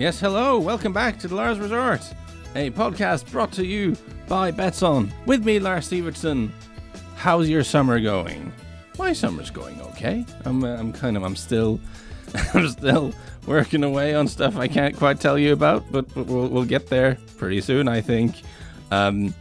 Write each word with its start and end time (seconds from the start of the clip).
Yes, 0.00 0.18
hello. 0.18 0.58
Welcome 0.58 0.94
back 0.94 1.18
to 1.18 1.28
the 1.28 1.34
Lars 1.34 1.58
Report, 1.58 2.00
a 2.54 2.70
podcast 2.70 3.30
brought 3.30 3.52
to 3.52 3.66
you 3.66 3.98
by 4.28 4.50
Betsson. 4.50 5.12
With 5.26 5.44
me, 5.44 5.58
Lars 5.58 5.90
Sivertsen. 5.90 6.48
How's 7.16 7.50
your 7.50 7.62
summer 7.62 8.00
going? 8.00 8.50
My 8.98 9.12
summer's 9.12 9.50
going 9.50 9.78
okay. 9.82 10.24
I'm, 10.46 10.64
uh, 10.64 10.74
I'm 10.76 10.94
kind 10.94 11.18
of, 11.18 11.22
I'm 11.22 11.36
still, 11.36 11.78
I'm 12.54 12.70
still 12.70 13.12
working 13.46 13.84
away 13.84 14.14
on 14.14 14.26
stuff 14.26 14.56
I 14.56 14.68
can't 14.68 14.96
quite 14.96 15.20
tell 15.20 15.38
you 15.38 15.52
about, 15.52 15.84
but 15.92 16.06
we'll, 16.16 16.48
we'll 16.48 16.64
get 16.64 16.86
there 16.86 17.18
pretty 17.36 17.60
soon, 17.60 17.86
I 17.86 18.00
think. 18.00 18.36
Um, 18.90 19.34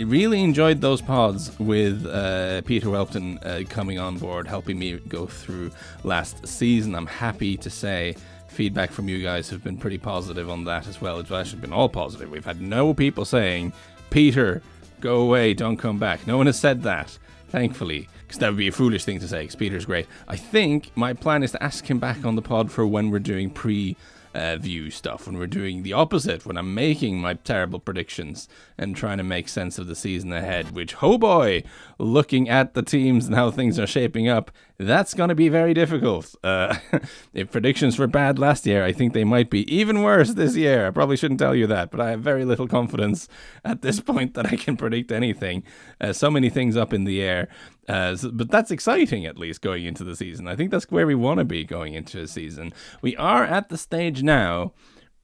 really 0.00 0.42
enjoyed 0.42 0.82
those 0.82 1.00
pods 1.00 1.58
with 1.58 2.04
uh, 2.04 2.60
Peter 2.66 2.90
Welton 2.90 3.38
uh, 3.38 3.62
coming 3.70 3.98
on 3.98 4.18
board, 4.18 4.46
helping 4.46 4.78
me 4.78 4.98
go 5.08 5.24
through 5.26 5.70
last 6.04 6.46
season. 6.46 6.94
I'm 6.94 7.06
happy 7.06 7.56
to 7.56 7.70
say 7.70 8.16
feedback 8.48 8.90
from 8.90 9.08
you 9.08 9.22
guys 9.22 9.50
have 9.50 9.62
been 9.62 9.76
pretty 9.76 9.98
positive 9.98 10.50
on 10.50 10.64
that 10.64 10.86
as 10.86 11.00
well. 11.00 11.20
It's 11.20 11.30
actually 11.30 11.60
been 11.60 11.72
all 11.72 11.88
positive. 11.88 12.30
We've 12.30 12.44
had 12.44 12.60
no 12.60 12.94
people 12.94 13.24
saying, 13.24 13.72
Peter, 14.10 14.62
go 15.00 15.20
away, 15.20 15.54
don't 15.54 15.76
come 15.76 15.98
back. 15.98 16.26
No 16.26 16.36
one 16.36 16.46
has 16.46 16.58
said 16.58 16.82
that, 16.82 17.18
thankfully, 17.48 18.08
because 18.22 18.38
that 18.38 18.48
would 18.48 18.58
be 18.58 18.68
a 18.68 18.72
foolish 18.72 19.04
thing 19.04 19.20
to 19.20 19.28
say, 19.28 19.42
because 19.42 19.56
Peter's 19.56 19.84
great. 19.84 20.06
I 20.26 20.36
think 20.36 20.90
my 20.96 21.12
plan 21.12 21.42
is 21.42 21.52
to 21.52 21.62
ask 21.62 21.88
him 21.88 21.98
back 21.98 22.24
on 22.24 22.36
the 22.36 22.42
pod 22.42 22.70
for 22.70 22.86
when 22.86 23.10
we're 23.10 23.18
doing 23.20 23.50
pre 23.50 23.96
uh, 24.34 24.56
view 24.56 24.90
stuff, 24.90 25.26
when 25.26 25.38
we're 25.38 25.46
doing 25.46 25.82
the 25.82 25.92
opposite, 25.92 26.46
when 26.46 26.56
I'm 26.56 26.74
making 26.74 27.20
my 27.20 27.34
terrible 27.34 27.78
predictions 27.78 28.48
and 28.76 28.96
trying 28.96 29.18
to 29.18 29.24
make 29.24 29.48
sense 29.48 29.78
of 29.78 29.86
the 29.86 29.94
season 29.94 30.32
ahead, 30.32 30.72
which, 30.72 31.02
oh 31.02 31.18
boy, 31.18 31.62
looking 31.98 32.48
at 32.48 32.74
the 32.74 32.82
teams 32.82 33.26
and 33.26 33.34
how 33.34 33.50
things 33.50 33.78
are 33.78 33.86
shaping 33.86 34.28
up, 34.28 34.50
that's 34.78 35.14
going 35.14 35.28
to 35.28 35.34
be 35.34 35.48
very 35.48 35.74
difficult. 35.74 36.34
Uh, 36.44 36.76
if 37.34 37.50
predictions 37.50 37.98
were 37.98 38.06
bad 38.06 38.38
last 38.38 38.64
year, 38.66 38.84
I 38.84 38.92
think 38.92 39.12
they 39.12 39.24
might 39.24 39.50
be 39.50 39.72
even 39.74 40.02
worse 40.02 40.34
this 40.34 40.56
year. 40.56 40.86
I 40.86 40.90
probably 40.90 41.16
shouldn't 41.16 41.40
tell 41.40 41.54
you 41.54 41.66
that, 41.66 41.90
but 41.90 42.00
I 42.00 42.10
have 42.10 42.20
very 42.20 42.44
little 42.44 42.68
confidence 42.68 43.28
at 43.64 43.82
this 43.82 44.00
point 44.08 44.34
that 44.34 44.46
I 44.46 44.56
can 44.56 44.76
predict 44.76 45.10
anything. 45.10 45.64
Uh, 46.00 46.12
so 46.12 46.30
many 46.30 46.48
things 46.48 46.76
up 46.76 46.92
in 46.92 47.04
the 47.04 47.20
air. 47.20 47.48
Uh, 47.88 48.16
but 48.32 48.50
that's 48.50 48.70
exciting, 48.70 49.24
at 49.24 49.38
least 49.38 49.62
going 49.62 49.84
into 49.84 50.04
the 50.04 50.14
season. 50.14 50.46
I 50.46 50.54
think 50.54 50.70
that's 50.70 50.90
where 50.90 51.06
we 51.06 51.14
want 51.14 51.38
to 51.38 51.44
be 51.44 51.64
going 51.64 51.94
into 51.94 52.20
the 52.20 52.28
season. 52.28 52.72
We 53.00 53.16
are 53.16 53.44
at 53.44 53.70
the 53.70 53.78
stage 53.78 54.22
now 54.22 54.74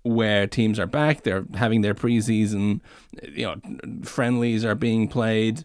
where 0.02 0.46
teams 0.46 0.78
are 0.78 0.86
back. 0.86 1.22
They're 1.22 1.44
having 1.54 1.82
their 1.82 1.94
preseason, 1.94 2.80
you 3.22 3.46
know, 3.46 3.56
friendlies 4.02 4.64
are 4.64 4.74
being 4.74 5.08
played. 5.08 5.64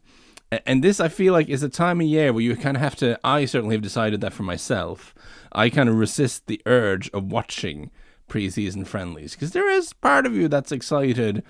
And 0.65 0.83
this, 0.83 0.99
I 0.99 1.09
feel 1.09 1.31
like, 1.31 1.47
is 1.47 1.63
a 1.63 1.69
time 1.69 2.01
of 2.01 2.07
year 2.07 2.33
where 2.33 2.43
you 2.43 2.55
kind 2.55 2.75
of 2.75 2.81
have 2.81 2.95
to. 2.97 3.19
I 3.23 3.45
certainly 3.45 3.75
have 3.75 3.83
decided 3.83 4.19
that 4.21 4.33
for 4.33 4.43
myself. 4.43 5.13
I 5.51 5.69
kind 5.69 5.89
of 5.89 5.95
resist 5.95 6.47
the 6.47 6.61
urge 6.65 7.09
of 7.11 7.31
watching 7.31 7.91
preseason 8.27 8.85
friendlies 8.85 9.33
because 9.33 9.51
there 9.51 9.69
is 9.69 9.93
part 9.93 10.25
of 10.25 10.35
you 10.35 10.47
that's 10.47 10.71
excited. 10.71 11.43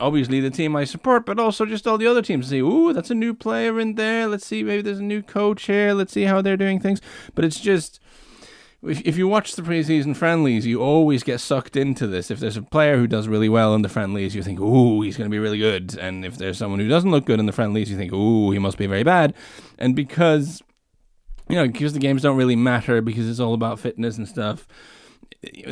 Obviously, 0.00 0.40
the 0.40 0.50
team 0.50 0.76
I 0.76 0.84
support, 0.84 1.26
but 1.26 1.40
also 1.40 1.66
just 1.66 1.86
all 1.86 1.98
the 1.98 2.06
other 2.06 2.22
teams. 2.22 2.48
Say, 2.48 2.60
"Ooh, 2.60 2.92
that's 2.92 3.10
a 3.10 3.14
new 3.14 3.34
player 3.34 3.80
in 3.80 3.96
there. 3.96 4.26
Let's 4.26 4.46
see, 4.46 4.62
maybe 4.62 4.82
there's 4.82 5.00
a 5.00 5.02
new 5.02 5.22
coach 5.22 5.66
here. 5.66 5.92
Let's 5.92 6.12
see 6.12 6.24
how 6.24 6.40
they're 6.40 6.56
doing 6.56 6.78
things." 6.78 7.00
But 7.34 7.44
it's 7.44 7.58
just 7.58 8.00
if, 8.82 9.00
if 9.04 9.16
you 9.16 9.26
watch 9.26 9.54
the 9.54 9.62
preseason 9.62 10.16
friendlies, 10.16 10.66
you 10.66 10.80
always 10.80 11.22
get 11.22 11.40
sucked 11.40 11.76
into 11.76 12.06
this. 12.06 12.30
If 12.30 12.38
there's 12.38 12.56
a 12.56 12.62
player 12.62 12.96
who 12.96 13.06
does 13.06 13.26
really 13.26 13.48
well 13.48 13.74
in 13.74 13.82
the 13.82 13.88
friendlies, 13.88 14.34
you 14.34 14.42
think, 14.42 14.60
ooh, 14.60 15.02
he's 15.02 15.16
going 15.16 15.28
to 15.28 15.34
be 15.34 15.38
really 15.38 15.58
good. 15.58 15.96
And 15.98 16.24
if 16.24 16.38
there's 16.38 16.58
someone 16.58 16.78
who 16.78 16.88
doesn't 16.88 17.10
look 17.10 17.24
good 17.24 17.40
in 17.40 17.46
the 17.46 17.52
friendlies, 17.52 17.90
you 17.90 17.96
think, 17.96 18.12
ooh, 18.12 18.50
he 18.52 18.58
must 18.58 18.78
be 18.78 18.86
very 18.86 19.02
bad. 19.02 19.34
And 19.78 19.96
because, 19.96 20.62
you 21.48 21.56
know, 21.56 21.66
because 21.66 21.92
the 21.92 21.98
games 21.98 22.22
don't 22.22 22.36
really 22.36 22.56
matter, 22.56 23.00
because 23.00 23.28
it's 23.28 23.40
all 23.40 23.54
about 23.54 23.80
fitness 23.80 24.16
and 24.16 24.28
stuff, 24.28 24.68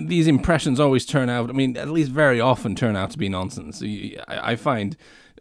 these 0.00 0.26
impressions 0.26 0.78
always 0.78 1.04
turn 1.04 1.28
out, 1.28 1.50
I 1.50 1.52
mean, 1.52 1.76
at 1.76 1.88
least 1.88 2.10
very 2.10 2.40
often 2.40 2.74
turn 2.74 2.96
out 2.96 3.10
to 3.10 3.18
be 3.18 3.28
nonsense. 3.28 3.82
I 4.28 4.56
find 4.56 4.96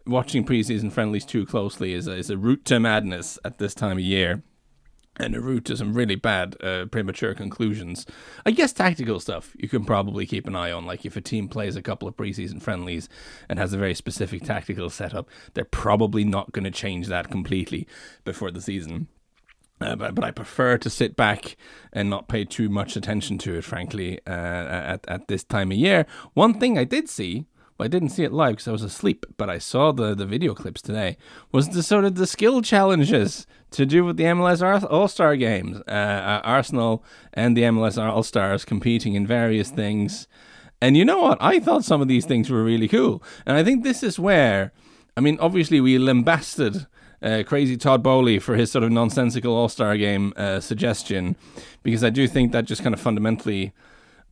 watching 0.06 0.44
preseason 0.44 0.92
friendlies 0.92 1.24
too 1.24 1.46
closely 1.46 1.92
is 1.92 2.06
a, 2.06 2.16
is 2.16 2.30
a 2.30 2.36
route 2.36 2.64
to 2.66 2.80
madness 2.80 3.38
at 3.44 3.58
this 3.58 3.74
time 3.74 3.98
of 3.98 4.04
year 4.04 4.42
and 5.18 5.34
a 5.34 5.40
route 5.40 5.64
to 5.64 5.76
some 5.76 5.94
really 5.94 6.14
bad 6.14 6.56
uh, 6.62 6.86
premature 6.86 7.34
conclusions. 7.34 8.04
I 8.44 8.50
guess 8.50 8.72
tactical 8.72 9.18
stuff 9.20 9.54
you 9.56 9.68
can 9.68 9.84
probably 9.84 10.26
keep 10.26 10.46
an 10.46 10.56
eye 10.56 10.72
on. 10.72 10.84
Like 10.84 11.06
if 11.06 11.16
a 11.16 11.20
team 11.20 11.48
plays 11.48 11.76
a 11.76 11.82
couple 11.82 12.06
of 12.06 12.16
preseason 12.16 12.60
friendlies 12.60 13.08
and 13.48 13.58
has 13.58 13.72
a 13.72 13.78
very 13.78 13.94
specific 13.94 14.44
tactical 14.44 14.90
setup, 14.90 15.28
they're 15.54 15.64
probably 15.64 16.24
not 16.24 16.52
going 16.52 16.64
to 16.64 16.70
change 16.70 17.06
that 17.08 17.30
completely 17.30 17.86
before 18.24 18.50
the 18.50 18.60
season. 18.60 19.08
Uh, 19.80 19.94
but, 19.94 20.14
but 20.14 20.24
I 20.24 20.30
prefer 20.30 20.78
to 20.78 20.88
sit 20.88 21.16
back 21.16 21.56
and 21.92 22.08
not 22.08 22.28
pay 22.28 22.44
too 22.44 22.68
much 22.68 22.96
attention 22.96 23.36
to 23.38 23.56
it, 23.56 23.64
frankly, 23.64 24.20
uh, 24.26 24.30
at, 24.30 25.04
at 25.06 25.28
this 25.28 25.44
time 25.44 25.70
of 25.70 25.76
year. 25.76 26.06
One 26.32 26.54
thing 26.58 26.78
I 26.78 26.84
did 26.84 27.08
see 27.08 27.46
I 27.78 27.88
didn't 27.88 28.08
see 28.10 28.24
it 28.24 28.32
live 28.32 28.52
because 28.52 28.68
I 28.68 28.72
was 28.72 28.82
asleep, 28.82 29.26
but 29.36 29.50
I 29.50 29.58
saw 29.58 29.92
the, 29.92 30.14
the 30.14 30.24
video 30.24 30.54
clips 30.54 30.80
today. 30.80 31.16
Was 31.52 31.68
the 31.68 31.82
sort 31.82 32.04
of 32.04 32.14
the 32.14 32.26
skill 32.26 32.62
challenges 32.62 33.46
to 33.72 33.84
do 33.84 34.04
with 34.04 34.16
the 34.16 34.24
MLS 34.24 34.86
All 34.90 35.08
Star 35.08 35.36
games? 35.36 35.82
Uh, 35.86 35.90
uh, 35.90 36.40
Arsenal 36.42 37.04
and 37.34 37.56
the 37.56 37.62
MLS 37.62 38.02
All 38.02 38.22
Stars 38.22 38.64
competing 38.64 39.14
in 39.14 39.26
various 39.26 39.70
things. 39.70 40.26
And 40.80 40.96
you 40.96 41.04
know 41.04 41.20
what? 41.20 41.38
I 41.40 41.58
thought 41.58 41.84
some 41.84 42.00
of 42.00 42.08
these 42.08 42.24
things 42.24 42.50
were 42.50 42.64
really 42.64 42.88
cool. 42.88 43.22
And 43.44 43.56
I 43.56 43.64
think 43.64 43.84
this 43.84 44.02
is 44.02 44.18
where, 44.18 44.72
I 45.16 45.20
mean, 45.20 45.38
obviously 45.40 45.80
we 45.80 45.98
lambasted 45.98 46.86
uh, 47.22 47.42
crazy 47.46 47.76
Todd 47.76 48.02
Boehly 48.02 48.38
for 48.38 48.56
his 48.56 48.70
sort 48.70 48.84
of 48.84 48.90
nonsensical 48.90 49.54
All 49.54 49.68
Star 49.68 49.96
game 49.96 50.32
uh, 50.36 50.60
suggestion, 50.60 51.36
because 51.82 52.04
I 52.04 52.10
do 52.10 52.26
think 52.26 52.52
that 52.52 52.64
just 52.64 52.82
kind 52.82 52.94
of 52.94 53.00
fundamentally 53.00 53.72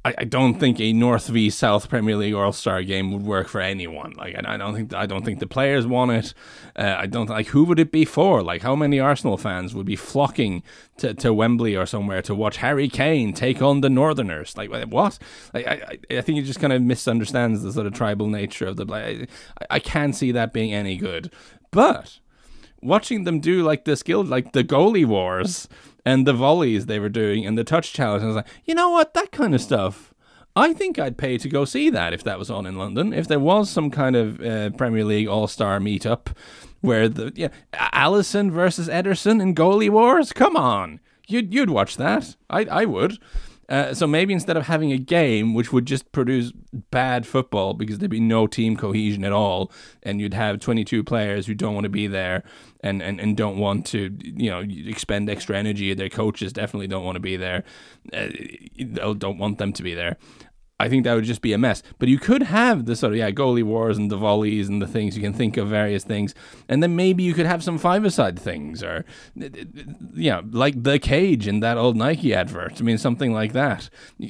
I, 0.04 0.14
I 0.18 0.24
don't 0.24 0.60
think 0.60 0.80
a 0.80 0.92
North 0.92 1.28
v 1.28 1.48
South 1.48 1.88
Premier 1.88 2.16
League 2.16 2.34
All 2.34 2.52
Star 2.52 2.82
game 2.82 3.10
would 3.12 3.22
work 3.22 3.48
for 3.48 3.60
anyone. 3.60 4.12
Like 4.16 4.36
I, 4.36 4.54
I, 4.54 4.56
don't 4.56 4.74
think 4.74 4.94
I 4.94 5.06
don't 5.06 5.24
think 5.24 5.38
the 5.38 5.46
players 5.46 5.86
want 5.86 6.10
it. 6.10 6.34
Uh, 6.76 6.96
I 6.98 7.06
don't 7.06 7.30
like 7.30 7.48
who 7.48 7.64
would 7.64 7.78
it 7.78 7.90
be 7.90 8.04
for? 8.04 8.42
Like 8.42 8.62
how 8.62 8.76
many 8.76 9.00
Arsenal 9.00 9.38
fans 9.38 9.74
would 9.74 9.86
be 9.86 9.96
flocking 9.96 10.62
to, 10.98 11.14
to 11.14 11.32
Wembley 11.32 11.74
or 11.74 11.86
somewhere 11.86 12.20
to 12.22 12.34
watch 12.34 12.58
Harry 12.58 12.88
Kane 12.88 13.32
take 13.32 13.62
on 13.62 13.80
the 13.80 13.90
Northerners? 13.90 14.56
Like 14.56 14.70
what? 14.70 15.18
Like, 15.54 15.66
I 15.66 15.98
I 16.10 16.20
think 16.20 16.38
he 16.38 16.42
just 16.42 16.60
kind 16.60 16.72
of 16.72 16.82
misunderstands 16.82 17.62
the 17.62 17.72
sort 17.72 17.86
of 17.86 17.94
tribal 17.94 18.28
nature 18.28 18.66
of 18.66 18.76
the. 18.76 18.86
I, 18.92 19.26
I 19.70 19.78
can't 19.78 20.14
see 20.14 20.32
that 20.32 20.52
being 20.52 20.74
any 20.74 20.96
good. 20.96 21.32
But 21.70 22.20
watching 22.84 23.24
them 23.24 23.40
do 23.40 23.62
like 23.62 23.84
the 23.84 23.96
skill 23.96 24.22
like 24.24 24.52
the 24.52 24.64
goalie 24.64 25.06
wars 25.06 25.68
and 26.04 26.26
the 26.26 26.32
volleys 26.32 26.86
they 26.86 26.98
were 26.98 27.08
doing 27.08 27.46
and 27.46 27.56
the 27.56 27.64
touch 27.64 27.92
challenge. 27.92 28.22
I 28.22 28.26
was 28.26 28.36
like, 28.36 28.48
you 28.64 28.74
know 28.74 28.90
what, 28.90 29.14
that 29.14 29.32
kind 29.32 29.54
of 29.54 29.60
stuff. 29.60 30.12
I 30.56 30.72
think 30.72 30.98
I'd 30.98 31.18
pay 31.18 31.36
to 31.38 31.48
go 31.48 31.64
see 31.64 31.90
that 31.90 32.12
if 32.12 32.22
that 32.24 32.38
was 32.38 32.50
on 32.50 32.66
in 32.66 32.78
London. 32.78 33.12
If 33.12 33.26
there 33.26 33.40
was 33.40 33.68
some 33.68 33.90
kind 33.90 34.14
of 34.14 34.40
uh, 34.40 34.70
Premier 34.70 35.04
League 35.04 35.26
All 35.26 35.48
Star 35.48 35.80
meetup 35.80 36.28
where 36.80 37.08
the 37.08 37.32
yeah 37.34 37.48
Alisson 37.72 38.50
versus 38.50 38.88
Ederson 38.88 39.42
in 39.42 39.54
goalie 39.54 39.90
wars, 39.90 40.32
come 40.32 40.56
on, 40.56 41.00
you'd 41.26 41.52
you'd 41.52 41.70
watch 41.70 41.96
that. 41.96 42.36
I 42.48 42.64
I 42.66 42.84
would. 42.84 43.18
Uh, 43.66 43.94
so 43.94 44.06
maybe 44.06 44.34
instead 44.34 44.58
of 44.58 44.66
having 44.66 44.92
a 44.92 44.98
game 44.98 45.54
which 45.54 45.72
would 45.72 45.86
just 45.86 46.12
produce 46.12 46.52
bad 46.90 47.26
football 47.26 47.72
because 47.72 47.98
there'd 47.98 48.10
be 48.10 48.20
no 48.20 48.46
team 48.46 48.76
cohesion 48.76 49.24
at 49.24 49.32
all, 49.32 49.72
and 50.02 50.20
you'd 50.20 50.34
have 50.34 50.60
22 50.60 51.02
players 51.02 51.46
who 51.46 51.54
don't 51.54 51.74
want 51.74 51.84
to 51.84 51.90
be 51.90 52.06
there 52.06 52.44
and, 52.84 53.02
and, 53.02 53.18
and 53.18 53.34
don't 53.34 53.56
want 53.56 53.86
to, 53.86 54.16
you 54.22 54.50
know, 54.50 54.60
expend 54.60 55.30
extra 55.30 55.56
energy. 55.56 55.94
Their 55.94 56.10
coaches 56.10 56.52
definitely 56.52 56.86
don't 56.86 57.02
want 57.02 57.16
to 57.16 57.20
be 57.20 57.36
there. 57.36 57.64
Uh, 58.12 58.28
don't 59.14 59.38
want 59.38 59.56
them 59.56 59.72
to 59.72 59.82
be 59.82 59.94
there. 59.94 60.18
I 60.84 60.88
think 60.90 61.04
that 61.04 61.14
would 61.14 61.24
just 61.24 61.40
be 61.40 61.54
a 61.54 61.58
mess. 61.58 61.82
But 61.98 62.08
you 62.08 62.18
could 62.18 62.42
have 62.42 62.84
the 62.84 62.94
sort 62.94 63.14
of 63.14 63.18
yeah 63.18 63.30
goalie 63.30 63.62
wars 63.62 63.96
and 63.96 64.10
the 64.10 64.18
volleys 64.18 64.68
and 64.68 64.82
the 64.82 64.86
things 64.86 65.16
you 65.16 65.22
can 65.22 65.32
think 65.32 65.56
of 65.56 65.68
various 65.68 66.04
things, 66.04 66.34
and 66.68 66.82
then 66.82 66.94
maybe 66.94 67.22
you 67.22 67.32
could 67.32 67.46
have 67.46 67.64
some 67.64 67.78
five-a-side 67.78 68.38
things 68.38 68.82
or 68.82 69.06
yeah 70.14 70.42
like 70.50 70.82
the 70.82 70.98
cage 70.98 71.48
in 71.48 71.60
that 71.60 71.78
old 71.78 71.96
Nike 71.96 72.34
advert. 72.34 72.80
I 72.80 72.84
mean 72.84 72.98
something 72.98 73.32
like 73.32 73.54
that. 73.54 73.88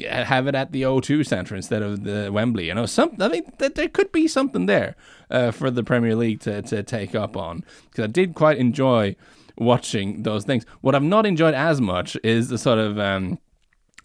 Have 0.08 0.46
it 0.46 0.54
at 0.54 0.70
the 0.70 0.82
O2 0.82 1.26
Center 1.26 1.56
instead 1.56 1.82
of 1.82 2.04
the 2.04 2.30
Wembley. 2.32 2.66
You 2.68 2.74
know, 2.74 2.86
some 2.86 3.16
I 3.18 3.28
mean 3.28 3.50
th- 3.58 3.74
there 3.74 3.88
could 3.88 4.12
be 4.12 4.28
something 4.28 4.66
there 4.66 4.94
uh, 5.30 5.50
for 5.50 5.72
the 5.72 5.82
Premier 5.82 6.14
League 6.14 6.38
to 6.40 6.62
to 6.62 6.84
take 6.84 7.16
up 7.16 7.36
on 7.36 7.64
because 7.90 8.04
I 8.04 8.06
did 8.06 8.36
quite 8.36 8.58
enjoy 8.58 9.16
watching 9.58 10.22
those 10.22 10.44
things. 10.44 10.64
What 10.80 10.94
I've 10.94 11.02
not 11.02 11.26
enjoyed 11.26 11.54
as 11.54 11.80
much 11.80 12.16
is 12.22 12.48
the 12.48 12.58
sort 12.58 12.78
of 12.78 12.98
um, 12.98 13.38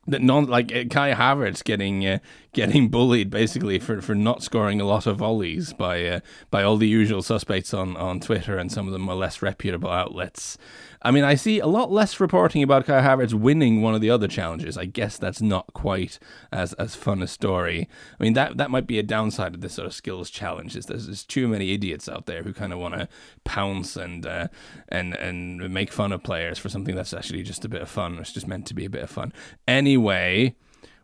that 0.10 0.22
non 0.22 0.46
like 0.46 0.76
uh, 0.76 0.86
Kai 0.90 1.14
Havertz 1.14 1.64
getting 1.64 2.06
uh, 2.06 2.20
getting 2.54 2.90
bullied 2.90 3.30
basically 3.30 3.80
for, 3.80 4.02
for 4.02 4.16
not 4.16 4.44
scoring 4.44 4.82
a 4.82 4.86
lot 4.86 5.08
of 5.08 5.18
volleys 5.18 5.74
by 5.74 6.06
uh, 6.06 6.20
by 6.50 6.64
all 6.64 6.78
the 6.78 6.88
usual 6.88 7.22
suspects 7.22 7.74
on, 7.74 7.96
on 7.98 8.20
Twitter 8.20 8.58
and 8.58 8.72
some 8.72 8.88
of 8.88 8.94
them 8.94 9.08
are 9.10 9.16
less 9.16 9.42
reputable 9.42 9.90
outlets. 9.90 10.58
I 11.02 11.12
mean, 11.12 11.24
I 11.24 11.36
see 11.36 11.60
a 11.60 11.68
lot 11.68 11.92
less 11.92 12.20
reporting 12.20 12.62
about 12.62 12.86
Kai 12.86 13.02
Havertz 13.02 13.34
winning 13.34 13.82
one 13.82 13.96
of 13.96 14.02
the 14.02 14.10
other 14.10 14.28
challenges. 14.28 14.78
I 14.78 14.86
guess 14.86 15.18
that's 15.18 15.42
not 15.42 15.74
quite 15.74 16.20
as 16.52 16.74
as 16.74 16.96
fun 16.96 17.22
a 17.22 17.28
story. 17.28 17.88
I 18.20 18.24
mean, 18.24 18.34
that 18.34 18.58
that 18.58 18.70
might 18.70 18.86
be 18.86 19.00
a 19.00 19.04
downside 19.04 19.56
of 19.56 19.62
this 19.62 19.76
sort 19.76 19.86
of 19.86 19.94
skills 19.94 20.30
challenge. 20.30 20.76
Is 20.76 20.88
there's, 20.88 21.06
there's 21.06 21.24
too 21.24 21.48
many 21.48 21.74
idiots 21.74 22.10
out 22.10 22.26
there 22.26 22.44
who 22.44 22.54
kind 22.54 22.74
of 22.74 22.80
want 22.80 22.96
to 22.96 23.08
pounce 23.46 23.96
and 23.96 24.26
uh, 24.26 24.50
and 24.90 25.16
and 25.16 25.70
make 25.74 25.94
fun 25.94 26.12
of 26.12 26.22
players 26.22 26.60
for 26.60 26.68
something 26.68 26.96
that's 26.96 27.14
actually 27.14 27.44
just 27.44 27.64
a 27.64 27.70
bit 27.70 27.82
of 27.82 27.90
fun. 27.90 28.18
It's 28.20 28.34
just 28.34 28.48
meant 28.48 28.66
to 28.68 28.74
be 28.74 28.86
a 28.86 28.90
bit 28.90 29.04
of 29.04 29.10
fun. 29.10 29.32
Anyway 29.68 30.56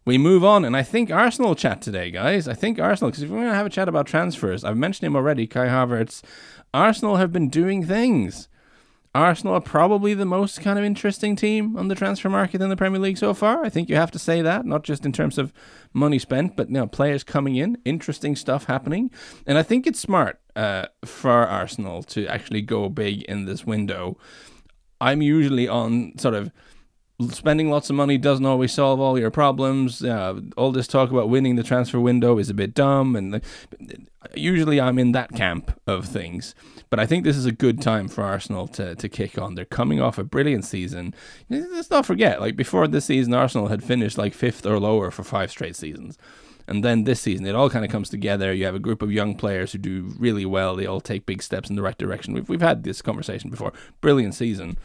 we 0.06 0.20
move 0.20 0.46
on, 0.46 0.64
and 0.64 0.78
I 0.78 0.84
think 0.84 1.10
Arsenal 1.10 1.56
chat 1.56 1.82
today, 1.82 2.12
guys. 2.12 2.48
I 2.48 2.54
think 2.54 2.80
Arsenal, 2.80 3.10
because 3.10 3.24
if 3.24 3.30
we're 3.32 3.38
going 3.38 3.50
to 3.50 3.56
have 3.56 3.66
a 3.66 3.72
chat 3.72 3.90
about 3.90 4.06
transfers, 4.06 4.64
I've 4.64 4.78
mentioned 4.78 5.08
him 5.08 5.16
already, 5.16 5.48
Kai 5.48 5.66
Havertz. 5.66 6.22
Arsenal 6.76 7.16
have 7.16 7.34
been 7.34 7.50
doing 7.50 7.84
things. 7.84 8.48
Arsenal 9.16 9.56
are 9.56 9.62
probably 9.62 10.14
the 10.14 10.26
most 10.26 10.60
kind 10.60 10.78
of 10.78 10.84
interesting 10.84 11.38
team 11.38 11.78
on 11.78 11.88
the 11.88 11.96
transfer 11.96 12.30
market 12.30 12.62
in 12.62 12.68
the 12.68 12.76
Premier 12.76 13.00
League 13.00 13.18
so 13.18 13.34
far. 13.34 13.64
I 13.64 13.70
think 13.70 13.88
you 13.88 13.96
have 13.96 14.12
to 14.12 14.20
say 14.20 14.42
that, 14.42 14.66
not 14.66 14.84
just 14.84 15.06
in 15.06 15.14
terms 15.14 15.38
of 15.38 15.54
money 15.94 16.20
spent, 16.20 16.58
but 16.58 16.68
you 16.68 16.74
know, 16.74 16.86
players 16.86 17.24
coming 17.24 17.56
in, 17.56 17.78
interesting 17.86 18.36
stuff 18.36 18.66
happening. 18.66 19.10
And 19.48 19.58
I 19.58 19.64
think 19.64 19.88
it's 19.88 20.02
smart 20.02 20.42
uh, 20.54 20.88
for 21.06 21.32
Arsenal 21.32 22.04
to 22.04 22.28
actually 22.28 22.62
go 22.62 22.90
big 22.90 23.22
in 23.24 23.46
this 23.46 23.66
window. 23.66 24.18
I'm 25.00 25.22
usually 25.22 25.70
on 25.70 26.18
sort 26.18 26.34
of 26.34 26.52
spending 27.30 27.70
lots 27.70 27.90
of 27.90 27.96
money 27.96 28.18
doesn't 28.18 28.46
always 28.46 28.74
solve 28.74 29.00
all 29.00 29.18
your 29.18 29.32
problems. 29.32 30.04
Uh, 30.04 30.40
all 30.58 30.72
this 30.72 30.88
talk 30.88 31.12
about 31.12 31.30
winning 31.30 31.56
the 31.56 31.64
transfer 31.64 32.00
window 32.00 32.38
is 32.38 32.50
a 32.50 32.54
bit 32.54 32.74
dumb, 32.74 33.16
and 33.16 33.34
the, 33.34 33.42
usually 34.36 34.82
I'm 34.82 35.00
in 35.00 35.14
that 35.14 35.34
camp 35.34 35.80
of 35.88 36.06
things. 36.06 36.56
But 36.90 37.00
I 37.00 37.06
think 37.06 37.24
this 37.24 37.38
is 37.38 37.46
a 37.46 37.52
good 37.52 37.82
time 37.82 38.08
for 38.08 38.24
Arsenal 38.24 38.68
to, 38.70 38.96
to 38.96 39.10
kick 39.10 39.38
on. 39.38 39.56
They're 39.56 39.66
coming 39.66 40.02
off 40.02 40.18
a 40.18 40.24
brilliant 40.24 40.66
season. 40.66 41.14
Let's 41.50 41.90
not 41.90 42.06
forget, 42.06 42.42
like 42.42 42.56
before 42.56 42.88
this 42.88 43.06
season, 43.06 43.34
Arsenal 43.34 43.68
had 43.68 43.84
finished 43.84 44.18
like 44.18 44.34
fifth 44.34 44.66
or 44.66 44.80
lower 44.80 45.12
for 45.12 45.24
five 45.24 45.52
straight 45.52 45.76
seasons. 45.76 46.18
And 46.68 46.84
then 46.84 47.04
this 47.04 47.22
season, 47.22 47.46
it 47.46 47.54
all 47.54 47.70
kind 47.70 47.86
of 47.86 47.92
comes 47.92 48.10
together. 48.10 48.52
You 48.52 48.66
have 48.66 48.76
a 48.76 48.80
group 48.80 49.02
of 49.04 49.12
young 49.12 49.36
players 49.36 49.72
who 49.72 49.78
do 49.78 50.14
really 50.18 50.46
well. 50.46 50.76
They 50.76 50.88
all 50.88 51.02
take 51.02 51.28
big 51.28 51.44
steps 51.44 51.70
in 51.70 51.76
the 51.76 51.84
right 51.84 51.98
direction. 51.98 52.34
We've, 52.34 52.50
we've 52.50 52.62
had 52.62 52.84
this 52.84 53.04
conversation 53.04 53.52
before. 53.52 53.72
Brilliant 54.02 54.34
season. 54.34 54.78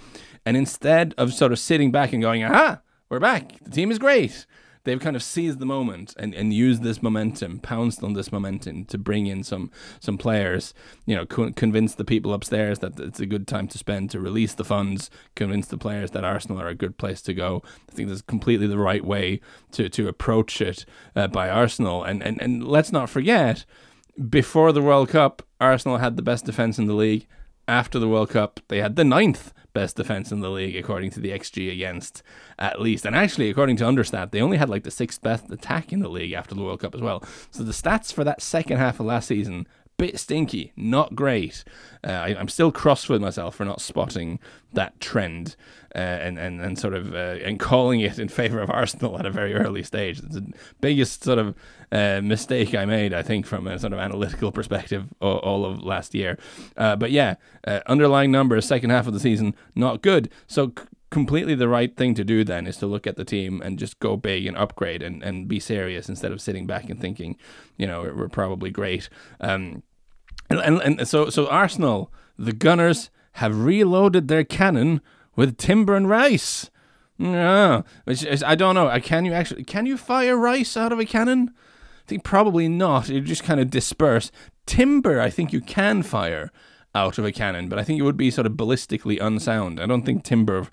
And 0.45 0.57
instead 0.57 1.15
of 1.19 1.33
sort 1.33 1.53
of 1.53 1.59
sitting 1.59 1.91
back 1.91 2.13
and 2.13 2.23
going, 2.23 2.43
aha, 2.45 2.81
we're 3.09 3.21
back, 3.21 3.53
the 3.63 3.71
team 3.71 3.91
is 3.91 3.99
great, 3.99 4.47
they've 4.85 5.01
kind 5.01 5.15
of 5.15 5.23
seized 5.23 5.59
the 5.59 5.67
moment 5.67 6.15
and, 6.19 6.35
and 6.35 6.55
used 6.55 6.83
this 6.83 7.03
momentum, 7.03 7.59
pounced 7.59 8.03
on 8.03 8.15
this 8.15 8.33
momentum 8.33 8.87
to 8.87 8.97
bring 8.97 9.27
in 9.27 9.43
some 9.43 9.71
some 10.01 10.17
players. 10.17 10.73
You 11.05 11.17
know, 11.17 11.27
co- 11.27 11.53
convince 11.53 11.95
the 11.95 12.05
people 12.05 12.33
upstairs 12.33 12.79
that 12.79 12.99
it's 12.99 13.21
a 13.21 13.27
good 13.27 13.47
time 13.47 13.69
to 13.69 13.79
spend 13.79 14.11
to 14.11 14.21
release 14.21 14.55
the 14.55 14.65
funds. 14.65 15.11
Convince 15.35 15.67
the 15.67 15.77
players 15.77 16.13
that 16.13 16.25
Arsenal 16.25 16.61
are 16.63 16.69
a 16.69 16.75
good 16.75 16.97
place 16.97 17.21
to 17.23 17.35
go. 17.35 17.63
I 17.91 17.93
think 17.93 18.09
that's 18.09 18.23
completely 18.23 18.67
the 18.67 18.79
right 18.79 19.05
way 19.05 19.41
to 19.73 19.89
to 19.91 20.09
approach 20.09 20.63
it 20.63 20.87
uh, 21.15 21.27
by 21.27 21.51
Arsenal. 21.51 22.03
And 22.03 22.23
and 22.23 22.41
and 22.41 22.67
let's 22.67 22.93
not 22.93 23.11
forget, 23.11 23.67
before 24.31 24.73
the 24.73 24.83
World 24.83 25.11
Cup, 25.11 25.43
Arsenal 25.61 25.99
had 25.99 26.17
the 26.17 26.23
best 26.23 26.47
defense 26.47 26.79
in 26.79 26.87
the 26.87 26.95
league. 26.95 27.27
After 27.71 28.01
the 28.01 28.09
World 28.09 28.31
Cup, 28.31 28.59
they 28.67 28.81
had 28.81 28.97
the 28.97 29.05
ninth 29.05 29.53
best 29.73 29.95
defense 29.95 30.33
in 30.33 30.41
the 30.41 30.51
league 30.51 30.75
according 30.75 31.13
to 31.13 31.21
the 31.21 31.31
XG 31.31 31.73
against 31.73 32.21
at 32.59 32.81
least. 32.81 33.07
And 33.07 33.15
actually, 33.15 33.49
according 33.49 33.77
to 33.77 33.85
Understat, 33.85 34.33
they 34.33 34.41
only 34.41 34.57
had 34.57 34.69
like 34.69 34.83
the 34.83 34.91
sixth 34.91 35.23
best 35.23 35.49
attack 35.53 35.93
in 35.93 36.01
the 36.01 36.09
league 36.09 36.33
after 36.33 36.53
the 36.57 36.65
World 36.65 36.81
Cup 36.81 36.97
as 36.97 37.01
well. 37.01 37.23
So 37.53 37.63
the 37.63 37.71
stats 37.71 38.13
for 38.13 38.25
that 38.25 38.43
second 38.43 38.79
half 38.79 38.99
of 38.99 39.07
last 39.07 39.29
season 39.29 39.69
bit 40.01 40.19
stinky, 40.19 40.73
not 40.77 41.15
great. 41.15 41.63
Uh, 42.03 42.13
I, 42.13 42.29
am 42.31 42.49
still 42.49 42.73
cross 42.73 43.09
with 43.09 43.21
myself 43.21 43.57
for 43.57 43.67
not 43.67 43.83
spotting 43.83 44.39
that 44.73 44.99
trend 44.99 45.57
uh, 45.95 45.99
and, 45.99 46.39
and 46.39 46.59
and 46.61 46.79
sort 46.79 46.95
of 46.95 47.13
uh, 47.13 47.37
and 47.45 47.61
calling 47.61 48.01
it 48.01 48.19
in 48.19 48.29
favor 48.29 48.61
of 48.61 48.71
Arsenal 48.81 49.19
at 49.19 49.27
a 49.27 49.31
very 49.31 49.55
early 49.55 49.83
stage. 49.83 50.19
It's 50.19 50.35
the 50.35 50.53
biggest 50.81 51.23
sort 51.23 51.39
of 51.39 51.55
uh, 51.93 52.23
mistake 52.23 52.75
I 52.75 52.87
made, 52.87 53.13
I 53.13 53.23
think, 53.23 53.45
from 53.45 53.67
a 53.67 53.79
sort 53.79 53.93
of 53.93 53.99
analytical 53.99 54.51
perspective, 54.53 55.07
all, 55.21 55.37
all 55.39 55.67
of 55.67 55.83
last 55.83 56.15
year. 56.15 56.39
Uh, 56.79 56.97
but 56.97 57.11
yeah, 57.11 57.35
uh, 57.67 57.81
underlying 57.87 58.31
numbers, 58.31 58.65
second 58.65 58.91
half 58.91 59.07
of 59.07 59.13
the 59.13 59.21
season, 59.21 59.55
not 59.75 60.01
good. 60.01 60.31
So 60.47 60.73
completely 61.11 61.57
the 61.57 61.69
right 61.69 61.97
thing 61.97 62.15
to 62.15 62.25
do 62.25 62.45
then 62.45 62.67
is 62.67 62.77
to 62.79 62.87
look 62.87 63.07
at 63.07 63.17
the 63.17 63.25
team 63.25 63.61
and 63.61 63.79
just 63.79 63.99
go 63.99 64.17
big 64.17 64.47
and 64.47 64.57
upgrade 64.57 65.03
and, 65.03 65.23
and 65.23 65.49
be 65.49 65.61
serious 65.61 66.09
instead 66.09 66.33
of 66.33 66.41
sitting 66.41 66.67
back 66.67 66.89
and 66.89 67.01
thinking, 67.01 67.37
you 67.77 67.87
know, 67.87 68.03
we're 68.03 68.29
probably 68.29 68.71
great. 68.71 69.09
Um, 69.41 69.83
and, 70.51 70.61
and, 70.61 70.99
and 70.99 71.09
so, 71.09 71.31
so 71.31 71.47
Arsenal, 71.47 72.13
the 72.39 72.53
Gunners, 72.53 73.11
have 73.35 73.65
reloaded 73.65 74.29
their 74.29 74.45
cannon 74.45 75.01
with 75.37 75.57
Timber 75.57 75.95
and 75.95 76.09
Rice. 76.09 76.71
Yeah, 77.19 77.83
which 78.05 78.25
is, 78.25 78.43
I 78.43 78.55
don't 78.55 78.75
know. 78.75 78.99
Can 79.01 79.25
you 79.27 79.33
actually 79.33 79.65
can 79.65 79.85
you 79.85 79.99
fire 79.99 80.37
rice 80.37 80.77
out 80.77 80.91
of 80.91 80.99
a 80.99 81.05
cannon? 81.05 81.51
I 81.55 82.09
think 82.09 82.25
probably 82.25 82.67
not. 82.67 83.11
It 83.11 83.21
just 83.23 83.45
kind 83.45 83.61
of 83.61 83.71
disperse. 83.71 84.33
Timber, 84.65 85.21
I 85.21 85.29
think 85.29 85.53
you 85.53 85.61
can 85.61 86.03
fire 86.03 86.51
out 86.95 87.19
of 87.19 87.25
a 87.25 87.33
cannon, 87.33 87.69
but 87.69 87.79
I 87.79 87.85
think 87.85 88.01
it 88.01 88.05
would 88.05 88.17
be 88.17 88.31
sort 88.31 88.47
of 88.47 88.55
ballistically 88.55 89.21
unsound. 89.21 89.79
I 89.81 89.87
don't 89.87 90.05
think 90.05 90.25
timber 90.25 90.67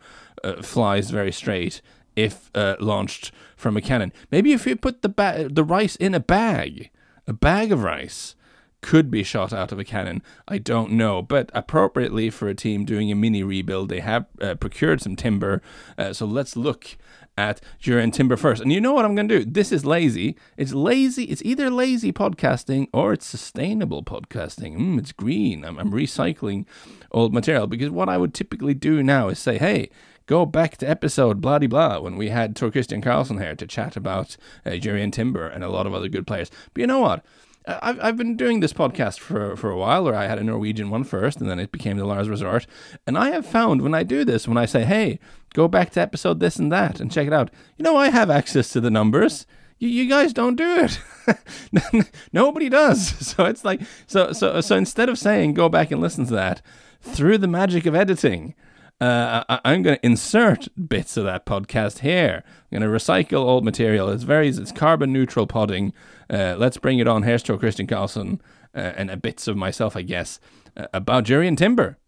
uh, 0.43 0.61
flies 0.61 1.11
very 1.11 1.31
straight 1.31 1.81
if 2.15 2.49
uh, 2.55 2.75
launched 2.79 3.31
from 3.55 3.77
a 3.77 3.81
cannon. 3.81 4.13
Maybe 4.31 4.53
if 4.53 4.65
you 4.65 4.75
put 4.75 5.01
the 5.01 5.09
ba- 5.09 5.49
the 5.51 5.63
rice 5.63 5.97
in 5.97 6.15
a 6.15 6.19
bag, 6.19 6.89
a 7.27 7.33
bag 7.33 7.71
of 7.71 7.83
rice, 7.83 8.35
could 8.81 9.09
be 9.09 9.23
shot 9.23 9.53
out 9.53 9.71
of 9.71 9.79
a 9.79 9.83
cannon. 9.83 10.21
I 10.47 10.57
don't 10.57 10.91
know, 10.91 11.21
but 11.21 11.49
appropriately 11.53 12.29
for 12.29 12.47
a 12.47 12.55
team 12.55 12.85
doing 12.85 13.11
a 13.11 13.15
mini 13.15 13.43
rebuild, 13.43 13.89
they 13.89 14.01
have 14.01 14.27
uh, 14.41 14.55
procured 14.55 15.01
some 15.01 15.15
timber. 15.15 15.61
Uh, 15.97 16.13
so 16.13 16.25
let's 16.25 16.55
look 16.55 16.97
at 17.37 17.61
Jurrien 17.81 18.11
Timber 18.11 18.35
first. 18.35 18.61
And 18.61 18.73
you 18.73 18.81
know 18.81 18.93
what 18.93 19.05
I'm 19.05 19.15
going 19.15 19.27
to 19.27 19.39
do? 19.39 19.45
This 19.49 19.71
is 19.71 19.85
lazy. 19.85 20.35
It's 20.57 20.73
lazy. 20.73 21.25
It's 21.25 21.43
either 21.43 21.69
lazy 21.69 22.11
podcasting 22.11 22.87
or 22.91 23.13
it's 23.13 23.25
sustainable 23.25 24.03
podcasting. 24.03 24.77
Mm, 24.77 24.99
it's 24.99 25.11
green. 25.11 25.63
I'm, 25.63 25.77
I'm 25.77 25.91
recycling 25.91 26.65
old 27.11 27.33
material 27.33 27.67
because 27.67 27.91
what 27.91 28.09
I 28.09 28.17
would 28.17 28.33
typically 28.33 28.73
do 28.73 29.03
now 29.03 29.29
is 29.29 29.37
say, 29.37 29.57
hey, 29.59 29.89
go 30.25 30.45
back 30.45 30.77
to 30.77 30.89
episode 30.89 31.39
blah 31.39 31.59
blah 31.59 31.99
when 31.99 32.17
we 32.17 32.29
had 32.29 32.55
Tor-Kristian 32.55 33.03
Karlsen 33.03 33.39
here 33.41 33.55
to 33.55 33.67
chat 33.67 33.95
about 33.95 34.35
uh, 34.65 34.71
Timber 34.71 35.47
and 35.47 35.63
a 35.63 35.69
lot 35.69 35.87
of 35.87 35.93
other 35.93 36.09
good 36.09 36.27
players. 36.27 36.51
But 36.73 36.81
you 36.81 36.87
know 36.87 36.99
what? 36.99 37.23
Uh, 37.67 37.79
I've, 37.81 37.99
I've 38.01 38.17
been 38.17 38.35
doing 38.37 38.61
this 38.61 38.73
podcast 38.73 39.19
for, 39.19 39.55
for 39.55 39.69
a 39.69 39.77
while, 39.77 40.07
or 40.07 40.15
I 40.15 40.25
had 40.25 40.39
a 40.39 40.43
Norwegian 40.43 40.89
one 40.89 41.03
first, 41.03 41.39
and 41.39 41.49
then 41.49 41.59
it 41.59 41.71
became 41.71 41.97
the 41.97 42.05
Lars 42.05 42.29
Report. 42.29 42.65
And 43.05 43.17
I 43.17 43.31
have 43.31 43.45
found 43.45 43.81
when 43.81 43.93
I 43.93 44.03
do 44.03 44.23
this, 44.23 44.47
when 44.47 44.57
I 44.57 44.65
say, 44.65 44.85
hey, 44.85 45.19
go 45.53 45.67
back 45.67 45.91
to 45.91 46.01
episode 46.01 46.39
this 46.39 46.55
and 46.57 46.71
that 46.71 46.99
and 46.99 47.11
check 47.11 47.27
it 47.27 47.33
out, 47.33 47.51
you 47.77 47.83
know, 47.83 47.97
I 47.97 48.09
have 48.09 48.29
access 48.29 48.71
to 48.71 48.81
the 48.81 48.89
numbers. 48.89 49.45
You, 49.79 49.89
you 49.89 50.09
guys 50.09 50.33
don't 50.33 50.55
do 50.55 50.87
it. 50.87 52.09
Nobody 52.33 52.69
does. 52.69 53.13
So 53.27 53.45
it's 53.45 53.65
like, 53.65 53.81
so, 54.07 54.31
so, 54.31 54.61
so 54.61 54.75
instead 54.75 55.09
of 55.09 55.19
saying, 55.19 55.53
go 55.53 55.69
back 55.69 55.91
and 55.91 56.01
listen 56.01 56.25
to 56.27 56.33
that, 56.33 56.61
through 57.01 57.37
the 57.37 57.47
magic 57.47 57.85
of 57.85 57.93
editing, 57.93 58.55
uh, 58.99 59.43
I, 59.47 59.73
am 59.73 59.83
going 59.83 59.97
to 59.97 60.05
insert 60.05 60.67
bits 60.87 61.17
of 61.17 61.25
that 61.25 61.45
podcast 61.45 61.99
here. 61.99 62.43
I'm 62.71 62.79
going 62.79 62.91
to 62.91 62.97
recycle 62.97 63.45
old 63.45 63.63
material. 63.63 64.09
It's 64.09 64.23
very 64.23 64.47
it's 64.49 64.71
carbon 64.71 65.13
neutral 65.13 65.45
podding. 65.45 65.93
Uh, 66.29 66.55
let's 66.57 66.77
bring 66.77 66.97
it 66.97 67.07
on. 67.07 67.23
Here's 67.23 67.43
Tor-Kristian 67.43 67.87
Karlsen 67.87 68.39
uh, 68.75 68.93
and 68.95 69.21
bits 69.21 69.47
of 69.47 69.55
myself, 69.55 69.95
I 69.95 70.01
guess, 70.01 70.39
uh, 70.75 70.87
about 70.93 71.25
Jurrien 71.25 71.55
Timber. 71.55 71.99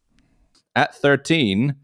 At 0.75 0.95
13, 0.95 1.75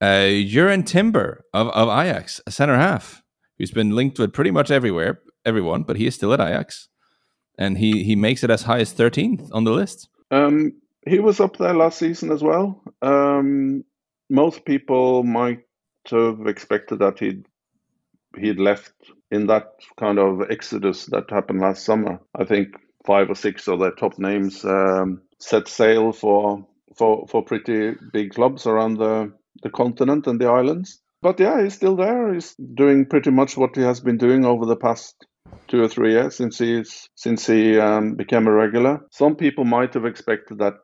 uh, 0.00 0.04
Jurrien 0.04 0.86
Timber 0.86 1.44
of, 1.52 1.68
of 1.68 1.88
Ajax, 1.88 2.40
a 2.46 2.50
centre 2.50 2.76
half, 2.76 3.22
who's 3.58 3.70
been 3.70 3.90
linked 3.90 4.18
with 4.18 4.32
pretty 4.32 4.50
much 4.50 4.70
everywhere, 4.70 5.20
everyone, 5.44 5.82
but 5.82 5.96
he 5.96 6.06
is 6.06 6.14
still 6.14 6.32
at 6.32 6.40
Ajax. 6.40 6.88
And 7.58 7.76
he, 7.76 8.04
he 8.04 8.16
makes 8.16 8.44
it 8.44 8.50
as 8.50 8.62
high 8.62 8.78
as 8.78 8.94
13th 8.94 9.50
on 9.52 9.64
the 9.64 9.72
list. 9.72 10.08
Um, 10.30 10.80
he 11.06 11.18
was 11.18 11.40
up 11.40 11.56
there 11.58 11.74
last 11.74 11.98
season 11.98 12.30
as 12.30 12.42
well. 12.42 12.82
Um, 13.02 13.84
most 14.30 14.64
people 14.64 15.22
might 15.22 15.64
have 16.10 16.46
expected 16.46 17.00
that 17.00 17.18
he'd 17.18 17.46
he'd 18.36 18.58
left 18.58 18.92
in 19.30 19.46
that 19.46 19.74
kind 19.98 20.18
of 20.18 20.50
exodus 20.50 21.06
that 21.06 21.30
happened 21.30 21.60
last 21.60 21.84
summer. 21.84 22.20
I 22.34 22.44
think 22.44 22.68
five 23.06 23.30
or 23.30 23.34
six 23.34 23.68
of 23.68 23.80
their 23.80 23.92
top 23.92 24.18
names 24.18 24.64
um, 24.64 25.22
set 25.38 25.68
sail 25.68 26.12
for 26.12 26.66
for 26.96 27.26
for 27.28 27.44
pretty 27.44 27.94
big 28.12 28.34
clubs 28.34 28.66
around 28.66 28.98
the 28.98 29.32
the 29.62 29.70
continent 29.70 30.26
and 30.26 30.40
the 30.40 30.48
islands. 30.48 31.00
But 31.20 31.40
yeah, 31.40 31.62
he's 31.62 31.74
still 31.74 31.96
there. 31.96 32.32
He's 32.32 32.54
doing 32.54 33.06
pretty 33.06 33.30
much 33.30 33.56
what 33.56 33.76
he 33.76 33.82
has 33.82 34.00
been 34.00 34.18
doing 34.18 34.44
over 34.44 34.66
the 34.66 34.76
past 34.76 35.26
two 35.66 35.82
or 35.82 35.88
three 35.88 36.12
years 36.12 36.36
since 36.36 36.58
he's 36.58 37.08
since 37.14 37.46
he 37.46 37.78
um, 37.78 38.14
became 38.14 38.46
a 38.46 38.52
regular. 38.52 39.00
Some 39.10 39.36
people 39.36 39.64
might 39.64 39.94
have 39.94 40.04
expected 40.04 40.58
that 40.58 40.76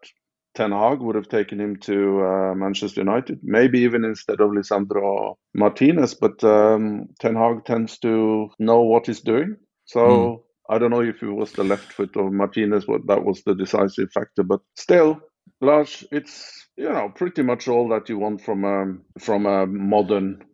Ten 0.55 0.71
Hag 0.71 1.01
would 1.01 1.17
have 1.17 1.29
taken 1.29 1.61
him 1.61 1.77
to 1.81 2.25
uh, 2.25 2.55
Manchester 2.55 3.01
United, 3.01 3.41
maybe 3.43 3.81
even 3.81 4.05
instead 4.05 4.41
of 4.41 4.51
Lisandro 4.51 5.35
Martinez. 5.53 6.15
But 6.15 6.43
um, 6.45 7.09
Ten 7.19 7.35
Hag 7.35 7.65
tends 7.65 7.99
to 7.99 8.51
know 8.59 8.83
what 8.83 9.07
he's 9.07 9.21
doing. 9.21 9.57
So 9.87 10.01
mm. 10.01 10.41
I 10.69 10.79
don't 10.79 10.91
know 10.91 11.03
if 11.03 11.23
it 11.23 11.31
was 11.31 11.53
the 11.53 11.65
left 11.65 11.93
foot 11.93 12.17
of 12.17 12.33
Martinez 12.33 12.87
what 12.87 13.07
that 13.09 13.25
was 13.25 13.43
the 13.43 13.55
decisive 13.55 14.13
factor, 14.13 14.45
but 14.45 14.61
still, 14.77 15.21
Lars, 15.61 16.05
it's 16.13 16.69
you 16.77 16.89
know 16.89 17.11
pretty 17.15 17.43
much 17.43 17.69
all 17.69 17.89
that 17.89 18.09
you 18.09 18.19
want 18.19 18.41
from 18.41 18.65
a 18.65 19.21
from 19.21 19.47
a 19.47 19.67
modern 19.67 20.45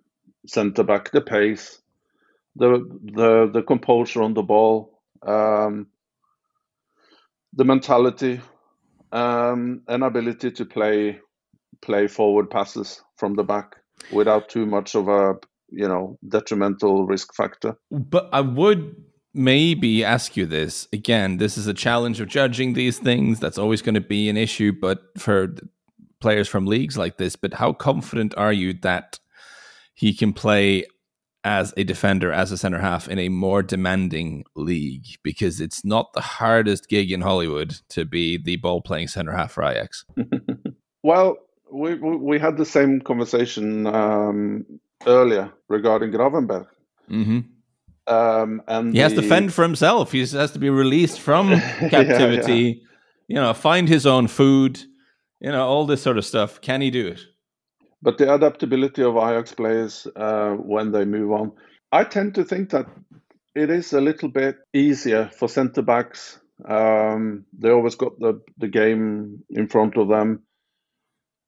centre 0.47 0.83
back: 0.83 1.11
the 1.13 1.21
pace, 1.21 1.79
the 2.57 2.85
the 3.05 3.51
the 3.53 3.63
composure 3.63 4.23
on 4.23 4.35
the 4.35 4.43
ball, 4.43 4.99
um, 5.27 5.87
the 7.53 7.65
mentality 7.65 8.41
um, 9.13 9.83
an 9.89 10.03
ability 10.03 10.51
to 10.53 10.65
play 10.65 11.19
play 11.83 12.07
forward 12.07 12.51
passes 12.51 13.03
from 13.17 13.35
the 13.35 13.43
back 13.43 13.77
without 14.13 14.49
too 14.49 14.67
much 14.67 14.95
of 14.95 15.09
a 15.09 15.35
you 15.71 15.89
know 15.89 16.19
detrimental 16.29 17.07
risk 17.07 17.35
factor. 17.35 17.77
But 17.91 18.29
I 18.33 18.41
would 18.41 18.95
maybe 19.33 20.05
ask 20.05 20.37
you 20.37 20.47
this 20.47 20.89
again. 20.93 21.39
This 21.39 21.57
is 21.57 21.67
a 21.67 21.75
challenge 21.75 22.21
of 22.21 22.29
judging 22.29 22.73
these 22.73 22.99
things. 22.99 23.41
That's 23.41 23.59
always 23.59 23.83
going 23.83 23.95
to 23.95 24.01
be 24.01 24.29
an 24.29 24.37
issue, 24.37 24.73
but 24.73 25.03
for 25.19 25.55
players 26.21 26.49
from 26.49 26.67
leagues 26.67 26.99
like 26.99 27.17
this. 27.17 27.37
But 27.37 27.55
how 27.55 27.73
confident 27.73 28.35
are 28.37 28.53
you 28.53 28.75
that 28.83 29.19
he 29.95 30.15
can 30.15 30.33
play 30.33 30.85
as 31.45 31.73
a 31.77 31.85
defender, 31.85 32.33
as 32.33 32.53
a 32.53 32.59
center 32.59 32.79
half 32.79 33.09
in 33.09 33.19
a 33.19 33.29
more 33.29 33.63
demanding 33.63 34.45
league? 34.55 35.07
Because 35.23 35.61
it's 35.61 35.85
not 35.85 36.13
the 36.13 36.21
hardest 36.21 36.89
gig 36.89 37.11
in 37.13 37.21
Hollywood 37.21 37.81
to 37.91 38.05
be 38.05 38.37
the 38.37 38.57
ball 38.57 38.81
playing 38.81 39.09
center 39.09 39.33
half 39.33 39.53
for 39.53 39.65
Ajax. 39.65 40.05
well, 41.03 41.37
we, 41.73 41.95
we 41.95 42.39
had 42.39 42.57
the 42.57 42.65
same 42.65 43.01
conversation 43.01 43.87
um, 43.87 44.67
earlier 45.07 45.53
regarding 45.69 46.11
Gravenberch. 46.11 46.67
Mm-hmm. 47.11 47.41
Um, 48.07 48.63
and 48.67 48.89
he 48.89 48.99
the... 48.99 49.03
has 49.03 49.13
to 49.15 49.23
fend 49.23 49.53
for 49.55 49.63
himself. 49.63 50.13
He 50.13 50.21
has 50.21 50.51
to 50.53 50.59
be 50.59 50.71
released 50.71 51.21
from 51.21 51.51
captivity. 51.51 52.53
yeah, 52.53 52.75
yeah. 52.75 52.75
You 53.29 53.35
know, 53.37 53.55
find 53.55 53.89
his 53.89 54.07
own 54.07 54.27
food. 54.27 54.81
You 55.41 55.53
know, 55.53 55.67
all 55.67 55.87
this 55.87 56.03
sort 56.03 56.19
of 56.19 56.27
stuff. 56.27 56.61
Can 56.61 56.81
he 56.81 56.91
do 56.91 57.07
it? 57.07 57.21
But 58.03 58.19
the 58.19 58.33
adaptability 58.35 59.03
of 59.03 59.17
Ajax 59.17 59.53
players 59.55 60.07
uh, 60.17 60.53
when 60.53 60.93
they 60.93 61.05
move 61.05 61.33
on, 61.33 61.53
I 61.93 62.05
tend 62.05 62.37
to 62.37 62.45
think 62.45 62.71
that 62.71 62.87
it 63.55 63.71
is 63.71 63.93
a 63.93 64.01
little 64.01 64.29
bit 64.31 64.59
easier 64.75 65.31
for 65.39 65.49
centre 65.49 65.83
backs. 65.83 66.39
Um, 66.69 67.45
they 67.59 67.71
always 67.71 67.97
got 67.97 68.19
the 68.21 68.41
the 68.59 68.69
game 68.69 69.45
in 69.51 69.69
front 69.69 69.97
of 69.97 70.09
them. 70.09 70.45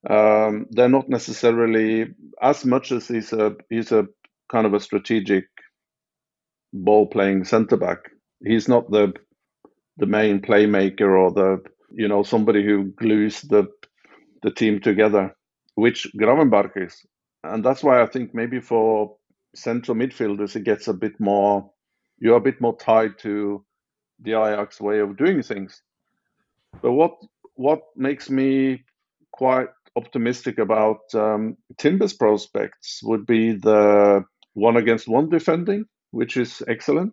Um, 0.09 0.67
they're 0.71 0.89
not 0.89 1.09
necessarily 1.09 2.07
as 2.43 2.65
much 2.65 2.93
as 2.93 3.09
he's 3.09 3.33
a 3.33 3.57
he's 3.71 3.93
a 3.93 4.09
kind 4.51 4.67
of 4.67 4.75
a 4.75 4.81
strategic 4.81 5.47
ball 6.73 7.07
playing 7.07 7.45
centre 7.45 7.77
back. 7.79 7.99
He's 8.45 8.69
not 8.69 8.91
the 8.91 9.15
the 9.99 10.07
main 10.07 10.41
playmaker 10.41 11.19
or 11.19 11.33
the 11.33 11.63
you 11.93 12.09
know 12.09 12.23
somebody 12.25 12.65
who 12.65 12.87
glues 12.97 13.43
the 13.43 13.69
the 14.43 14.51
team 14.53 14.81
together, 14.81 15.35
which 15.75 16.07
Gravenberch 16.17 16.77
is, 16.77 17.07
and 17.45 17.65
that's 17.65 17.83
why 17.83 18.03
I 18.03 18.07
think 18.07 18.35
maybe 18.35 18.61
for 18.61 19.17
central 19.55 19.97
midfielders 19.97 20.57
it 20.57 20.65
gets 20.65 20.89
a 20.89 20.95
bit 20.95 21.19
more. 21.21 21.71
You're 22.19 22.37
a 22.37 22.41
bit 22.41 22.61
more 22.61 22.77
tied 22.77 23.19
to 23.21 23.65
the 24.21 24.33
Ajax 24.33 24.81
way 24.81 25.01
of 25.01 25.17
doing 25.17 25.43
things. 25.43 25.83
But 26.81 26.93
what 26.93 27.17
what 27.55 27.83
makes 27.97 28.31
me 28.31 28.85
quite 29.33 29.69
optimistic 29.97 30.59
about 30.59 31.15
um, 31.15 31.57
Timber's 31.79 32.13
prospects 32.13 33.01
would 33.03 33.27
be 33.27 33.53
the 33.53 34.25
one 34.55 34.77
against 34.77 35.09
one 35.09 35.29
defending, 35.29 35.85
which 36.11 36.37
is 36.37 36.63
excellent. 36.69 37.13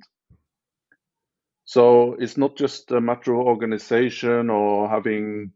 So 1.65 2.15
it's 2.19 2.37
not 2.37 2.55
just 2.55 2.91
a 2.91 3.01
matter 3.01 3.33
of 3.33 3.45
organization 3.45 4.49
or 4.49 4.89
having, 4.89 5.51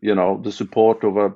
you 0.00 0.14
know, 0.14 0.40
the 0.42 0.52
support 0.52 1.04
of 1.04 1.16
a 1.16 1.34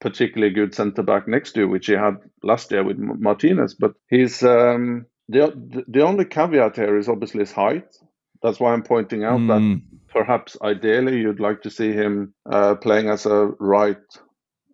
particularly 0.00 0.52
good 0.52 0.74
centre 0.74 1.02
back 1.02 1.26
next 1.26 1.52
to 1.52 1.66
which 1.66 1.86
he 1.86 1.92
had 1.92 2.18
last 2.42 2.70
year 2.70 2.84
with 2.84 2.98
Martinez. 2.98 3.74
But 3.74 3.94
he's 4.08 4.42
um, 4.42 5.06
the 5.28 5.84
the 5.88 6.02
only 6.02 6.24
caveat 6.24 6.76
here 6.76 6.96
is 6.96 7.08
obviously 7.08 7.40
his 7.40 7.52
height. 7.52 7.96
That's 8.42 8.60
why 8.60 8.72
I'm 8.72 8.84
pointing 8.84 9.24
out 9.24 9.40
mm. 9.40 9.48
that 9.48 9.60
hmm. 9.60 9.96
perhaps 10.08 10.56
ideally 10.62 11.18
you'd 11.18 11.40
like 11.40 11.62
to 11.62 11.70
see 11.70 11.92
him 11.92 12.34
uh, 12.48 12.76
playing 12.76 13.08
as 13.08 13.26
a 13.26 13.46
right 13.58 13.96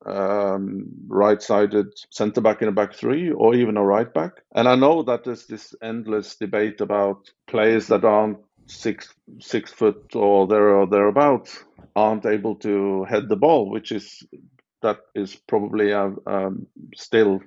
um, 0.05 0.85
right-sided 1.09 1.87
centre 2.11 2.43
back 2.43 2.61
in 2.61 2.69
a 2.69 2.73
back 2.73 2.93
three 2.93 3.31
or 3.31 3.55
even 3.55 3.79
a 3.79 3.83
right 3.83 4.13
back. 4.13 4.33
And 4.55 4.69
I 4.69 4.75
know 4.75 5.03
that 5.05 5.25
there's 5.25 5.47
this 5.47 5.75
endless 5.83 6.37
debate 6.37 6.83
about 6.83 7.31
players 7.47 7.87
that 7.87 8.05
aren't 8.05 8.39
six 8.67 9.15
six 9.41 9.71
foot 9.71 10.15
or 10.15 10.47
there 10.47 10.75
or 10.75 10.87
thereabouts 10.87 11.65
aren't 11.97 12.27
able 12.27 12.57
to 12.57 13.05
head 13.05 13.29
the 13.29 13.37
ball, 13.37 13.71
which 13.71 13.93
is 13.93 14.23
that 14.85 14.99
is 15.15 15.35
probably 15.49 15.91
a, 15.91 16.13
um, 16.27 16.67
still 16.95 17.41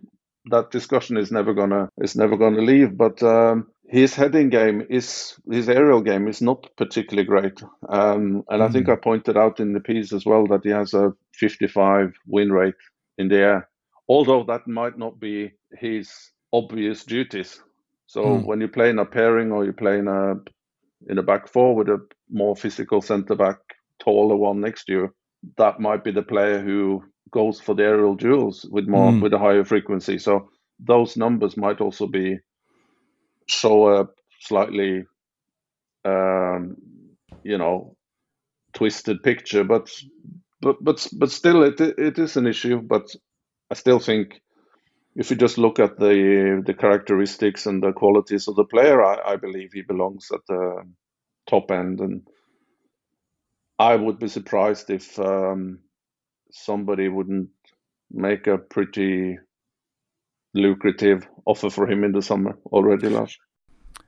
that 0.50 0.72
discussion 0.72 1.17
is 1.17 1.32
never 1.32 1.53
gonna 1.53 1.89
is 2.01 2.15
never 2.15 2.36
gonna 2.36 2.62
leave. 2.62 2.98
But 2.98 3.22
um, 3.24 3.67
his 3.88 4.15
heading 4.15 4.50
game 4.50 4.86
is 4.89 5.36
his 5.50 5.70
aerial 5.70 6.01
game 6.01 6.27
is 6.27 6.41
not 6.41 6.67
particularly 6.77 7.27
great, 7.27 7.62
um, 7.88 8.44
and 8.50 8.62
mm. 8.62 8.67
I 8.67 8.70
think 8.70 8.88
mm. 8.88 8.94
I 8.94 8.96
pointed 8.96 9.38
out 9.38 9.60
in 9.60 9.74
the 9.74 9.79
piece 9.79 10.12
as 10.12 10.25
well 10.25 10.48
that 10.48 10.63
he 10.63 10.72
has 10.72 10.94
a 10.94 11.13
55 11.34 12.13
win 12.25 12.51
rate 12.51 12.75
in 13.17 13.29
the 13.29 13.38
air. 13.38 13.70
Although 14.10 14.44
that 14.46 14.67
might 14.67 14.98
not 14.98 15.20
be 15.20 15.51
his 15.72 16.12
obvious 16.51 17.03
duties. 17.03 17.62
So 18.08 18.24
mm. 18.24 18.46
when 18.46 18.62
you 18.62 18.67
play 18.67 18.89
in 18.89 19.00
a 19.00 19.06
pairing 19.06 19.51
or 19.51 19.65
you 19.65 19.74
play 19.74 20.00
in 20.00 20.08
a 20.08 20.36
in 21.10 21.17
a 21.20 21.24
back 21.24 21.48
four 21.48 21.75
with 21.75 21.89
a 21.89 22.00
more 22.29 22.56
physical 22.56 23.01
centre 23.01 23.36
back, 23.36 23.60
taller 24.00 24.36
one 24.36 24.62
next 24.62 24.86
to 24.86 24.94
you, 24.94 25.15
that 25.58 25.79
might 25.79 26.03
be 26.03 26.12
the 26.12 26.24
player 26.24 26.60
who 26.60 27.03
goes 27.31 27.60
for 27.60 27.75
the 27.75 27.84
aerial 27.84 28.15
duels 28.15 28.65
with 28.69 28.88
more 28.88 29.12
mm. 29.12 29.22
with 29.22 29.34
a 29.34 29.39
higher 29.39 29.63
frequency. 29.63 30.17
So 30.17 30.50
those 30.79 31.17
numbers 31.17 31.57
might 31.57 31.81
also 31.81 32.07
be 32.07 32.39
show 33.48 33.89
a 33.89 34.07
slightly 34.39 35.05
um, 36.05 36.77
you 37.43 37.57
know 37.57 37.96
twisted 38.74 39.24
picture, 39.24 39.63
but 39.63 39.89
but 40.62 40.77
but 40.81 41.07
but 41.13 41.31
still 41.31 41.63
it 41.63 41.79
it 41.81 42.19
is 42.19 42.38
an 42.38 42.48
issue. 42.48 42.81
But 42.81 43.15
I 43.72 43.75
still 43.75 44.00
think 44.00 44.41
if 45.15 45.31
you 45.31 45.36
just 45.38 45.57
look 45.57 45.79
at 45.79 45.98
the 45.98 46.62
the 46.65 46.74
characteristics 46.74 47.65
and 47.65 47.81
the 47.81 47.91
qualities 47.91 48.48
of 48.48 48.55
the 48.55 48.65
player, 48.65 49.03
I, 49.03 49.34
I 49.34 49.36
believe 49.36 49.72
he 49.74 49.81
belongs 49.81 50.29
at 50.31 50.41
the 50.48 50.84
top 51.48 51.72
end, 51.72 52.00
and 52.01 52.27
I 53.79 53.96
would 53.96 54.19
be 54.19 54.27
surprised 54.27 54.89
if 54.89 55.19
um, 55.19 55.79
somebody 56.51 57.08
wouldn't 57.08 57.50
make 58.12 58.48
a 58.48 58.58
pretty 58.58 59.38
lucrative 60.54 61.27
offer 61.46 61.70
for 61.70 61.89
him 61.89 62.04
in 62.04 62.12
the 62.12 62.22
summer 62.22 62.58
already 62.68 63.10
last. 63.10 63.38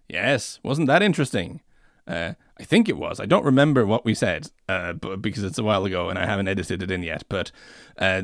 Yes, 0.07 0.59
wasn't 0.63 0.87
that 0.87 1.03
interesting? 1.03 1.61
Uh, 2.07 2.33
I 2.59 2.63
think 2.63 2.89
it 2.89 2.97
was. 2.97 3.19
I 3.19 3.27
don't 3.27 3.45
remember 3.45 3.85
what 3.85 4.03
we 4.03 4.15
said, 4.15 4.49
uh, 4.67 4.93
but 4.93 5.21
because 5.21 5.43
it's 5.43 5.59
a 5.59 5.63
while 5.63 5.85
ago 5.85 6.09
and 6.09 6.17
I 6.17 6.25
haven't 6.25 6.47
edited 6.47 6.81
it 6.81 6.89
in 6.89 7.03
yet. 7.03 7.23
But 7.29 7.51
uh, 7.97 8.23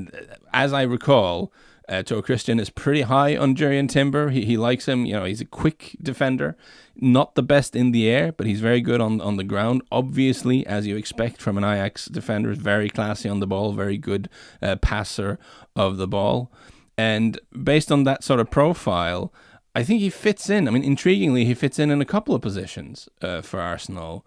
as 0.52 0.74
I 0.74 0.82
recall, 0.82 1.54
uh, 1.88 2.04
Tor-Kristian 2.04 2.60
is 2.60 2.70
pretty 2.70 3.02
high 3.02 3.38
on 3.38 3.56
Jurrien 3.56 3.90
Timber. 3.90 4.30
He, 4.30 4.46
he 4.46 4.58
likes 4.58 4.88
him. 4.88 5.06
You 5.06 5.14
know, 5.14 5.26
he's 5.26 5.42
a 5.42 5.46
quick 5.46 5.96
defender, 6.02 6.56
not 6.96 7.36
the 7.36 7.44
best 7.44 7.76
in 7.76 7.92
the 7.92 8.08
air, 8.10 8.32
but 8.32 8.48
he's 8.48 8.62
very 8.62 8.82
good 8.82 9.02
on 9.02 9.22
on 9.22 9.38
the 9.38 9.44
ground. 9.44 9.82
Obviously, 9.92 10.66
as 10.66 10.88
you 10.88 10.98
expect 10.98 11.42
from 11.42 11.58
an 11.58 11.64
Ajax 11.64 12.06
defender, 12.06 12.52
is 12.52 12.58
very 12.58 12.90
classy 12.90 13.30
on 13.30 13.40
the 13.40 13.48
ball, 13.48 13.74
very 13.74 13.98
good 13.98 14.30
uh, 14.62 14.76
passer 14.78 15.38
of 15.76 15.98
the 15.98 16.08
ball. 16.08 16.52
And 16.98 17.40
based 17.52 17.92
on 17.92 18.04
that 18.06 18.24
sort 18.24 18.40
of 18.40 18.50
profile, 18.50 19.34
I 19.76 19.84
think 19.84 20.00
he 20.00 20.10
fits 20.10 20.50
in. 20.50 20.68
I 20.68 20.72
mean, 20.72 20.84
intriguingly, 20.84 21.46
he 21.46 21.54
fits 21.54 21.78
in 21.80 21.92
in 21.92 22.02
a 22.02 22.06
couple 22.06 22.34
of 22.34 22.42
positions 22.42 23.10
uh, 23.22 23.42
for 23.42 23.60
Arsenal. 23.60 24.26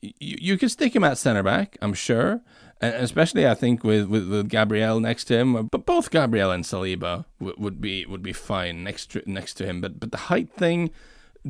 You, 0.00 0.10
you 0.20 0.58
could 0.58 0.70
stick 0.70 0.94
him 0.94 1.02
at 1.02 1.18
centre 1.18 1.42
back, 1.42 1.76
I'm 1.82 1.94
sure, 1.94 2.40
especially 2.86 3.46
I 3.46 3.54
think 3.54 3.84
with, 3.84 4.08
with, 4.08 4.28
with 4.28 4.48
Gabriel 4.48 5.00
next 5.00 5.24
to 5.24 5.38
him. 5.38 5.66
But 5.66 5.86
both 5.86 6.10
Gabriel 6.10 6.50
and 6.50 6.64
Saliba 6.64 7.24
would, 7.40 7.58
would 7.58 7.80
be 7.80 8.06
would 8.06 8.22
be 8.22 8.32
fine 8.32 8.84
next 8.84 9.12
to, 9.12 9.22
next 9.26 9.54
to 9.54 9.66
him. 9.66 9.80
But 9.80 10.00
but 10.00 10.10
the 10.10 10.18
height 10.18 10.52
thing 10.52 10.90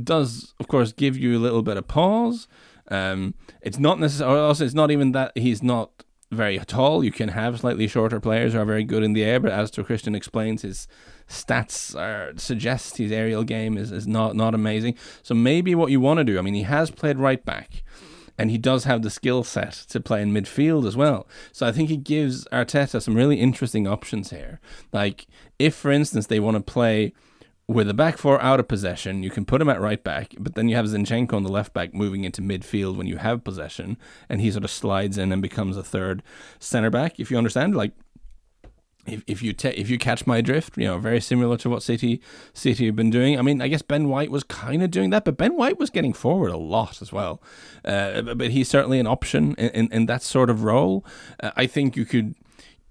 does, 0.02 0.54
of 0.58 0.68
course, 0.68 0.92
give 0.92 1.16
you 1.16 1.36
a 1.36 1.40
little 1.40 1.62
bit 1.62 1.76
of 1.76 1.88
pause. 1.88 2.48
Um, 2.88 3.34
it's 3.62 3.78
not 3.78 3.98
necessarily 3.98 4.40
also 4.40 4.64
it's 4.64 4.74
not 4.74 4.90
even 4.90 5.12
that 5.12 5.32
he's 5.36 5.62
not 5.62 6.04
very 6.30 6.58
tall. 6.58 7.04
You 7.04 7.12
can 7.12 7.28
have 7.30 7.60
slightly 7.60 7.86
shorter 7.86 8.20
players 8.20 8.52
who 8.52 8.58
are 8.58 8.64
very 8.64 8.84
good 8.84 9.02
in 9.02 9.12
the 9.12 9.24
air, 9.24 9.40
but 9.40 9.52
as 9.52 9.70
Tor-Kristian 9.70 10.16
explains, 10.16 10.62
his 10.62 10.88
stats 11.28 11.96
are, 11.96 12.32
suggest 12.36 12.96
his 12.96 13.12
aerial 13.12 13.44
game 13.44 13.78
is, 13.78 13.92
is 13.92 14.06
not, 14.06 14.34
not 14.34 14.54
amazing. 14.54 14.96
So 15.22 15.34
maybe 15.34 15.74
what 15.74 15.90
you 15.90 16.00
want 16.00 16.18
to 16.18 16.24
do, 16.24 16.38
I 16.38 16.42
mean, 16.42 16.54
he 16.54 16.62
has 16.62 16.90
played 16.90 17.18
right 17.18 17.44
back. 17.44 17.82
And 18.36 18.50
he 18.50 18.58
does 18.58 18.84
have 18.84 19.02
the 19.02 19.10
skill 19.10 19.44
set 19.44 19.72
to 19.90 20.00
play 20.00 20.20
in 20.20 20.32
midfield 20.32 20.86
as 20.86 20.96
well. 20.96 21.26
So 21.52 21.66
I 21.66 21.72
think 21.72 21.88
he 21.88 21.96
gives 21.96 22.46
Arteta 22.46 23.00
some 23.00 23.14
really 23.14 23.40
interesting 23.40 23.86
options 23.86 24.30
here. 24.30 24.60
Like, 24.92 25.26
if, 25.58 25.74
for 25.74 25.90
instance, 25.90 26.26
they 26.26 26.40
want 26.40 26.56
to 26.56 26.72
play 26.72 27.12
with 27.66 27.88
a 27.88 27.94
back 27.94 28.18
four 28.18 28.40
out 28.42 28.60
of 28.60 28.68
possession, 28.68 29.22
you 29.22 29.30
can 29.30 29.44
put 29.44 29.62
him 29.62 29.70
at 29.70 29.80
right 29.80 30.04
back, 30.04 30.34
but 30.38 30.54
then 30.54 30.68
you 30.68 30.76
have 30.76 30.84
Zinchenko 30.84 31.32
on 31.32 31.44
the 31.44 31.48
left 31.48 31.72
back 31.72 31.94
moving 31.94 32.24
into 32.24 32.42
midfield 32.42 32.96
when 32.96 33.06
you 33.06 33.16
have 33.16 33.42
possession, 33.42 33.96
and 34.28 34.40
he 34.40 34.50
sort 34.50 34.64
of 34.64 34.70
slides 34.70 35.16
in 35.16 35.32
and 35.32 35.40
becomes 35.40 35.76
a 35.76 35.82
third 35.82 36.22
centre 36.58 36.90
back. 36.90 37.18
If 37.18 37.30
you 37.30 37.38
understand, 37.38 37.74
like 37.74 37.92
if, 39.06 39.22
if 39.26 39.42
you 39.42 39.52
te- 39.52 39.68
if 39.70 39.90
you 39.90 39.98
catch 39.98 40.26
my 40.26 40.40
drift, 40.40 40.76
you 40.76 40.86
know, 40.86 40.98
very 40.98 41.20
similar 41.20 41.56
to 41.58 41.70
what 41.70 41.82
City 41.82 42.20
City 42.52 42.86
have 42.86 42.96
been 42.96 43.10
doing. 43.10 43.38
I 43.38 43.42
mean, 43.42 43.60
I 43.60 43.68
guess 43.68 43.82
Ben 43.82 44.08
White 44.08 44.30
was 44.30 44.44
kind 44.44 44.82
of 44.82 44.90
doing 44.90 45.10
that, 45.10 45.24
but 45.24 45.36
Ben 45.36 45.56
White 45.56 45.78
was 45.78 45.90
getting 45.90 46.12
forward 46.12 46.50
a 46.50 46.56
lot 46.56 47.02
as 47.02 47.12
well. 47.12 47.42
Uh, 47.84 48.22
but 48.22 48.50
he's 48.50 48.68
certainly 48.68 48.98
an 48.98 49.06
option 49.06 49.54
in, 49.56 49.70
in, 49.70 49.92
in 49.92 50.06
that 50.06 50.22
sort 50.22 50.50
of 50.50 50.64
role. 50.64 51.04
Uh, 51.40 51.50
I 51.56 51.66
think 51.66 51.96
you 51.96 52.04
could 52.04 52.34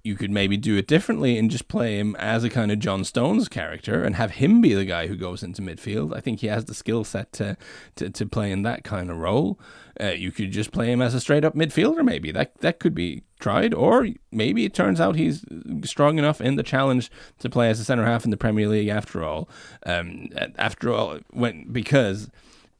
you 0.03 0.15
could 0.15 0.31
maybe 0.31 0.57
do 0.57 0.75
it 0.75 0.85
differently 0.85 1.37
and 1.37 1.49
just 1.49 1.69
play 1.69 1.97
him 1.97 2.15
as 2.17 2.43
a 2.43 2.49
kind 2.49 2.71
of 2.71 2.79
John 2.79 3.05
Stones 3.05 3.47
character 3.47 4.03
and 4.03 4.15
have 4.15 4.31
him 4.31 4.59
be 4.59 4.73
the 4.73 4.83
guy 4.83 5.07
who 5.07 5.15
goes 5.15 5.43
into 5.43 5.61
midfield. 5.61 6.15
I 6.15 6.19
think 6.19 6.41
he 6.41 6.47
has 6.47 6.65
the 6.65 6.73
skill 6.73 7.05
set 7.05 7.31
to, 7.33 7.55
to, 7.95 8.09
to 8.09 8.25
play 8.25 8.51
in 8.51 8.63
that 8.63 8.83
kind 8.83 9.09
of 9.09 9.17
role. 9.17 9.57
Uh, 9.99 10.07
you 10.07 10.31
could 10.31 10.51
just 10.51 10.73
play 10.73 10.91
him 10.91 11.01
as 11.01 11.13
a 11.13 11.21
straight 11.21 11.45
up 11.45 11.55
midfielder, 11.55 12.03
maybe. 12.03 12.31
That 12.31 12.55
that 12.59 12.79
could 12.79 12.93
be 12.93 13.23
tried. 13.43 13.73
Or 13.73 14.07
maybe 14.31 14.65
it 14.65 14.73
turns 14.73 14.99
out 15.01 15.15
he's 15.15 15.45
strong 15.83 16.17
enough 16.17 16.41
in 16.41 16.55
the 16.55 16.63
challenge 16.63 17.11
to 17.39 17.49
play 17.49 17.69
as 17.69 17.79
a 17.79 17.83
centre 17.83 18.05
half 18.05 18.23
in 18.25 18.31
the 18.31 18.37
Premier 18.37 18.67
League 18.67 18.87
after 18.87 19.23
all. 19.23 19.49
Um, 19.85 20.29
after 20.57 20.91
all, 20.91 21.19
when 21.31 21.67
because 21.71 22.29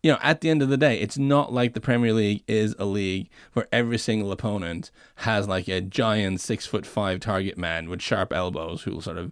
you 0.01 0.12
know, 0.12 0.20
at 0.22 0.41
the 0.41 0.50
end 0.50 0.62
of 0.62 0.67
the 0.67 0.77
day, 0.77 1.00
it's 1.00 1.17
not 1.17 1.53
like 1.53 1.74
the 1.74 1.82
Premier 1.82 2.12
League 2.12 2.43
is 2.46 2.75
a 2.77 2.84
league 2.84 3.29
where 3.53 3.67
every 3.72 3.98
single 3.98 4.34
opponent 4.34 4.91
has 5.17 5.48
like 5.48 5.70
a 5.70 5.79
giant 5.79 6.41
six 6.41 6.65
foot 6.65 6.86
five 6.86 7.22
target 7.22 7.58
man 7.58 7.89
with 7.89 8.01
sharp 8.01 8.34
elbows 8.34 8.84
who'll 8.84 9.00
sort 9.00 9.17
of, 9.17 9.32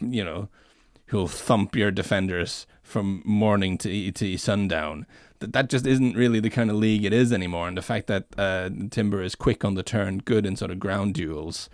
you 0.00 0.24
know, 0.24 0.48
who'll 1.06 1.28
thump 1.28 1.76
your 1.76 1.92
defenders 1.92 2.66
from 2.82 3.22
morning 3.24 3.78
to 3.78 4.10
to 4.12 4.36
sundown. 4.36 5.06
That 5.40 5.52
that 5.52 5.68
just 5.68 5.86
isn't 5.86 6.16
really 6.16 6.40
the 6.40 6.50
kind 6.50 6.70
of 6.70 6.76
league 6.76 7.04
it 7.04 7.12
is 7.12 7.32
anymore. 7.32 7.68
And 7.68 7.76
the 7.76 7.82
fact 7.82 8.06
that 8.06 8.26
uh, 8.38 8.70
Timber 8.90 9.22
is 9.22 9.34
quick 9.34 9.64
on 9.64 9.74
the 9.74 9.82
turn, 9.82 10.18
good 10.18 10.46
in 10.46 10.56
sort 10.56 10.70
of 10.70 10.80
ground 10.80 11.14
duels. 11.14 11.68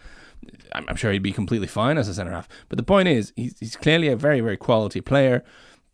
I'm, 0.72 0.84
I'm 0.88 0.96
sure 0.96 1.12
he'd 1.12 1.22
be 1.22 1.32
completely 1.32 1.68
fine 1.68 1.98
as 1.98 2.08
a 2.08 2.14
centre 2.14 2.32
half. 2.32 2.48
But 2.68 2.76
the 2.76 2.82
point 2.82 3.08
is, 3.08 3.32
he's, 3.36 3.58
he's 3.60 3.76
clearly 3.76 4.08
a 4.08 4.16
very, 4.16 4.40
very 4.40 4.56
quality 4.56 5.00
player 5.00 5.44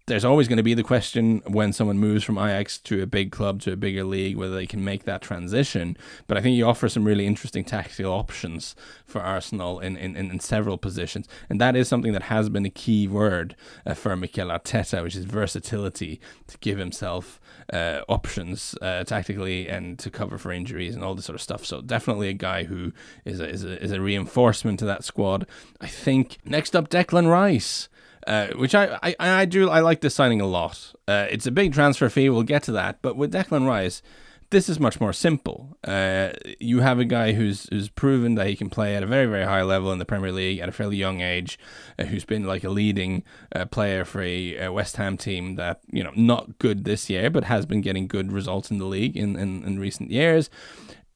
there's 0.08 0.24
always 0.24 0.48
going 0.48 0.56
to 0.56 0.62
be 0.62 0.74
the 0.74 0.82
question 0.82 1.42
when 1.46 1.72
someone 1.72 1.98
moves 1.98 2.24
from 2.24 2.38
Ajax 2.38 2.78
to 2.78 3.02
a 3.02 3.06
big 3.06 3.30
club 3.30 3.60
to 3.62 3.72
a 3.72 3.76
bigger 3.76 4.04
league 4.04 4.36
whether 4.36 4.54
they 4.54 4.66
can 4.66 4.82
make 4.82 5.04
that 5.04 5.22
transition. 5.22 5.96
But 6.26 6.36
I 6.36 6.40
think 6.40 6.56
you 6.56 6.66
offer 6.66 6.88
some 6.88 7.04
really 7.04 7.26
interesting 7.26 7.62
tactical 7.64 8.12
options 8.12 8.74
for 9.04 9.20
Arsenal 9.20 9.80
in, 9.80 9.96
in, 9.96 10.16
in 10.16 10.40
several 10.40 10.78
positions. 10.78 11.28
And 11.48 11.60
that 11.60 11.76
is 11.76 11.88
something 11.88 12.12
that 12.12 12.24
has 12.24 12.48
been 12.48 12.64
a 12.64 12.70
key 12.70 13.06
word 13.06 13.54
uh, 13.86 13.94
for 13.94 14.16
Mikel 14.16 14.48
Arteta, 14.48 15.02
which 15.02 15.14
is 15.14 15.24
versatility 15.24 16.20
to 16.46 16.58
give 16.58 16.78
himself 16.78 17.38
uh, 17.72 18.00
options 18.08 18.74
uh, 18.80 19.04
tactically 19.04 19.68
and 19.68 19.98
to 19.98 20.10
cover 20.10 20.38
for 20.38 20.52
injuries 20.52 20.94
and 20.94 21.04
all 21.04 21.14
this 21.14 21.26
sort 21.26 21.34
of 21.34 21.42
stuff. 21.42 21.66
So 21.66 21.82
definitely 21.82 22.28
a 22.28 22.34
guy 22.34 22.64
who 22.64 22.92
is 23.26 23.40
a, 23.40 23.48
is 23.48 23.62
a, 23.62 23.82
is 23.82 23.92
a 23.92 24.00
reinforcement 24.00 24.78
to 24.78 24.86
that 24.86 25.04
squad. 25.04 25.46
I 25.80 25.86
think 25.86 26.38
next 26.44 26.74
up, 26.74 26.88
Declan 26.88 27.30
Rice. 27.30 27.88
Uh, 28.26 28.48
which 28.48 28.74
I, 28.74 28.98
I 29.02 29.14
I 29.18 29.44
do 29.44 29.68
I 29.70 29.80
like 29.80 30.00
this 30.00 30.14
signing 30.14 30.40
a 30.40 30.46
lot. 30.46 30.92
Uh, 31.06 31.26
it's 31.30 31.46
a 31.46 31.50
big 31.50 31.72
transfer 31.72 32.08
fee. 32.08 32.28
We'll 32.28 32.42
get 32.42 32.62
to 32.64 32.72
that, 32.72 33.00
but 33.02 33.16
with 33.16 33.32
Declan 33.32 33.66
Rice, 33.66 34.02
this 34.50 34.68
is 34.68 34.80
much 34.80 35.00
more 35.00 35.12
simple. 35.12 35.76
Uh, 35.84 36.30
you 36.58 36.80
have 36.80 36.98
a 36.98 37.04
guy 37.04 37.32
who's 37.32 37.68
who's 37.70 37.88
proven 37.88 38.34
that 38.36 38.46
he 38.46 38.56
can 38.56 38.70
play 38.70 38.96
at 38.96 39.02
a 39.02 39.06
very 39.06 39.26
very 39.26 39.44
high 39.44 39.62
level 39.62 39.92
in 39.92 39.98
the 39.98 40.04
Premier 40.04 40.32
League 40.32 40.58
at 40.58 40.68
a 40.68 40.72
fairly 40.72 40.96
young 40.96 41.20
age, 41.20 41.58
uh, 41.98 42.04
who's 42.04 42.24
been 42.24 42.44
like 42.44 42.64
a 42.64 42.70
leading 42.70 43.24
uh, 43.54 43.66
player 43.66 44.04
for 44.04 44.22
a, 44.22 44.68
West 44.68 44.96
Ham 44.96 45.16
team 45.16 45.56
that 45.56 45.80
you 45.90 46.02
know 46.02 46.12
not 46.16 46.58
good 46.58 46.84
this 46.84 47.10
year, 47.10 47.30
but 47.30 47.44
has 47.44 47.66
been 47.66 47.80
getting 47.80 48.06
good 48.06 48.32
results 48.32 48.70
in 48.70 48.78
the 48.78 48.86
league 48.86 49.16
in 49.16 49.36
in, 49.36 49.64
in 49.64 49.78
recent 49.78 50.10
years. 50.10 50.48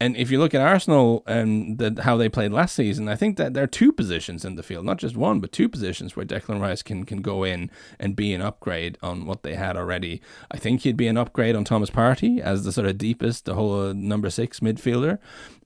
And 0.03 0.17
if 0.17 0.33
you 0.33 0.41
look 0.41 0.53
at 0.53 0.61
Arsenal 0.61 1.23
and 1.29 1.79
the, 1.79 2.03
how 2.03 2.17
they 2.17 2.29
played 2.29 2.51
last 2.51 2.75
season, 2.75 3.09
I 3.09 3.15
think 3.15 3.37
that 3.37 3.55
there 3.55 3.63
are 3.63 3.69
two 3.69 3.93
positions 3.93 4.45
in 4.45 4.57
the 4.57 4.63
field, 4.65 4.85
not 4.85 4.97
just 4.97 5.17
one, 5.17 5.39
but 5.39 5.53
two 5.53 5.69
positions 5.69 6.17
where 6.17 6.27
Declan 6.27 6.61
Rice 6.61 6.83
can, 6.83 7.05
can 7.05 7.23
go 7.23 7.45
in 7.45 7.71
and 8.01 8.17
be 8.17 8.35
an 8.35 8.43
upgrade 8.43 8.99
on 9.01 9.27
what 9.27 9.45
they 9.45 9.55
had 9.55 9.77
already. 9.77 10.21
I 10.51 10.57
think 10.57 10.81
he'd 10.81 10.97
be 10.97 11.07
an 11.07 11.17
upgrade 11.17 11.55
on 11.55 11.63
Thomas 11.63 11.89
Partey 11.89 12.41
as 12.41 12.65
the 12.65 12.73
sort 12.73 12.89
of 12.89 12.99
deepest, 12.99 13.45
the 13.45 13.55
whole 13.55 13.91
uh, 13.91 13.93
number 13.93 14.29
six 14.29 14.59
midfielder. 14.59 15.19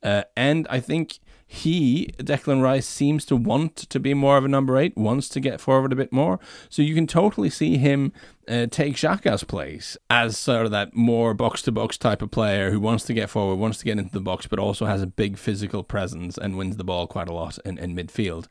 Uh, 0.02 0.24
and 0.36 0.66
I 0.68 0.80
think 0.80 1.18
he, 1.48 2.12
Declan 2.18 2.60
Rice, 2.60 2.86
seems 2.86 3.24
to 3.26 3.36
want 3.36 3.76
to 3.76 4.00
be 4.00 4.14
more 4.14 4.36
of 4.36 4.44
a 4.44 4.48
number 4.48 4.76
eight, 4.76 4.96
wants 4.96 5.28
to 5.30 5.40
get 5.40 5.60
forward 5.60 5.92
a 5.92 5.96
bit 5.96 6.12
more. 6.12 6.40
So 6.68 6.82
you 6.82 6.94
can 6.94 7.06
totally 7.06 7.50
see 7.50 7.76
him 7.76 8.12
uh, 8.48 8.66
take 8.66 8.96
Xhaka's 8.96 9.44
place 9.44 9.96
as 10.10 10.36
sort 10.36 10.64
of 10.64 10.72
that 10.72 10.96
more 10.96 11.34
box 11.34 11.62
to 11.62 11.72
box 11.72 11.96
type 11.96 12.20
of 12.20 12.32
player 12.32 12.70
who 12.72 12.80
wants 12.80 13.04
to 13.04 13.14
get 13.14 13.30
forward, 13.30 13.56
wants 13.56 13.78
to 13.78 13.84
get 13.84 13.98
into 13.98 14.12
the 14.12 14.20
box, 14.20 14.48
but 14.48 14.58
also 14.58 14.86
has 14.86 15.02
a 15.02 15.06
big 15.06 15.38
physical 15.38 15.84
presence 15.84 16.36
and 16.36 16.56
wins 16.56 16.76
the 16.78 16.84
ball 16.84 17.06
quite 17.06 17.28
a 17.28 17.34
lot 17.34 17.58
in, 17.64 17.78
in 17.78 17.94
midfield 17.94 18.46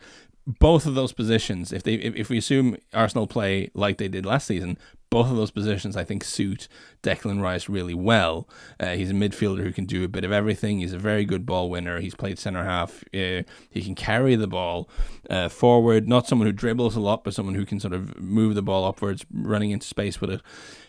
both 0.47 0.86
of 0.86 0.93
those 0.93 1.12
positions, 1.12 1.73
if 1.73 1.84
they 1.84 1.95
if, 1.95 2.15
if 2.15 2.29
we 2.29 2.38
assume 2.38 2.77
Arsenal 2.93 3.27
play 3.27 3.71
like 3.73 3.97
they 3.97 4.08
did 4.08 4.25
last 4.25 4.47
season, 4.47 4.77
both 5.15 5.32
of 5.32 5.38
those 5.38 5.49
positions 5.49 5.95
I 5.95 6.04
think 6.04 6.25
suit 6.25 6.67
Declan 7.01 7.41
Rice 7.41 7.69
really 7.69 7.93
well. 7.93 8.49
Uh, 8.78 8.95
he's 8.95 9.12
a 9.12 9.13
midfielder 9.13 9.63
who 9.63 9.71
can 9.71 9.86
do 9.86 10.04
a 10.04 10.10
bit 10.10 10.25
of 10.25 10.34
everything. 10.34 10.80
He's 10.80 10.91
a 10.91 10.97
very 10.97 11.23
good 11.23 11.45
ball 11.45 11.69
winner. 11.69 12.01
He's 12.01 12.15
played 12.15 12.38
centre 12.38 12.65
half. 12.65 13.01
Uh, 13.13 13.43
he 13.69 13.82
can 13.82 13.95
carry 13.95 14.36
the 14.36 14.45
ball 14.45 14.89
uh, 15.30 15.47
forward. 15.47 16.10
Not 16.10 16.28
someone 16.28 16.47
who 16.47 16.51
dribbles 16.51 16.97
a 16.97 16.99
lot, 16.99 17.23
but 17.23 17.34
someone 17.34 17.56
who 17.56 17.65
can 17.65 17.80
sort 17.80 17.93
of 17.93 18.19
move 18.19 18.56
the 18.56 18.62
ball 18.62 18.84
upwards, 18.84 19.25
running 19.32 19.71
into 19.71 19.88
space 19.88 20.19
with 20.19 20.30
it. 20.30 20.41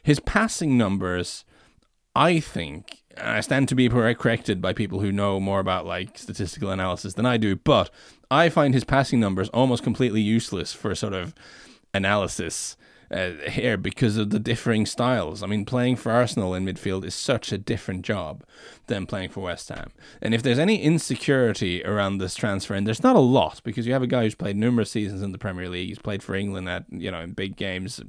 His 0.02 0.18
passing 0.18 0.76
numbers, 0.76 1.44
I 2.16 2.40
think, 2.40 3.04
I 3.16 3.40
stand 3.42 3.68
to 3.68 3.76
be 3.76 3.88
corrected 3.88 4.60
by 4.60 4.72
people 4.72 4.98
who 4.98 5.12
know 5.12 5.38
more 5.38 5.60
about 5.60 5.86
like 5.86 6.18
statistical 6.18 6.72
analysis 6.72 7.14
than 7.14 7.26
I 7.26 7.36
do, 7.36 7.54
but 7.54 7.90
I 8.28 8.48
find 8.48 8.74
his 8.74 8.82
passing 8.82 9.20
numbers 9.20 9.50
almost 9.50 9.84
completely 9.84 10.20
useless 10.20 10.72
for 10.72 10.96
sort 10.96 11.12
of 11.12 11.32
analysis 11.94 12.76
uh, 13.10 13.32
here 13.48 13.76
because 13.76 14.16
of 14.16 14.30
the 14.30 14.38
differing 14.38 14.86
styles. 14.86 15.42
I 15.42 15.46
mean, 15.46 15.64
playing 15.64 15.96
for 15.96 16.12
Arsenal 16.12 16.54
in 16.54 16.64
midfield 16.64 17.04
is 17.04 17.14
such 17.14 17.52
a 17.52 17.58
different 17.58 18.02
job 18.02 18.44
than 18.86 19.06
playing 19.06 19.30
for 19.30 19.40
West 19.40 19.68
Ham. 19.68 19.90
And 20.20 20.34
if 20.34 20.42
there's 20.42 20.58
any 20.58 20.82
insecurity 20.82 21.84
around 21.84 22.18
this 22.18 22.34
transfer, 22.34 22.74
and 22.74 22.86
there's 22.86 23.02
not 23.02 23.16
a 23.16 23.20
lot 23.20 23.60
because 23.64 23.86
you 23.86 23.92
have 23.92 24.02
a 24.02 24.06
guy 24.06 24.22
who's 24.22 24.34
played 24.34 24.56
numerous 24.56 24.90
seasons 24.90 25.22
in 25.22 25.32
the 25.32 25.38
Premier 25.38 25.68
League, 25.68 25.88
he's 25.88 25.98
played 25.98 26.22
for 26.22 26.34
England 26.34 26.68
at 26.68 26.84
you 26.90 27.10
know 27.10 27.20
in 27.20 27.32
big 27.32 27.56
games, 27.56 28.00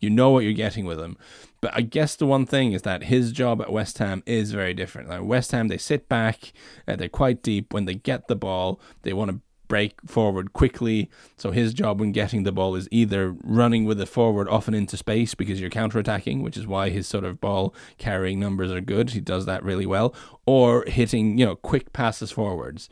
you 0.00 0.10
know 0.10 0.30
what 0.30 0.44
you're 0.44 0.52
getting 0.52 0.84
with 0.84 1.00
him. 1.00 1.16
But 1.60 1.72
I 1.74 1.82
guess 1.82 2.16
the 2.16 2.26
one 2.26 2.44
thing 2.44 2.72
is 2.72 2.82
that 2.82 3.04
his 3.04 3.30
job 3.30 3.62
at 3.62 3.72
West 3.72 3.98
Ham 3.98 4.22
is 4.26 4.50
very 4.50 4.74
different. 4.74 5.08
Like 5.08 5.22
West 5.22 5.52
Ham, 5.52 5.68
they 5.68 5.78
sit 5.78 6.08
back, 6.08 6.52
uh, 6.88 6.96
they're 6.96 7.08
quite 7.08 7.42
deep. 7.42 7.72
When 7.72 7.84
they 7.84 7.94
get 7.94 8.26
the 8.26 8.36
ball, 8.36 8.80
they 9.02 9.12
want 9.12 9.30
to 9.30 9.40
break 9.72 9.94
forward 10.06 10.52
quickly. 10.52 11.08
So 11.38 11.50
his 11.50 11.72
job 11.72 11.98
when 11.98 12.12
getting 12.12 12.42
the 12.42 12.52
ball 12.52 12.74
is 12.74 12.86
either 12.90 13.34
running 13.42 13.86
with 13.86 13.96
the 13.96 14.04
forward 14.04 14.46
often 14.46 14.74
into 14.74 14.98
space 14.98 15.34
because 15.34 15.62
you're 15.62 15.70
counter-attacking, 15.70 16.42
which 16.42 16.58
is 16.58 16.66
why 16.66 16.90
his 16.90 17.08
sort 17.08 17.24
of 17.24 17.40
ball 17.40 17.74
carrying 17.96 18.38
numbers 18.38 18.70
are 18.70 18.82
good. 18.82 19.08
He 19.08 19.20
does 19.20 19.46
that 19.46 19.64
really 19.64 19.86
well, 19.86 20.14
or 20.44 20.84
hitting, 20.86 21.38
you 21.38 21.46
know, 21.46 21.56
quick 21.56 21.94
passes 21.94 22.30
forwards. 22.30 22.90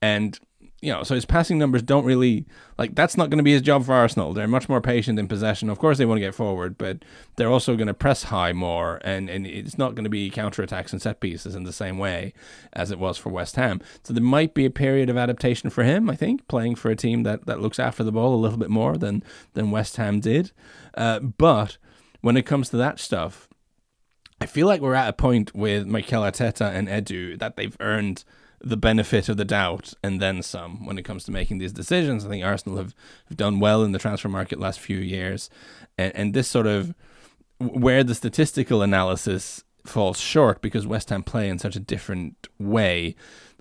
And 0.00 0.38
you 0.82 0.90
know, 0.90 1.02
so 1.02 1.14
his 1.14 1.26
passing 1.26 1.58
numbers 1.58 1.82
don't 1.82 2.06
really 2.06 2.46
like 2.78 2.94
that's 2.94 3.16
not 3.16 3.28
going 3.28 3.38
to 3.38 3.44
be 3.44 3.52
his 3.52 3.60
job 3.60 3.84
for 3.84 3.92
Arsenal. 3.92 4.32
They're 4.32 4.48
much 4.48 4.68
more 4.68 4.80
patient 4.80 5.18
in 5.18 5.28
possession. 5.28 5.68
Of 5.68 5.78
course, 5.78 5.98
they 5.98 6.06
want 6.06 6.16
to 6.16 6.22
get 6.26 6.34
forward, 6.34 6.78
but 6.78 7.04
they're 7.36 7.50
also 7.50 7.76
going 7.76 7.88
to 7.88 7.94
press 7.94 8.24
high 8.24 8.52
more, 8.52 8.98
and 9.04 9.28
and 9.28 9.46
it's 9.46 9.76
not 9.76 9.94
going 9.94 10.04
to 10.04 10.10
be 10.10 10.30
counter 10.30 10.62
attacks 10.62 10.92
and 10.92 11.02
set 11.02 11.20
pieces 11.20 11.54
in 11.54 11.64
the 11.64 11.72
same 11.72 11.98
way 11.98 12.32
as 12.72 12.90
it 12.90 12.98
was 12.98 13.18
for 13.18 13.28
West 13.28 13.56
Ham. 13.56 13.80
So 14.02 14.14
there 14.14 14.22
might 14.22 14.54
be 14.54 14.64
a 14.64 14.70
period 14.70 15.10
of 15.10 15.18
adaptation 15.18 15.68
for 15.68 15.84
him. 15.84 16.08
I 16.08 16.16
think 16.16 16.48
playing 16.48 16.76
for 16.76 16.90
a 16.90 16.96
team 16.96 17.24
that 17.24 17.44
that 17.44 17.60
looks 17.60 17.78
after 17.78 18.02
the 18.02 18.12
ball 18.12 18.34
a 18.34 18.40
little 18.40 18.58
bit 18.58 18.70
more 18.70 18.96
than 18.96 19.22
than 19.52 19.70
West 19.70 19.96
Ham 19.96 20.20
did. 20.20 20.52
Uh, 20.94 21.20
but 21.20 21.76
when 22.22 22.38
it 22.38 22.46
comes 22.46 22.70
to 22.70 22.78
that 22.78 22.98
stuff, 22.98 23.48
I 24.40 24.46
feel 24.46 24.66
like 24.66 24.80
we're 24.80 24.94
at 24.94 25.08
a 25.08 25.12
point 25.12 25.54
with 25.54 25.86
Mikel 25.86 26.22
Arteta 26.22 26.72
and 26.72 26.88
Edu 26.88 27.38
that 27.38 27.56
they've 27.56 27.76
earned 27.80 28.24
the 28.62 28.76
benefit 28.76 29.28
of 29.28 29.36
the 29.36 29.44
doubt 29.44 29.94
and 30.02 30.20
then 30.20 30.42
some 30.42 30.84
when 30.84 30.98
it 30.98 31.04
comes 31.04 31.24
to 31.24 31.30
making 31.30 31.58
these 31.58 31.72
decisions. 31.72 32.24
I 32.24 32.28
think 32.28 32.44
Arsenal 32.44 32.78
have, 32.78 32.94
have 33.28 33.36
done 33.36 33.60
well 33.60 33.82
in 33.82 33.92
the 33.92 33.98
transfer 33.98 34.28
market 34.28 34.60
last 34.60 34.80
few 34.80 34.98
years, 34.98 35.48
and, 35.96 36.14
and 36.14 36.34
this 36.34 36.48
sort 36.48 36.66
of 36.66 36.94
where 37.58 38.04
the 38.04 38.14
statistical 38.14 38.82
analysis 38.82 39.64
falls 39.84 40.18
short 40.18 40.60
because 40.60 40.86
West 40.86 41.10
Ham 41.10 41.22
play 41.22 41.48
in 41.48 41.58
such 41.58 41.76
a 41.76 41.80
different 41.80 42.48
way. 42.58 43.14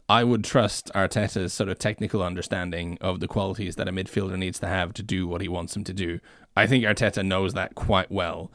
I 0.07 0.23
would 0.23 0.43
trust 0.43 0.89
Arteta's 0.95 1.53
sort 1.53 1.69
of 1.69 1.77
technical 1.77 2.23
understanding 2.23 2.97
of 2.99 3.19
the 3.19 3.27
qualities 3.27 3.75
that 3.75 3.87
a 3.87 3.91
midfielder 3.91 4.37
needs 4.37 4.59
to 4.59 4.67
have 4.67 4.91
to 4.93 5.03
do 5.03 5.27
what 5.27 5.41
he 5.41 5.47
wants 5.47 5.75
him 5.75 5.83
to 5.83 5.93
do. 5.93 6.19
I 6.57 6.65
think 6.65 6.83
Arteta 6.83 7.23
knows 7.23 7.53
that 7.53 7.75
quite 7.75 8.11
well 8.11 8.51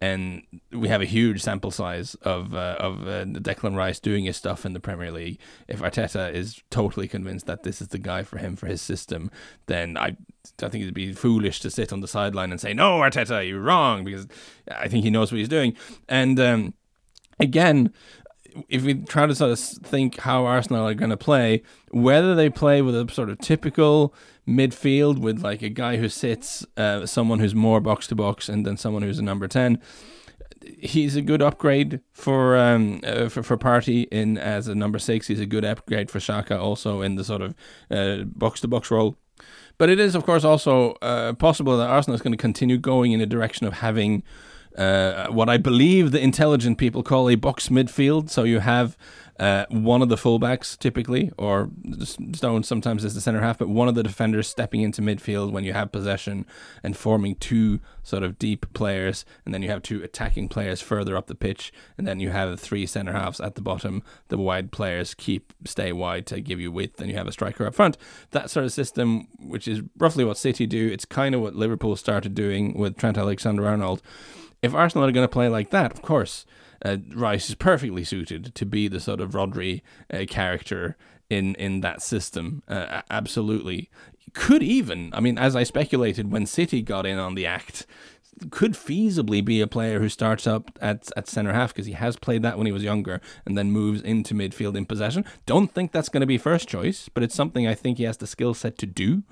and 0.00 0.42
we 0.72 0.88
have 0.88 1.00
a 1.00 1.06
huge 1.06 1.42
sample 1.42 1.70
size 1.70 2.14
of 2.16 2.54
uh, 2.54 2.76
of 2.78 3.06
uh, 3.06 3.24
Declan 3.24 3.76
Rice 3.76 3.98
doing 3.98 4.24
his 4.24 4.36
stuff 4.36 4.66
in 4.66 4.72
the 4.72 4.80
Premier 4.80 5.10
League. 5.10 5.38
If 5.68 5.80
Arteta 5.80 6.32
is 6.32 6.62
totally 6.70 7.08
convinced 7.08 7.46
that 7.46 7.62
this 7.62 7.80
is 7.80 7.88
the 7.88 7.98
guy 7.98 8.22
for 8.22 8.38
him 8.38 8.56
for 8.56 8.66
his 8.66 8.82
system, 8.82 9.30
then 9.66 9.96
I 9.96 10.16
I 10.62 10.68
think 10.68 10.82
it'd 10.82 10.94
be 10.94 11.12
foolish 11.12 11.60
to 11.60 11.70
sit 11.70 11.92
on 11.92 12.00
the 12.00 12.08
sideline 12.08 12.50
and 12.50 12.60
say 12.60 12.74
no, 12.74 13.00
Arteta, 13.00 13.46
you're 13.46 13.60
wrong 13.60 14.04
because 14.04 14.26
I 14.70 14.88
think 14.88 15.04
he 15.04 15.10
knows 15.10 15.32
what 15.32 15.38
he's 15.38 15.48
doing. 15.48 15.76
And 16.08 16.38
um, 16.38 16.74
again, 17.40 17.92
if 18.68 18.82
we 18.82 18.94
try 18.94 19.26
to 19.26 19.34
sort 19.34 19.52
of 19.52 19.58
think 19.58 20.20
how 20.20 20.44
Arsenal 20.44 20.86
are 20.86 20.94
going 20.94 21.10
to 21.10 21.16
play, 21.16 21.62
whether 21.90 22.34
they 22.34 22.50
play 22.50 22.82
with 22.82 22.94
a 22.94 23.12
sort 23.12 23.30
of 23.30 23.38
typical 23.38 24.14
midfield 24.46 25.18
with 25.18 25.42
like 25.42 25.62
a 25.62 25.68
guy 25.68 25.96
who 25.96 26.08
sits, 26.08 26.66
uh, 26.76 27.06
someone 27.06 27.38
who's 27.38 27.54
more 27.54 27.80
box 27.80 28.06
to 28.08 28.14
box, 28.14 28.48
and 28.48 28.66
then 28.66 28.76
someone 28.76 29.02
who's 29.02 29.18
a 29.18 29.22
number 29.22 29.48
10, 29.48 29.80
he's 30.78 31.16
a 31.16 31.22
good 31.22 31.42
upgrade 31.42 32.00
for 32.12 32.56
um 32.56 33.00
uh, 33.04 33.28
for 33.28 33.42
for 33.42 33.56
Partey 33.56 34.06
in 34.10 34.36
as 34.38 34.68
a 34.68 34.74
number 34.74 34.98
six. 34.98 35.28
He's 35.28 35.40
a 35.40 35.46
good 35.46 35.64
upgrade 35.64 36.10
for 36.10 36.18
Xhaka 36.18 36.58
also 36.58 37.02
in 37.02 37.14
the 37.16 37.24
sort 37.24 37.42
of 37.42 37.54
uh, 37.90 38.24
box 38.24 38.60
to 38.60 38.68
box 38.68 38.90
role. 38.90 39.16
But 39.78 39.90
it 39.90 40.00
is, 40.00 40.14
of 40.14 40.24
course, 40.24 40.44
also 40.44 40.92
uh, 41.02 41.34
possible 41.34 41.76
that 41.76 41.88
Arsenal 41.88 42.14
is 42.14 42.22
going 42.22 42.32
to 42.32 42.38
continue 42.38 42.78
going 42.78 43.12
in 43.12 43.20
the 43.20 43.26
direction 43.26 43.66
of 43.66 43.74
having 43.74 44.22
uh, 44.76 45.28
what 45.28 45.48
I 45.48 45.56
believe 45.56 46.10
the 46.10 46.20
intelligent 46.20 46.78
people 46.78 47.02
call 47.02 47.28
a 47.30 47.34
box 47.34 47.68
midfield. 47.68 48.30
So 48.30 48.44
you 48.44 48.60
have 48.60 48.96
uh, 49.38 49.66
one 49.68 50.02
of 50.02 50.08
the 50.08 50.16
fullbacks 50.16 50.78
typically, 50.78 51.30
or 51.36 51.70
Stone 52.32 52.62
sometimes 52.62 53.04
as 53.04 53.14
the 53.14 53.20
centre 53.20 53.40
half, 53.40 53.58
but 53.58 53.68
one 53.68 53.88
of 53.88 53.94
the 53.94 54.02
defenders 54.02 54.48
stepping 54.48 54.80
into 54.80 55.02
midfield 55.02 55.50
when 55.52 55.64
you 55.64 55.72
have 55.72 55.92
possession 55.92 56.46
and 56.82 56.96
forming 56.96 57.34
two 57.34 57.80
sort 58.02 58.22
of 58.22 58.38
deep 58.38 58.72
players, 58.72 59.24
and 59.44 59.52
then 59.52 59.62
you 59.62 59.68
have 59.68 59.82
two 59.82 60.02
attacking 60.02 60.48
players 60.48 60.80
further 60.80 61.16
up 61.16 61.26
the 61.26 61.34
pitch, 61.34 61.72
and 61.98 62.06
then 62.06 62.20
you 62.20 62.30
have 62.30 62.58
three 62.58 62.86
centre 62.86 63.12
halves 63.12 63.40
at 63.40 63.56
the 63.56 63.62
bottom. 63.62 64.02
The 64.28 64.38
wide 64.38 64.72
players 64.72 65.12
keep 65.12 65.52
stay 65.64 65.92
wide 65.92 66.26
to 66.26 66.40
give 66.40 66.60
you 66.60 66.72
width, 66.72 67.00
and 67.00 67.10
you 67.10 67.16
have 67.16 67.28
a 67.28 67.32
striker 67.32 67.66
up 67.66 67.74
front. 67.74 67.98
That 68.30 68.48
sort 68.50 68.64
of 68.64 68.72
system, 68.72 69.28
which 69.38 69.68
is 69.68 69.82
roughly 69.98 70.24
what 70.24 70.38
City 70.38 70.66
do, 70.66 70.88
it's 70.88 71.04
kind 71.04 71.34
of 71.34 71.42
what 71.42 71.54
Liverpool 71.54 71.96
started 71.96 72.34
doing 72.34 72.72
with 72.78 72.96
Trent 72.96 73.18
Alexander-Arnold. 73.18 74.00
If 74.66 74.74
Arsenal 74.74 75.06
are 75.06 75.12
going 75.12 75.24
to 75.24 75.32
play 75.32 75.48
like 75.48 75.70
that, 75.70 75.92
of 75.92 76.02
course 76.02 76.44
uh, 76.84 76.98
Rice 77.14 77.48
is 77.48 77.54
perfectly 77.54 78.04
suited 78.04 78.54
to 78.54 78.66
be 78.66 78.88
the 78.88 79.00
sort 79.00 79.20
of 79.20 79.30
Rodri 79.30 79.82
uh, 80.12 80.24
character 80.28 80.96
in 81.30 81.54
in 81.54 81.80
that 81.80 82.02
system. 82.02 82.62
Uh, 82.68 83.02
absolutely, 83.10 83.90
could 84.32 84.62
even. 84.62 85.10
I 85.14 85.20
mean, 85.20 85.38
as 85.38 85.56
I 85.56 85.62
speculated 85.62 86.30
when 86.30 86.46
City 86.46 86.82
got 86.82 87.06
in 87.06 87.18
on 87.18 87.34
the 87.34 87.46
act, 87.46 87.86
could 88.50 88.72
feasibly 88.72 89.44
be 89.44 89.60
a 89.60 89.66
player 89.66 89.98
who 89.98 90.08
starts 90.08 90.46
up 90.46 90.70
at, 90.80 91.10
at 91.16 91.28
centre 91.28 91.52
half 91.52 91.72
because 91.72 91.86
he 91.86 91.92
has 91.92 92.16
played 92.16 92.42
that 92.42 92.58
when 92.58 92.66
he 92.66 92.72
was 92.72 92.82
younger 92.82 93.20
and 93.44 93.56
then 93.56 93.70
moves 93.70 94.02
into 94.02 94.34
midfield 94.34 94.76
in 94.76 94.84
possession. 94.84 95.24
Don't 95.46 95.72
think 95.72 95.92
that's 95.92 96.08
going 96.08 96.20
to 96.20 96.26
be 96.26 96.38
first 96.38 96.68
choice, 96.68 97.08
but 97.08 97.22
it's 97.22 97.34
something 97.34 97.66
I 97.66 97.74
think 97.74 97.98
he 97.98 98.04
has 98.04 98.18
the 98.18 98.26
skill 98.26 98.54
set 98.54 98.76
to 98.78 98.86
do. 98.86 99.22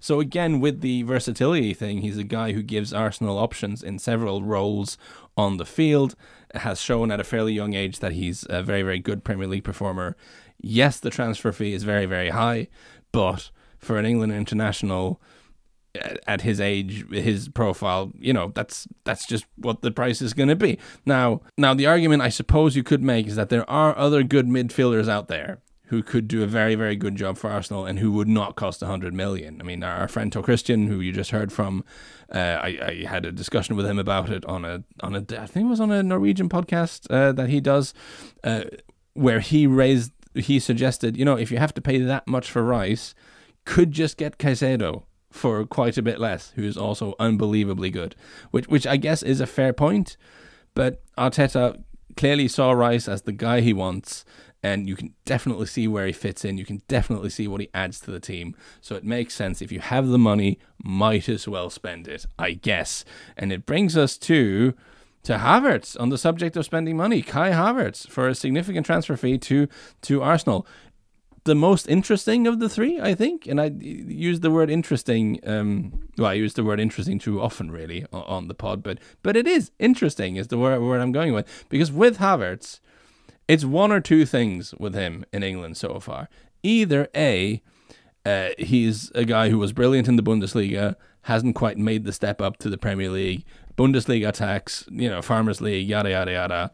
So, 0.00 0.20
again, 0.20 0.60
with 0.60 0.80
the 0.80 1.02
versatility 1.02 1.74
thing, 1.74 2.00
he's 2.00 2.18
a 2.18 2.24
guy 2.24 2.52
who 2.52 2.62
gives 2.62 2.92
Arsenal 2.92 3.38
options 3.38 3.82
in 3.82 3.98
several 3.98 4.42
roles 4.42 4.96
on 5.36 5.56
the 5.56 5.66
field, 5.66 6.14
has 6.54 6.80
shown 6.80 7.10
at 7.10 7.20
a 7.20 7.24
fairly 7.24 7.52
young 7.52 7.74
age 7.74 7.98
that 7.98 8.12
he's 8.12 8.46
a 8.48 8.62
very, 8.62 8.82
very 8.82 9.00
good 9.00 9.24
Premier 9.24 9.46
League 9.46 9.64
performer. 9.64 10.16
Yes, 10.58 11.00
the 11.00 11.10
transfer 11.10 11.52
fee 11.52 11.74
is 11.74 11.82
very, 11.82 12.06
very 12.06 12.30
high, 12.30 12.68
but 13.12 13.50
for 13.78 13.98
an 13.98 14.06
England 14.06 14.32
international, 14.32 15.20
at 16.26 16.40
his 16.40 16.60
age, 16.60 17.08
his 17.10 17.48
profile, 17.48 18.12
you 18.18 18.32
know, 18.32 18.52
that's 18.54 18.88
that's 19.04 19.26
just 19.26 19.44
what 19.56 19.82
the 19.82 19.90
price 19.90 20.20
is 20.20 20.34
going 20.34 20.48
to 20.48 20.56
be. 20.56 20.78
Now, 21.06 21.40
now 21.56 21.74
the 21.74 21.86
argument 21.86 22.22
I 22.22 22.28
suppose 22.28 22.76
you 22.76 22.82
could 22.82 23.02
make 23.02 23.26
is 23.26 23.36
that 23.36 23.48
there 23.48 23.68
are 23.70 23.96
other 23.96 24.22
good 24.22 24.46
midfielders 24.46 25.08
out 25.08 25.28
there 25.28 25.60
who 25.88 26.02
could 26.02 26.26
do 26.26 26.42
a 26.42 26.46
very 26.46 26.74
very 26.74 26.96
good 26.96 27.14
job 27.14 27.36
for 27.36 27.50
Arsenal 27.50 27.86
and 27.86 27.98
who 27.98 28.10
would 28.12 28.26
not 28.26 28.56
cost 28.56 28.82
a 28.82 28.86
hundred 28.86 29.14
million. 29.14 29.60
I 29.60 29.64
mean, 29.64 29.84
our 29.84 30.08
friend 30.08 30.32
Tor-Kristian, 30.32 30.88
who 30.88 31.00
you 31.00 31.12
just 31.12 31.30
heard 31.30 31.52
from, 31.52 31.84
uh, 32.34 32.38
I, 32.38 32.78
I 32.82 33.06
had 33.08 33.24
a 33.24 33.32
discussion 33.32 33.76
with 33.76 33.86
him 33.86 33.98
about 33.98 34.30
it 34.30 34.44
on 34.46 34.64
a 34.64 34.82
on 35.00 35.14
a 35.14 35.18
I 35.38 35.46
think 35.46 35.66
it 35.66 35.70
was 35.70 35.80
on 35.80 35.92
a 35.92 36.02
Norwegian 36.02 36.48
podcast 36.48 37.06
uh, 37.10 37.32
that 37.32 37.50
he 37.50 37.60
does, 37.60 37.94
uh, 38.42 38.64
where 39.12 39.40
he 39.40 39.66
raised 39.66 40.10
he 40.34 40.58
suggested, 40.58 41.16
you 41.16 41.24
know, 41.24 41.36
if 41.36 41.52
you 41.52 41.58
have 41.58 41.74
to 41.74 41.80
pay 41.80 41.98
that 41.98 42.26
much 42.26 42.50
for 42.50 42.64
Rice, 42.64 43.14
could 43.64 43.92
just 43.92 44.16
get 44.16 44.38
Caicedo 44.38 45.04
for 45.34 45.66
quite 45.66 45.98
a 45.98 46.02
bit 46.02 46.20
less, 46.20 46.52
who's 46.54 46.76
also 46.76 47.16
unbelievably 47.18 47.90
good, 47.90 48.14
which 48.52 48.68
which 48.68 48.86
I 48.86 48.96
guess 48.96 49.22
is 49.22 49.40
a 49.40 49.46
fair 49.46 49.72
point. 49.72 50.16
But 50.74 51.02
Arteta 51.18 51.82
clearly 52.16 52.46
saw 52.46 52.70
Rice 52.70 53.08
as 53.08 53.22
the 53.22 53.32
guy 53.32 53.60
he 53.60 53.72
wants, 53.72 54.24
and 54.62 54.88
you 54.88 54.94
can 54.94 55.12
definitely 55.24 55.66
see 55.66 55.88
where 55.88 56.06
he 56.06 56.12
fits 56.12 56.44
in. 56.44 56.56
You 56.56 56.64
can 56.64 56.82
definitely 56.86 57.30
see 57.30 57.48
what 57.48 57.60
he 57.60 57.68
adds 57.74 57.98
to 58.00 58.12
the 58.12 58.20
team. 58.20 58.54
So 58.80 58.94
it 58.94 59.02
makes 59.02 59.34
sense 59.34 59.60
if 59.60 59.72
you 59.72 59.80
have 59.80 60.06
the 60.06 60.18
money, 60.18 60.60
might 60.82 61.28
as 61.28 61.48
well 61.48 61.68
spend 61.68 62.06
it, 62.06 62.26
I 62.38 62.52
guess. 62.52 63.04
And 63.36 63.52
it 63.52 63.66
brings 63.66 63.96
us 63.96 64.16
to 64.18 64.74
to 65.24 65.38
Havertz 65.38 65.98
on 65.98 66.10
the 66.10 66.18
subject 66.18 66.56
of 66.56 66.64
spending 66.64 66.96
money. 66.96 67.22
Kai 67.22 67.50
Havertz 67.50 68.06
for 68.08 68.28
a 68.28 68.36
significant 68.36 68.86
transfer 68.86 69.16
fee 69.16 69.38
to 69.38 69.66
to 70.02 70.22
Arsenal 70.22 70.64
the 71.44 71.54
most 71.54 71.88
interesting 71.88 72.46
of 72.46 72.58
the 72.58 72.68
three, 72.68 73.00
I 73.00 73.14
think. 73.14 73.46
And 73.46 73.60
I 73.60 73.66
use 73.66 74.40
the 74.40 74.50
word 74.50 74.70
interesting. 74.70 75.40
Um, 75.46 76.08
well, 76.18 76.28
I 76.28 76.34
use 76.34 76.54
the 76.54 76.64
word 76.64 76.80
interesting 76.80 77.18
too 77.18 77.40
often, 77.40 77.70
really, 77.70 78.06
on, 78.12 78.48
the 78.48 78.54
pod. 78.54 78.82
But 78.82 78.98
but 79.22 79.36
it 79.36 79.46
is 79.46 79.70
interesting, 79.78 80.36
is 80.36 80.48
the 80.48 80.58
word, 80.58 80.80
word 80.80 81.00
I'm 81.00 81.12
going 81.12 81.32
with. 81.32 81.66
Because 81.68 81.92
with 81.92 82.18
Havertz, 82.18 82.80
it's 83.46 83.64
one 83.64 83.92
or 83.92 84.00
two 84.00 84.24
things 84.26 84.74
with 84.78 84.94
him 84.94 85.24
in 85.32 85.42
England 85.42 85.76
so 85.76 86.00
far. 86.00 86.28
Either 86.62 87.08
A, 87.14 87.62
uh, 88.24 88.48
he's 88.58 89.10
a 89.14 89.24
guy 89.24 89.50
who 89.50 89.58
was 89.58 89.72
brilliant 89.72 90.08
in 90.08 90.16
the 90.16 90.22
Bundesliga, 90.22 90.96
hasn't 91.22 91.54
quite 91.54 91.76
made 91.76 92.04
the 92.04 92.12
step 92.12 92.40
up 92.40 92.56
to 92.58 92.70
the 92.70 92.78
Premier 92.78 93.10
League, 93.10 93.44
Bundesliga 93.76 94.32
tax, 94.32 94.84
you 94.90 95.10
know, 95.10 95.20
Farmers 95.20 95.60
League, 95.60 95.88
yada, 95.88 96.10
yada, 96.10 96.32
yada. 96.32 96.70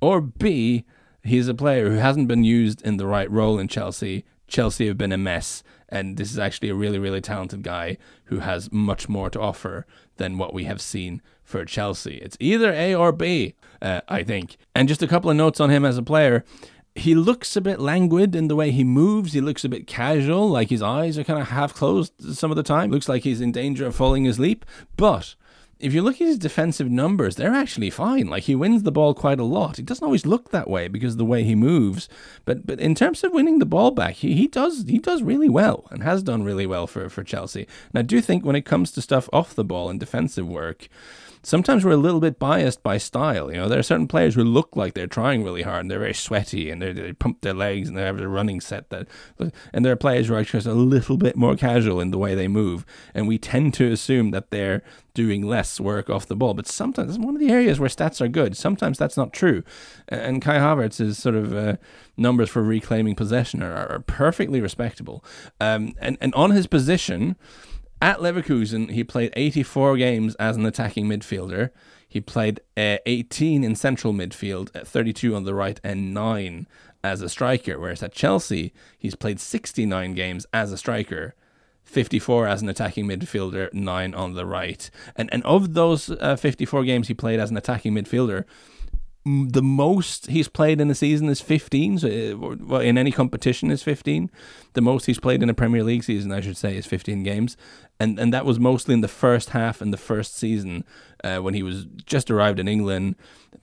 Or 0.00 0.20
B, 0.20 0.84
He's 1.24 1.48
a 1.48 1.54
player 1.54 1.90
who 1.90 1.96
hasn't 1.96 2.28
been 2.28 2.44
used 2.44 2.82
in 2.82 2.96
the 2.96 3.06
right 3.06 3.30
role 3.30 3.58
in 3.58 3.68
Chelsea. 3.68 4.24
Chelsea 4.48 4.86
have 4.88 4.98
been 4.98 5.12
a 5.12 5.18
mess, 5.18 5.62
and 5.88 6.16
this 6.16 6.30
is 6.32 6.38
actually 6.38 6.68
a 6.68 6.74
really, 6.74 6.98
really 6.98 7.20
talented 7.20 7.62
guy 7.62 7.96
who 8.24 8.40
has 8.40 8.72
much 8.72 9.08
more 9.08 9.30
to 9.30 9.40
offer 9.40 9.86
than 10.16 10.36
what 10.36 10.52
we 10.52 10.64
have 10.64 10.80
seen 10.80 11.22
for 11.42 11.64
Chelsea. 11.64 12.16
It's 12.16 12.36
either 12.40 12.72
A 12.72 12.94
or 12.94 13.12
B, 13.12 13.54
uh, 13.80 14.00
I 14.08 14.22
think. 14.24 14.56
And 14.74 14.88
just 14.88 15.02
a 15.02 15.08
couple 15.08 15.30
of 15.30 15.36
notes 15.36 15.60
on 15.60 15.70
him 15.70 15.84
as 15.84 15.96
a 15.96 16.02
player. 16.02 16.44
He 16.94 17.14
looks 17.14 17.56
a 17.56 17.62
bit 17.62 17.80
languid 17.80 18.34
in 18.34 18.48
the 18.48 18.56
way 18.56 18.70
he 18.70 18.84
moves. 18.84 19.32
He 19.32 19.40
looks 19.40 19.64
a 19.64 19.68
bit 19.68 19.86
casual, 19.86 20.50
like 20.50 20.68
his 20.68 20.82
eyes 20.82 21.16
are 21.16 21.24
kind 21.24 21.40
of 21.40 21.48
half 21.48 21.72
closed 21.72 22.12
some 22.34 22.50
of 22.50 22.56
the 22.56 22.62
time. 22.62 22.90
Looks 22.90 23.08
like 23.08 23.22
he's 23.22 23.40
in 23.40 23.52
danger 23.52 23.86
of 23.86 23.94
falling 23.94 24.26
asleep. 24.26 24.66
But 24.96 25.34
if 25.82 25.92
you 25.92 26.00
look 26.00 26.20
at 26.20 26.26
his 26.28 26.38
defensive 26.38 26.90
numbers, 26.90 27.34
they're 27.34 27.52
actually 27.52 27.90
fine. 27.90 28.28
Like 28.28 28.44
he 28.44 28.54
wins 28.54 28.84
the 28.84 28.92
ball 28.92 29.14
quite 29.14 29.40
a 29.40 29.44
lot. 29.44 29.76
He 29.76 29.82
doesn't 29.82 30.04
always 30.04 30.24
look 30.24 30.50
that 30.50 30.70
way 30.70 30.86
because 30.86 31.14
of 31.14 31.18
the 31.18 31.24
way 31.24 31.42
he 31.42 31.56
moves. 31.56 32.08
But 32.44 32.64
but 32.64 32.80
in 32.80 32.94
terms 32.94 33.24
of 33.24 33.32
winning 33.32 33.58
the 33.58 33.66
ball 33.66 33.90
back, 33.90 34.14
he, 34.14 34.34
he 34.34 34.46
does 34.46 34.84
he 34.88 34.98
does 34.98 35.22
really 35.22 35.48
well 35.48 35.88
and 35.90 36.02
has 36.02 36.22
done 36.22 36.44
really 36.44 36.66
well 36.66 36.86
for, 36.86 37.08
for 37.08 37.24
Chelsea. 37.24 37.66
And 37.92 37.98
I 37.98 38.02
do 38.02 38.20
think 38.20 38.44
when 38.44 38.56
it 38.56 38.64
comes 38.64 38.92
to 38.92 39.02
stuff 39.02 39.28
off 39.32 39.54
the 39.54 39.64
ball 39.64 39.90
and 39.90 39.98
defensive 39.98 40.46
work, 40.46 40.88
sometimes 41.42 41.84
we're 41.84 41.92
a 41.92 41.96
little 41.96 42.20
bit 42.20 42.38
biased 42.38 42.82
by 42.82 42.98
style. 42.98 43.50
You 43.50 43.58
know, 43.58 43.68
there 43.68 43.78
are 43.78 43.82
certain 43.82 44.06
players 44.06 44.34
who 44.34 44.44
look 44.44 44.76
like 44.76 44.94
they're 44.94 45.06
trying 45.06 45.42
really 45.42 45.62
hard 45.62 45.80
and 45.80 45.90
they're 45.90 45.98
very 45.98 46.14
sweaty 46.14 46.70
and 46.70 46.80
they 46.80 47.12
pump 47.12 47.40
their 47.40 47.54
legs 47.54 47.88
and 47.88 47.96
they 47.96 48.02
have 48.02 48.20
a 48.20 48.28
running 48.28 48.60
set 48.60 48.90
that, 48.90 49.08
and 49.72 49.84
there 49.84 49.92
are 49.92 49.96
players 49.96 50.28
who 50.28 50.34
are 50.34 50.44
just 50.44 50.66
a 50.66 50.74
little 50.74 51.16
bit 51.16 51.36
more 51.36 51.56
casual 51.56 52.00
in 52.00 52.10
the 52.10 52.18
way 52.18 52.34
they 52.34 52.48
move, 52.48 52.86
and 53.14 53.26
we 53.26 53.38
tend 53.38 53.74
to 53.74 53.90
assume 53.90 54.30
that 54.30 54.50
they're 54.50 54.82
doing 55.14 55.42
less 55.42 55.78
work 55.78 56.08
off 56.08 56.26
the 56.26 56.36
ball. 56.36 56.54
But 56.54 56.66
sometimes 56.66 57.10
it's 57.10 57.24
one 57.24 57.34
of 57.34 57.40
the 57.40 57.50
areas 57.50 57.78
where 57.78 57.88
stats 57.88 58.20
are 58.20 58.28
good. 58.28 58.56
Sometimes 58.56 58.98
that's 58.98 59.16
not 59.16 59.32
true, 59.32 59.62
and 60.08 60.40
Kai 60.40 60.56
Havertz's 60.58 61.18
sort 61.18 61.34
of 61.34 61.54
uh, 61.54 61.76
numbers 62.16 62.50
for 62.50 62.62
reclaiming 62.62 63.14
possession 63.14 63.62
are, 63.62 63.88
are 63.88 64.00
perfectly 64.00 64.60
respectable, 64.60 65.24
um, 65.60 65.94
and 66.00 66.16
and 66.20 66.34
on 66.34 66.52
his 66.52 66.66
position. 66.66 67.36
At 68.02 68.18
Leverkusen, 68.18 68.90
he 68.90 69.04
played 69.04 69.32
84 69.36 69.96
games 69.96 70.34
as 70.34 70.56
an 70.56 70.66
attacking 70.66 71.06
midfielder. 71.06 71.70
He 72.08 72.20
played 72.20 72.58
uh, 72.76 72.96
18 73.06 73.62
in 73.62 73.76
central 73.76 74.12
midfield, 74.12 74.74
uh, 74.74 74.84
32 74.84 75.36
on 75.36 75.44
the 75.44 75.54
right, 75.54 75.78
and 75.84 76.12
9 76.12 76.66
as 77.04 77.22
a 77.22 77.28
striker. 77.28 77.78
Whereas 77.78 78.02
at 78.02 78.12
Chelsea, 78.12 78.74
he's 78.98 79.14
played 79.14 79.38
69 79.38 80.14
games 80.14 80.46
as 80.52 80.72
a 80.72 80.76
striker, 80.76 81.36
54 81.84 82.48
as 82.48 82.60
an 82.60 82.68
attacking 82.68 83.06
midfielder, 83.06 83.72
9 83.72 84.14
on 84.14 84.34
the 84.34 84.46
right. 84.46 84.90
And, 85.14 85.32
and 85.32 85.44
of 85.44 85.74
those 85.74 86.10
uh, 86.10 86.34
54 86.34 86.82
games 86.82 87.06
he 87.06 87.14
played 87.14 87.38
as 87.38 87.52
an 87.52 87.56
attacking 87.56 87.94
midfielder, 87.94 88.46
the 89.24 89.62
most 89.62 90.26
he's 90.26 90.48
played 90.48 90.80
in 90.80 90.90
a 90.90 90.94
season 90.96 91.28
is 91.28 91.40
15 91.40 91.98
so 92.00 92.08
uh, 92.08 92.56
well, 92.58 92.80
in 92.80 92.98
any 92.98 93.12
competition 93.12 93.70
is 93.70 93.80
15 93.82 94.30
the 94.72 94.80
most 94.80 95.06
he's 95.06 95.20
played 95.20 95.42
in 95.44 95.48
a 95.48 95.54
premier 95.54 95.84
league 95.84 96.02
season 96.02 96.32
i 96.32 96.40
should 96.40 96.56
say 96.56 96.76
is 96.76 96.86
15 96.86 97.22
games. 97.22 97.56
And 97.98 98.18
and 98.18 98.32
that 98.32 98.44
was 98.44 98.58
mostly 98.58 98.94
in 98.94 99.00
the 99.00 99.08
first 99.08 99.50
half 99.50 99.80
in 99.80 99.90
the 99.90 99.96
first 99.96 100.36
season 100.36 100.84
uh, 101.22 101.38
when 101.38 101.54
he 101.54 101.62
was 101.62 101.86
just 102.04 102.30
arrived 102.30 102.58
in 102.58 102.68
england. 102.68 103.16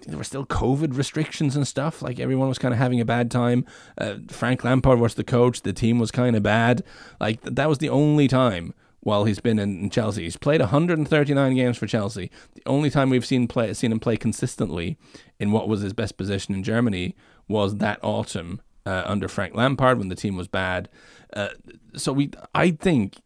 There 0.08 0.18
were 0.18 0.24
still 0.24 0.46
covid 0.46 0.98
restrictions 0.98 1.56
and 1.56 1.68
stuff 1.68 2.02
like 2.02 2.20
everyone 2.20 2.48
was 2.48 2.58
kind 2.58 2.74
of 2.74 2.80
having 2.80 3.02
a 3.02 3.06
bad 3.06 3.30
time. 3.30 3.66
Uh, 3.98 4.16
frank 4.30 4.64
lampard 4.64 5.00
was 5.00 5.16
the 5.16 5.24
coach 5.24 5.62
the 5.62 5.74
team 5.74 6.00
was 6.00 6.12
kind 6.12 6.36
of 6.36 6.44
bad. 6.44 6.84
Like 7.20 7.42
that 7.42 7.70
was 7.70 7.80
the 7.80 7.90
only 7.90 8.28
time 8.28 8.74
while 9.02 9.24
he's 9.24 9.40
been 9.40 9.60
in 9.60 9.90
Chelsea. 9.90 10.24
He's 10.24 10.38
played 10.38 10.62
139 10.62 11.56
games 11.56 11.78
for 11.78 11.88
Chelsea. 11.88 12.30
The 12.54 12.62
only 12.66 12.90
time 12.90 13.10
we've 13.10 13.26
seen 13.26 13.48
play 13.48 13.74
seen 13.74 13.92
him 13.92 14.00
play 14.00 14.18
consistently 14.18 14.98
in 15.40 15.52
what 15.52 15.68
was 15.68 15.82
his 15.82 15.94
best 15.94 16.18
position 16.18 16.54
in 16.54 16.64
Germany 16.64 17.16
was 17.48 17.78
that 17.78 18.00
autumn 18.04 18.62
uh, 18.86 19.04
under 19.06 19.28
Frank 19.28 19.56
Lampard 19.56 19.98
when 19.98 20.10
the 20.10 20.16
team 20.16 20.36
was 20.36 20.48
bad. 20.48 20.90
Uh, 21.34 21.50
so 21.96 22.12
we, 22.12 22.32
I 22.54 22.72
think, 22.72 23.22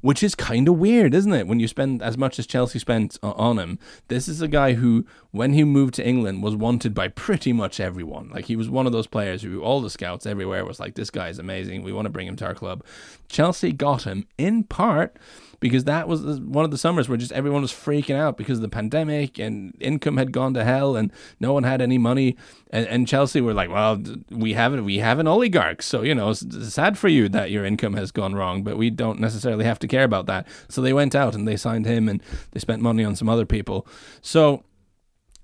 which 0.00 0.22
is 0.22 0.34
kind 0.34 0.68
of 0.68 0.78
weird, 0.78 1.14
isn't 1.14 1.32
it? 1.32 1.46
When 1.46 1.60
you 1.60 1.68
spend 1.68 2.02
as 2.02 2.16
much 2.16 2.38
as 2.38 2.46
Chelsea 2.46 2.78
spent 2.78 3.18
on 3.22 3.58
him, 3.58 3.78
this 4.08 4.28
is 4.28 4.40
a 4.40 4.48
guy 4.48 4.74
who, 4.74 5.06
when 5.30 5.52
he 5.52 5.64
moved 5.64 5.94
to 5.94 6.06
England, 6.06 6.42
was 6.42 6.54
wanted 6.54 6.94
by 6.94 7.08
pretty 7.08 7.52
much 7.52 7.80
everyone. 7.80 8.30
Like 8.30 8.46
he 8.46 8.56
was 8.56 8.70
one 8.70 8.86
of 8.86 8.92
those 8.92 9.06
players 9.06 9.42
who 9.42 9.62
all 9.62 9.80
the 9.80 9.90
scouts 9.90 10.26
everywhere 10.26 10.64
was 10.64 10.80
like, 10.80 10.94
"This 10.94 11.10
guy 11.10 11.28
is 11.28 11.38
amazing. 11.38 11.82
We 11.82 11.92
want 11.92 12.06
to 12.06 12.10
bring 12.10 12.26
him 12.26 12.36
to 12.36 12.46
our 12.46 12.54
club." 12.54 12.84
Chelsea 13.28 13.72
got 13.72 14.04
him 14.04 14.26
in 14.38 14.64
part 14.64 15.16
because 15.60 15.84
that 15.84 16.08
was 16.08 16.40
one 16.40 16.64
of 16.64 16.70
the 16.70 16.78
summers 16.78 17.08
where 17.08 17.18
just 17.18 17.32
everyone 17.32 17.62
was 17.62 17.72
freaking 17.72 18.16
out 18.16 18.36
because 18.36 18.58
of 18.58 18.62
the 18.62 18.68
pandemic 18.68 19.38
and 19.38 19.74
income 19.80 20.16
had 20.16 20.32
gone 20.32 20.54
to 20.54 20.64
hell 20.64 20.96
and 20.96 21.12
no 21.40 21.52
one 21.52 21.62
had 21.62 21.80
any 21.80 21.98
money. 21.98 22.36
And, 22.70 22.86
and 22.86 23.08
Chelsea 23.08 23.40
were 23.40 23.54
like, 23.54 23.70
well, 23.70 24.02
we 24.30 24.52
have 24.52 24.72
we 24.84 24.98
have 24.98 25.18
an 25.18 25.26
oligarch, 25.26 25.82
so 25.82 26.02
you 26.02 26.14
know, 26.14 26.30
it's 26.30 26.74
sad 26.74 26.98
for 26.98 27.08
you 27.08 27.28
that 27.30 27.50
your 27.50 27.64
income 27.64 27.94
has 27.94 28.10
gone 28.10 28.34
wrong, 28.34 28.62
but 28.62 28.76
we 28.76 28.90
don't 28.90 29.20
necessarily 29.20 29.64
have 29.64 29.78
to 29.80 29.88
care 29.88 30.04
about 30.04 30.26
that. 30.26 30.46
So 30.68 30.82
they 30.82 30.92
went 30.92 31.14
out 31.14 31.34
and 31.34 31.46
they 31.46 31.56
signed 31.56 31.86
him 31.86 32.08
and 32.08 32.22
they 32.52 32.60
spent 32.60 32.82
money 32.82 33.04
on 33.04 33.16
some 33.16 33.28
other 33.28 33.46
people. 33.46 33.86
So 34.20 34.64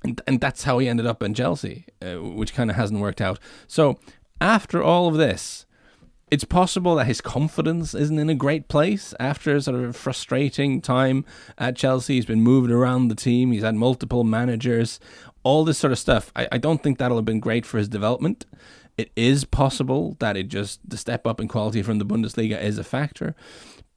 and, 0.04 0.20
and 0.26 0.40
that's 0.40 0.64
how 0.64 0.78
he 0.78 0.88
ended 0.88 1.06
up 1.06 1.22
in 1.22 1.34
Chelsea, 1.34 1.86
uh, 2.02 2.14
which 2.16 2.54
kind 2.54 2.70
of 2.70 2.76
hasn't 2.76 3.00
worked 3.00 3.20
out. 3.20 3.38
So 3.66 3.98
after 4.40 4.82
all 4.82 5.08
of 5.08 5.14
this, 5.14 5.64
it's 6.32 6.44
possible 6.44 6.94
that 6.94 7.04
his 7.04 7.20
confidence 7.20 7.94
isn't 7.94 8.18
in 8.18 8.30
a 8.30 8.34
great 8.34 8.66
place 8.66 9.12
after 9.20 9.60
sort 9.60 9.76
of 9.76 9.90
a 9.90 9.92
frustrating 9.92 10.80
time 10.80 11.26
at 11.58 11.76
Chelsea. 11.76 12.14
He's 12.14 12.24
been 12.24 12.40
moved 12.40 12.70
around 12.70 13.08
the 13.08 13.14
team. 13.14 13.52
He's 13.52 13.62
had 13.62 13.74
multiple 13.74 14.24
managers, 14.24 14.98
all 15.42 15.62
this 15.62 15.76
sort 15.76 15.92
of 15.92 15.98
stuff. 15.98 16.32
I, 16.34 16.48
I 16.50 16.56
don't 16.56 16.82
think 16.82 16.96
that'll 16.96 17.18
have 17.18 17.26
been 17.26 17.38
great 17.38 17.66
for 17.66 17.76
his 17.76 17.86
development. 17.86 18.46
It 18.96 19.12
is 19.14 19.44
possible 19.44 20.16
that 20.20 20.38
it 20.38 20.48
just 20.48 20.80
the 20.88 20.96
step 20.96 21.26
up 21.26 21.38
in 21.38 21.48
quality 21.48 21.82
from 21.82 21.98
the 21.98 22.06
Bundesliga 22.06 22.58
is 22.58 22.78
a 22.78 22.84
factor. 22.84 23.34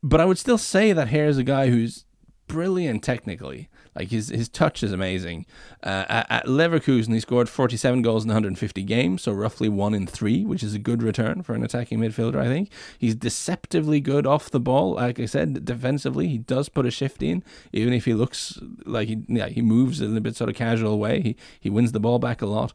But 0.03 0.19
I 0.19 0.25
would 0.25 0.37
still 0.37 0.57
say 0.57 0.91
that 0.91 1.07
here's 1.07 1.37
a 1.37 1.43
guy 1.43 1.69
who's 1.69 2.03
brilliant 2.47 3.01
technically. 3.01 3.69
Like 3.95 4.09
his 4.09 4.29
his 4.29 4.49
touch 4.49 4.83
is 4.83 4.91
amazing. 4.91 5.45
Uh, 5.81 6.23
at, 6.29 6.45
Leverkusen, 6.45 7.13
he 7.13 7.19
scored 7.19 7.47
47 7.47 8.01
goals 8.01 8.25
in 8.25 8.29
150 8.29 8.83
games, 8.83 9.21
so 9.21 9.31
roughly 9.31 9.69
one 9.69 9.93
in 9.93 10.05
three, 10.05 10.43
which 10.43 10.63
is 10.63 10.73
a 10.73 10.79
good 10.79 11.01
return 11.01 11.43
for 11.43 11.53
an 11.53 11.63
attacking 11.63 11.99
midfielder. 11.99 12.37
I 12.37 12.47
think 12.47 12.69
he's 12.99 13.15
deceptively 13.15 14.01
good 14.01 14.27
off 14.27 14.49
the 14.49 14.59
ball. 14.59 14.95
Like 14.95 15.19
I 15.19 15.25
said, 15.25 15.63
defensively, 15.63 16.27
he 16.27 16.37
does 16.37 16.67
put 16.67 16.85
a 16.85 16.91
shift 16.91 17.23
in, 17.23 17.43
even 17.71 17.93
if 17.93 18.05
he 18.05 18.13
looks 18.13 18.59
like 18.85 19.07
he 19.07 19.23
yeah 19.27 19.47
he 19.47 19.61
moves 19.61 20.01
in 20.01 20.15
a 20.17 20.21
bit 20.21 20.35
sort 20.35 20.49
of 20.49 20.55
casual 20.55 20.99
way. 20.99 21.21
He 21.21 21.35
he 21.59 21.69
wins 21.69 21.93
the 21.93 21.99
ball 21.99 22.19
back 22.19 22.41
a 22.41 22.47
lot. 22.47 22.73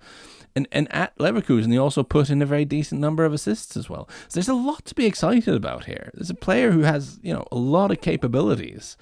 And, 0.56 0.66
and 0.72 0.92
at 0.92 1.16
Leverkusen, 1.18 1.70
he 1.70 1.78
also 1.78 2.02
put 2.02 2.28
in 2.28 2.42
a 2.42 2.46
very 2.46 2.64
decent 2.64 3.00
number 3.00 3.24
of 3.24 3.32
assists 3.32 3.76
as 3.76 3.88
well. 3.88 4.08
So 4.26 4.34
there's 4.34 4.48
a 4.48 4.54
lot 4.54 4.84
to 4.86 4.96
be 4.96 5.06
excited 5.06 5.54
about 5.54 5.84
here. 5.84 6.10
There's 6.14 6.30
a 6.30 6.34
player 6.34 6.72
who 6.72 6.80
has, 6.80 7.20
you 7.22 7.32
know, 7.32 7.46
a 7.52 7.56
lot 7.56 7.92
of 7.92 8.00
capabilities 8.00 8.96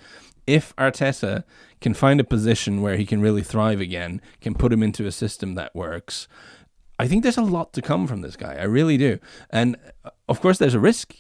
if 0.49 0.75
Arteta 0.77 1.45
can 1.81 1.95
find 1.95 2.19
a 2.19 2.25
position 2.25 2.81
where 2.81 2.97
he 2.97 3.05
can 3.05 3.21
really 3.21 3.43
thrive 3.43 3.81
again, 3.81 4.21
can 4.41 4.55
put 4.55 4.73
him 4.73 4.83
into 4.83 5.07
a 5.07 5.13
system 5.13 5.55
that 5.55 5.75
works, 5.75 6.27
I 6.99 7.07
think 7.07 7.23
there's 7.23 7.37
a 7.37 7.43
lot 7.43 7.73
to 7.75 7.83
come 7.83 8.07
from 8.07 8.23
this 8.23 8.35
guy. 8.35 8.55
I 8.55 8.65
really 8.65 8.97
do. 8.97 9.19
And 9.51 9.77
uh, 10.05 10.11
of 10.29 10.41
course, 10.41 10.59
there's 10.59 10.75
a 10.75 10.81
risk. 10.81 11.15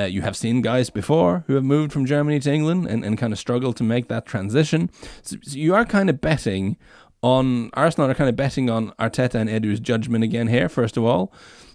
Uh, 0.00 0.04
you 0.04 0.22
have 0.22 0.34
seen 0.34 0.62
guys 0.62 0.88
before 0.88 1.44
who 1.46 1.54
have 1.54 1.62
moved 1.62 1.92
from 1.92 2.06
Germany 2.06 2.40
to 2.40 2.50
England 2.50 2.86
and, 2.86 3.04
and 3.04 3.18
kind 3.18 3.34
of 3.34 3.38
struggled 3.38 3.76
to 3.76 3.84
make 3.84 4.08
that 4.08 4.24
transition. 4.24 4.90
So, 5.20 5.36
so 5.42 5.56
you 5.58 5.74
are 5.74 5.84
kind 5.84 6.08
of 6.08 6.22
betting 6.22 6.78
on 7.22 7.68
Arsenal 7.74 8.10
are 8.10 8.14
kind 8.14 8.30
of 8.30 8.36
betting 8.36 8.70
on 8.70 8.92
Arteta 8.98 9.34
and 9.34 9.50
Edu's 9.50 9.78
judgment 9.78 10.24
again 10.24 10.48
here, 10.48 10.70
first 10.70 10.96
of 10.96 11.04
all. 11.04 11.32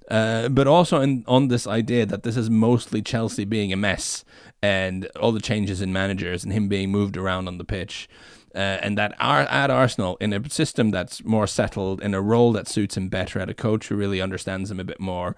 Uh, 0.10 0.50
but 0.50 0.68
also 0.68 1.02
in, 1.02 1.24
on 1.28 1.48
this 1.48 1.65
idea 1.65 2.06
that 2.06 2.24
this 2.24 2.38
is 2.38 2.50
mostly 2.50 3.02
Chelsea 3.02 3.46
being 3.46 3.72
a 3.72 3.76
mess 3.76 4.24
and 4.65 5.06
all 5.21 5.32
the 5.32 5.39
changes 5.39 5.80
in 5.80 5.93
managers 5.93 6.43
and 6.43 6.51
him 6.51 6.67
being 6.67 6.89
moved 6.89 7.17
around 7.17 7.47
on 7.47 7.60
the 7.60 7.63
pitch. 7.63 8.10
Uh, 8.56 8.80
and 8.82 8.97
that 8.97 9.13
are 9.19 9.41
at 9.41 9.69
Arsenal 9.69 10.17
in 10.19 10.34
a 10.34 10.49
system 10.49 10.89
that's 10.89 11.23
more 11.23 11.45
settled, 11.45 12.01
in 12.01 12.13
a 12.15 12.21
role 12.21 12.51
that 12.54 12.67
suits 12.67 12.97
him 12.97 13.08
better, 13.10 13.39
at 13.39 13.49
a 13.49 13.54
coach 13.54 13.89
who 13.89 13.95
really 13.95 14.21
understands 14.21 14.71
him 14.71 14.80
a 14.80 14.84
bit 14.84 14.99
more, 14.99 15.36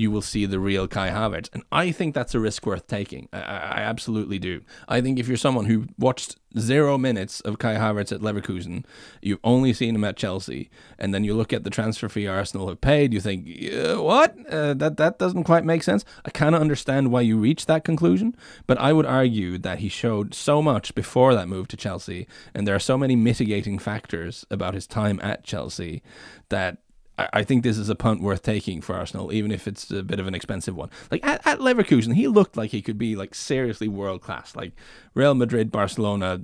you 0.00 0.10
will 0.10 0.22
see 0.22 0.46
the 0.46 0.58
real 0.58 0.88
Kai 0.88 1.10
Havertz. 1.10 1.50
And 1.52 1.62
I 1.70 1.92
think 1.92 2.14
that's 2.14 2.34
a 2.34 2.40
risk 2.40 2.64
worth 2.64 2.86
taking. 2.86 3.28
I, 3.34 3.38
I, 3.38 3.80
absolutely 3.82 4.38
do. 4.38 4.62
I 4.88 5.02
think 5.02 5.18
if 5.18 5.28
you're 5.28 5.36
someone 5.36 5.66
who 5.66 5.88
watched 5.98 6.36
zero 6.58 6.96
minutes 6.96 7.42
of 7.42 7.58
Kai 7.58 7.74
Havertz 7.74 8.10
at 8.10 8.22
Leverkusen, 8.22 8.86
you've 9.20 9.40
only 9.44 9.74
seen 9.74 9.94
him 9.94 10.04
at 10.04 10.16
Chelsea, 10.16 10.70
and 10.98 11.12
then 11.12 11.22
you 11.22 11.34
look 11.34 11.52
at 11.52 11.64
the 11.64 11.70
transfer 11.70 12.08
fee 12.08 12.26
Arsenal 12.26 12.68
have 12.68 12.80
paid, 12.80 13.12
you 13.12 13.20
think, 13.20 13.46
what? 13.98 14.34
Uh, 14.50 14.72
that 14.72 14.96
that 14.96 15.18
doesn't 15.18 15.44
quite 15.44 15.66
make 15.66 15.82
sense. 15.82 16.02
I 16.24 16.30
kind 16.30 16.54
of 16.54 16.62
understand 16.62 17.12
why 17.12 17.20
you 17.20 17.36
reach 17.36 17.66
that 17.66 17.84
conclusion, 17.84 18.34
but 18.66 18.78
I 18.78 18.94
would 18.94 19.06
argue 19.06 19.58
that 19.58 19.80
he 19.80 19.90
showed 19.90 20.32
so 20.32 20.62
much 20.62 20.94
before 20.94 21.34
that 21.34 21.46
move 21.46 21.68
to 21.68 21.76
Chelsea, 21.76 22.26
and 22.54 22.66
there 22.66 22.74
are 22.74 22.78
so 22.80 22.96
many 22.96 23.16
mitigating 23.16 23.78
factors 23.78 24.46
about 24.50 24.72
his 24.72 24.86
time 24.86 25.20
at 25.22 25.44
Chelsea 25.44 26.02
that 26.48 26.78
I 27.32 27.44
think 27.44 27.62
this 27.62 27.78
is 27.78 27.88
a 27.88 27.94
punt 27.94 28.22
worth 28.22 28.42
taking 28.42 28.80
for 28.80 28.94
Arsenal, 28.94 29.32
even 29.32 29.50
if 29.50 29.66
it's 29.66 29.90
a 29.90 30.02
bit 30.02 30.20
of 30.20 30.26
an 30.26 30.34
expensive 30.34 30.76
one. 30.76 30.90
Like 31.10 31.24
at, 31.24 31.46
at 31.46 31.58
Leverkusen, 31.58 32.14
he 32.14 32.28
looked 32.28 32.56
like 32.56 32.70
he 32.70 32.82
could 32.82 32.98
be 32.98 33.16
like 33.16 33.34
seriously 33.34 33.88
world 33.88 34.22
class, 34.22 34.54
like 34.54 34.72
Real 35.14 35.34
Madrid, 35.34 35.70
Barcelona, 35.70 36.40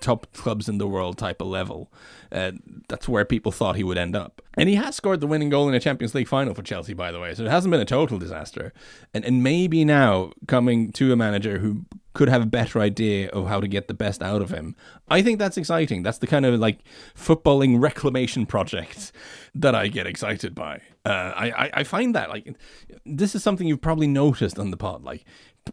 top 0.00 0.32
clubs 0.32 0.68
in 0.68 0.78
the 0.78 0.86
world 0.86 1.18
type 1.18 1.40
of 1.40 1.48
level. 1.48 1.92
Uh, 2.30 2.52
that's 2.88 3.08
where 3.08 3.24
people 3.24 3.52
thought 3.52 3.76
he 3.76 3.84
would 3.84 3.98
end 3.98 4.14
up. 4.16 4.42
And 4.54 4.68
he 4.68 4.74
has 4.76 4.96
scored 4.96 5.20
the 5.20 5.26
winning 5.26 5.50
goal 5.50 5.68
in 5.68 5.74
a 5.74 5.80
Champions 5.80 6.14
League 6.14 6.28
final 6.28 6.54
for 6.54 6.62
Chelsea, 6.62 6.94
by 6.94 7.12
the 7.12 7.20
way. 7.20 7.34
So 7.34 7.44
it 7.44 7.50
hasn't 7.50 7.70
been 7.70 7.80
a 7.80 7.84
total 7.84 8.18
disaster. 8.18 8.72
And 9.12 9.24
and 9.24 9.42
maybe 9.42 9.84
now 9.84 10.32
coming 10.46 10.92
to 10.92 11.12
a 11.12 11.16
manager 11.16 11.58
who 11.58 11.84
could 12.16 12.30
have 12.30 12.42
a 12.42 12.46
better 12.46 12.80
idea 12.80 13.28
of 13.28 13.46
how 13.46 13.60
to 13.60 13.68
get 13.68 13.88
the 13.88 13.94
best 13.94 14.22
out 14.22 14.40
of 14.40 14.48
him. 14.48 14.74
I 15.06 15.20
think 15.20 15.38
that's 15.38 15.58
exciting. 15.58 16.02
That's 16.02 16.16
the 16.16 16.26
kind 16.26 16.46
of 16.46 16.58
like 16.58 16.78
footballing 17.14 17.78
reclamation 17.78 18.46
project 18.46 19.12
that 19.54 19.74
I 19.74 19.88
get 19.88 20.06
excited 20.06 20.54
by. 20.54 20.80
Uh, 21.04 21.32
I, 21.36 21.70
I 21.74 21.84
find 21.84 22.14
that 22.14 22.30
like 22.30 22.56
this 23.04 23.34
is 23.34 23.42
something 23.42 23.68
you've 23.68 23.82
probably 23.82 24.06
noticed 24.06 24.58
on 24.58 24.70
the 24.70 24.78
pod. 24.78 25.04
Like 25.04 25.26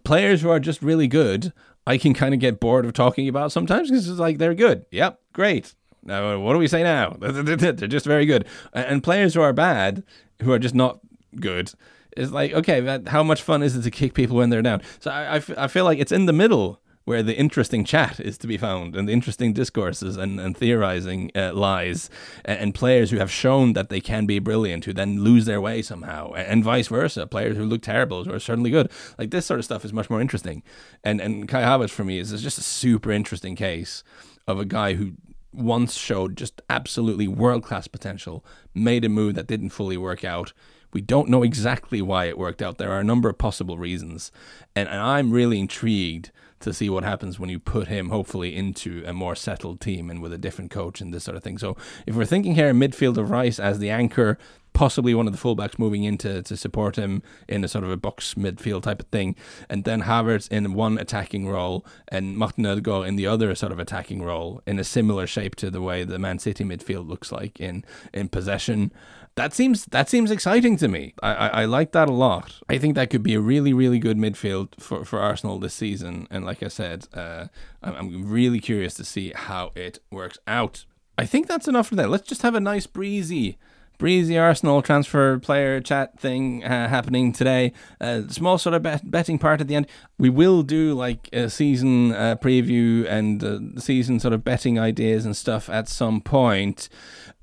players 0.04 0.42
who 0.42 0.50
are 0.50 0.60
just 0.60 0.84
really 0.84 1.08
good, 1.08 1.54
I 1.88 1.98
can 1.98 2.14
kind 2.14 2.34
of 2.34 2.42
get 2.42 2.60
bored 2.60 2.86
of 2.86 2.92
talking 2.92 3.30
about 3.30 3.54
sometimes 3.54 3.90
because 3.90 4.10
it's 4.10 4.20
like 4.20 4.38
they're 4.38 4.54
good. 4.54 4.86
Yep, 4.92 5.22
great. 5.32 5.74
Now 6.04 6.38
what 6.40 6.52
do 6.52 6.60
we 6.60 6.68
say 6.68 6.84
now? 6.84 7.16
They're 7.22 7.74
just 7.88 8.06
very 8.06 8.26
good. 8.26 8.46
And 8.74 9.02
players 9.02 9.34
who 9.34 9.42
are 9.42 9.54
bad, 9.54 10.04
who 10.42 10.52
are 10.52 10.60
just 10.60 10.76
not 10.76 11.00
good 11.40 11.72
it's 12.17 12.32
like, 12.32 12.54
okay, 12.54 12.82
but 12.82 13.08
how 13.08 13.23
much 13.23 13.41
fun 13.41 13.63
is 13.63 13.76
it 13.76 13.82
to 13.84 13.91
kick 13.91 14.13
people 14.13 14.38
when 14.38 14.49
they're 14.49 14.62
down? 14.62 14.82
So 14.99 15.12
I, 15.12 15.23
I, 15.23 15.36
f- 15.38 15.58
I 15.58 15.67
feel 15.67 15.86
like 15.86 15.99
it's 15.99 16.12
in 16.12 16.26
the 16.26 16.34
middle 16.34 16.80
where 17.06 17.21
the 17.21 17.38
interesting 17.38 17.84
chat 17.84 18.19
is 18.19 18.38
to 18.38 18.47
be 18.47 18.58
found 18.58 18.95
and 18.95 19.08
the 19.08 19.13
interesting 19.13 19.54
discourses 19.54 20.15
and, 20.15 20.39
and 20.39 20.56
theorizing 20.56 21.32
uh, 21.36 21.54
lies 21.54 22.10
and, 22.45 22.60
and, 22.60 22.76
players 22.76 23.12
who 23.12 23.17
have 23.17 23.32
shown 23.32 23.73
that 23.73 23.89
they 23.89 23.99
can 23.99 24.26
be 24.26 24.39
brilliant 24.39 24.86
who 24.86 24.93
then 24.93 25.21
lose 25.21 25.45
their 25.45 25.60
way 25.60 25.82
somehow 25.82 26.32
and, 26.32 26.47
and, 26.47 26.63
vice 26.63 26.88
versa. 26.88 27.28
Players 27.28 27.58
who 27.58 27.65
look 27.65 27.82
terrible 27.82 28.23
who 28.23 28.34
are 28.34 28.39
certainly 28.39 28.71
good. 28.71 28.89
Like 29.17 29.32
this 29.32 29.45
sort 29.45 29.60
of 29.60 29.65
stuff 29.65 29.84
is 29.84 29.91
much 29.91 30.10
more 30.10 30.21
interesting. 30.21 30.63
And 31.04 31.19
and 31.19 31.47
Kai 31.47 31.62
Havertz 31.62 31.91
for 31.91 32.04
me 32.04 32.19
is, 32.19 32.32
is 32.32 32.41
just 32.41 32.58
a 32.58 32.63
super 32.63 33.12
interesting 33.12 33.56
case 33.56 34.04
of 34.47 34.60
a 34.60 34.65
guy 34.65 34.93
who 34.93 35.13
once 35.52 35.93
showed 35.95 36.36
just 36.36 36.62
absolutely 36.69 37.28
world 37.28 37.63
class 37.63 37.88
potential 37.88 38.43
made 38.73 39.06
a 39.06 39.10
move 39.10 39.36
that 39.36 39.47
didn't 39.47 39.69
fully 39.69 39.97
work 39.97 40.23
out 40.23 40.52
we 40.94 41.02
don't 41.02 41.30
know 41.30 41.44
exactly 41.44 42.02
why 42.02 42.26
it 42.26 42.38
worked 42.38 42.62
out. 42.62 42.78
There 42.78 42.92
are 42.92 43.00
a 43.00 43.04
number 43.04 43.30
of 43.30 43.38
possible 43.38 43.78
reasons. 43.78 44.32
And, 44.76 44.88
and 44.88 45.00
I'm 45.00 45.32
really 45.32 45.60
intrigued 45.60 46.32
to 46.60 46.74
see 46.74 46.90
what 46.90 47.04
happens 47.04 47.40
when 47.40 47.50
you 47.50 47.60
put 47.60 47.88
him, 47.88 48.10
hopefully, 48.10 48.56
into 48.56 49.04
a 49.06 49.14
more 49.14 49.36
settled 49.36 49.82
team 49.82 50.10
and 50.10 50.22
with 50.22 50.32
a 50.32 50.38
different 50.38 50.72
coach 50.72 51.02
and 51.02 51.14
this 51.14 51.26
sort 51.26 51.36
of 51.36 51.44
thing. 51.44 51.58
So 51.58 51.76
if 52.08 52.16
we're 52.16 52.26
thinking 52.26 52.56
here 52.56 52.74
midfield 52.74 53.18
of 53.18 53.30
Rice 53.30 53.60
as 53.60 53.80
the 53.80 53.90
anchor, 53.90 54.38
possibly 54.74 55.14
one 55.14 55.28
of 55.28 55.34
the 55.34 55.40
fullbacks 55.40 55.80
moving 55.80 56.04
in 56.04 56.18
to, 56.20 56.44
support 56.54 56.96
him 56.96 57.24
in 57.48 57.64
a 57.64 57.68
sort 57.68 57.84
of 57.84 57.90
a 57.90 57.98
box 57.98 58.36
midfield 58.36 58.84
type 58.84 59.00
of 59.00 59.08
thing, 59.08 59.36
and 59.70 59.84
then 59.86 60.04
Havertz 60.04 60.48
in 60.52 60.74
one 60.74 60.98
attacking 60.98 61.48
role 61.48 61.86
and 62.08 62.38
Martin 62.38 62.66
Odegaard 62.66 63.08
in 63.08 63.16
the 63.16 63.26
other 63.26 63.56
sort 63.56 63.72
of 63.72 63.80
attacking 63.80 64.22
role 64.22 64.62
in 64.68 64.78
a 64.78 64.84
similar 64.84 65.26
shape 65.26 65.56
to 65.56 65.72
the 65.72 65.82
way 65.82 66.04
the 66.04 66.20
Man 66.20 66.40
City 66.40 66.64
midfield 66.64 67.08
looks 67.08 67.32
like 67.32 67.60
in 67.60 67.84
in 68.14 68.30
possession 68.30 68.92
that 69.36 69.54
seems 69.54 69.86
that 69.86 70.10
seems 70.10 70.30
exciting 70.30 70.78
to 70.78 70.88
me. 70.88 71.14
I, 71.24 71.34
I, 71.34 71.48
I, 71.48 71.66
like 71.66 71.92
that 71.94 72.08
a 72.08 72.12
lot. 72.14 72.60
I 72.70 72.78
think 72.78 72.96
that 72.96 73.10
could 73.10 73.24
be 73.24 73.34
a 73.34 73.40
really 73.40 73.74
really 73.74 73.98
good 73.98 74.18
midfield 74.18 74.80
for, 74.80 75.04
for 75.04 75.20
Arsenal 75.20 75.58
this 75.58 75.74
season. 75.74 76.28
And 76.30 76.46
like 76.46 76.62
I 76.62 76.68
said, 76.68 77.08
uh, 77.14 77.48
I'm 77.82 78.30
really 78.30 78.60
curious 78.60 78.94
to 78.96 79.04
see 79.04 79.34
how 79.36 79.72
it 79.76 80.00
works 80.12 80.38
out. 80.46 80.86
I 81.18 81.26
think 81.26 81.48
that's 81.48 81.68
enough 81.68 81.88
for 81.88 81.96
that. 81.96 82.10
Let's 82.10 82.28
just 82.28 82.44
have 82.44 82.56
a 82.56 82.60
nice 82.60 82.86
breezy 82.86 83.58
breezy 83.98 84.38
Arsenal 84.38 84.82
transfer 84.82 85.40
player 85.40 85.80
chat 85.80 86.20
thing 86.20 86.64
uh, 86.64 86.88
happening 86.90 87.32
today. 87.32 87.74
Uh, 88.02 88.28
small 88.28 88.58
sort 88.58 88.76
of 88.76 88.84
bet- 88.84 89.10
betting 89.10 89.40
part 89.40 89.62
at 89.62 89.68
the 89.68 89.76
end. 89.76 89.88
We 90.18 90.30
will 90.30 90.64
do 90.64 90.94
like 90.94 91.30
a 91.34 91.50
season 91.50 92.14
uh, 92.14 92.36
preview 92.42 93.06
and 93.08 93.44
uh, 93.44 93.80
season 93.80 94.20
sort 94.20 94.34
of 94.34 94.44
betting 94.44 94.80
ideas 94.80 95.26
and 95.26 95.36
stuff 95.36 95.70
at 95.70 95.88
some 95.88 96.22
point. 96.22 96.90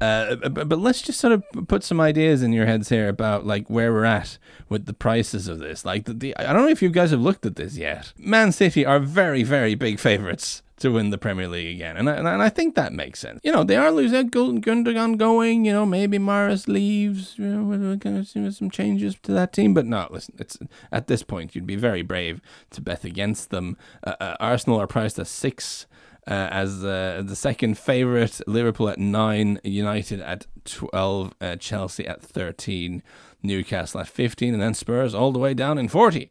Uh, 0.01 0.37
but, 0.37 0.69
but 0.69 0.79
let's 0.79 1.03
just 1.03 1.21
sort 1.21 1.33
of 1.33 1.45
put 1.69 1.85
some 1.85 2.01
ideas 2.01 2.43
in 2.43 2.53
your 2.53 2.67
heads 2.67 2.89
here 2.89 3.09
about 3.09 3.45
like 3.45 3.69
where 3.69 3.93
we're 3.93 4.05
at 4.05 4.39
with 4.69 4.87
the 4.87 4.95
prices 4.95 5.47
of 5.47 5.59
this. 5.59 5.85
Like 5.85 6.07
the, 6.07 6.15
the 6.15 6.37
I 6.37 6.53
don't 6.53 6.63
know 6.63 6.69
if 6.69 6.81
you 6.83 6.89
guys 6.89 7.11
have 7.11 7.21
looked 7.21 7.45
at 7.45 7.57
this 7.57 7.77
yet. 7.77 8.13
Man 8.19 8.53
City 8.53 8.87
are 8.87 8.99
very 8.99 9.43
very 9.43 9.75
big 9.75 9.99
favorites 9.99 10.63
to 10.81 10.91
win 10.91 11.11
the 11.11 11.19
Premier 11.19 11.47
League 11.47 11.77
again. 11.77 11.97
And 11.97 12.09
I, 12.09 12.15
and 12.15 12.43
I 12.43 12.49
think 12.49 12.75
that 12.75 12.93
makes 12.93 13.21
sense. 13.21 13.41
You 13.45 13.53
know, 13.53 13.65
they 13.65 13.77
are 13.77 13.91
losing 13.91 14.31
Gundogan 14.31 15.19
going, 15.19 15.65
you 15.65 15.73
know, 15.73 15.87
maybe 15.87 16.19
Mahrez 16.19 16.67
leaves, 16.67 17.39
you 17.39 17.45
know, 17.45 17.63
we're 17.63 17.97
going 17.97 18.17
to 18.17 18.25
see 18.25 18.51
some 18.51 18.71
changes 18.71 19.15
to 19.23 19.33
that 19.33 19.53
team. 19.53 19.75
But 19.75 19.87
no, 19.87 20.09
listen, 20.11 20.35
it's 20.39 20.59
at 20.91 21.07
this 21.07 21.23
point, 21.23 21.55
you'd 21.55 21.67
be 21.67 21.77
very 21.77 22.03
brave 22.03 22.41
to 22.71 22.81
bet 22.81 23.05
against 23.05 23.51
them. 23.51 23.77
Uh, 24.05 24.17
uh, 24.21 24.37
Arsenal 24.41 24.81
are 24.81 24.87
priced 24.87 25.19
at 25.19 25.27
six. 25.27 25.87
Uh, 26.27 26.49
as 26.53 26.85
uh, 26.85 27.23
the 27.25 27.35
second 27.35 27.79
favourite, 27.79 28.41
Liverpool 28.47 28.91
at 28.91 28.99
nine, 28.99 29.59
United 29.65 30.21
at 30.21 30.47
12, 30.67 31.35
uh, 31.41 31.57
Chelsea 31.57 32.07
at 32.07 32.23
13, 32.23 33.03
Newcastle 33.43 34.01
at 34.01 34.07
15, 34.07 34.53
and 34.53 34.63
then 34.63 34.75
Spurs 34.75 35.15
all 35.15 35.33
the 35.33 35.39
way 35.39 35.55
down 35.55 35.79
in 35.79 35.89
40 35.89 36.31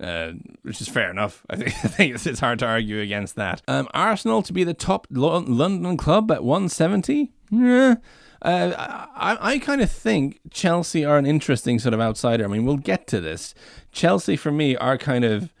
uh, 0.00 0.32
which 0.62 0.80
is 0.80 0.88
fair 0.88 1.10
enough. 1.10 1.44
I 1.50 1.56
think, 1.56 1.68
I 1.84 1.88
think 1.88 2.14
it's, 2.14 2.26
it's 2.26 2.40
hard 2.40 2.58
to 2.60 2.66
argue 2.66 3.00
against 3.00 3.36
that. 3.36 3.62
Um, 3.68 3.88
Arsenal 3.94 4.42
to 4.42 4.52
be 4.52 4.64
the 4.64 4.74
top 4.74 5.06
Lo- 5.10 5.38
London 5.38 5.96
club 5.96 6.30
at 6.30 6.42
170. 6.44 7.32
Yeah. 7.50 7.96
Uh, 8.42 8.72
I, 9.14 9.38
I 9.40 9.58
kind 9.58 9.82
of 9.82 9.90
think 9.90 10.40
Chelsea 10.50 11.04
are 11.04 11.18
an 11.18 11.26
interesting 11.26 11.78
sort 11.78 11.92
of 11.92 12.00
outsider. 12.00 12.44
I 12.44 12.48
mean, 12.48 12.64
we'll 12.64 12.78
get 12.78 13.06
to 13.08 13.20
this. 13.20 13.54
Chelsea, 13.92 14.36
for 14.36 14.50
me, 14.50 14.76
are 14.76 14.96
kind 14.96 15.24
of 15.24 15.52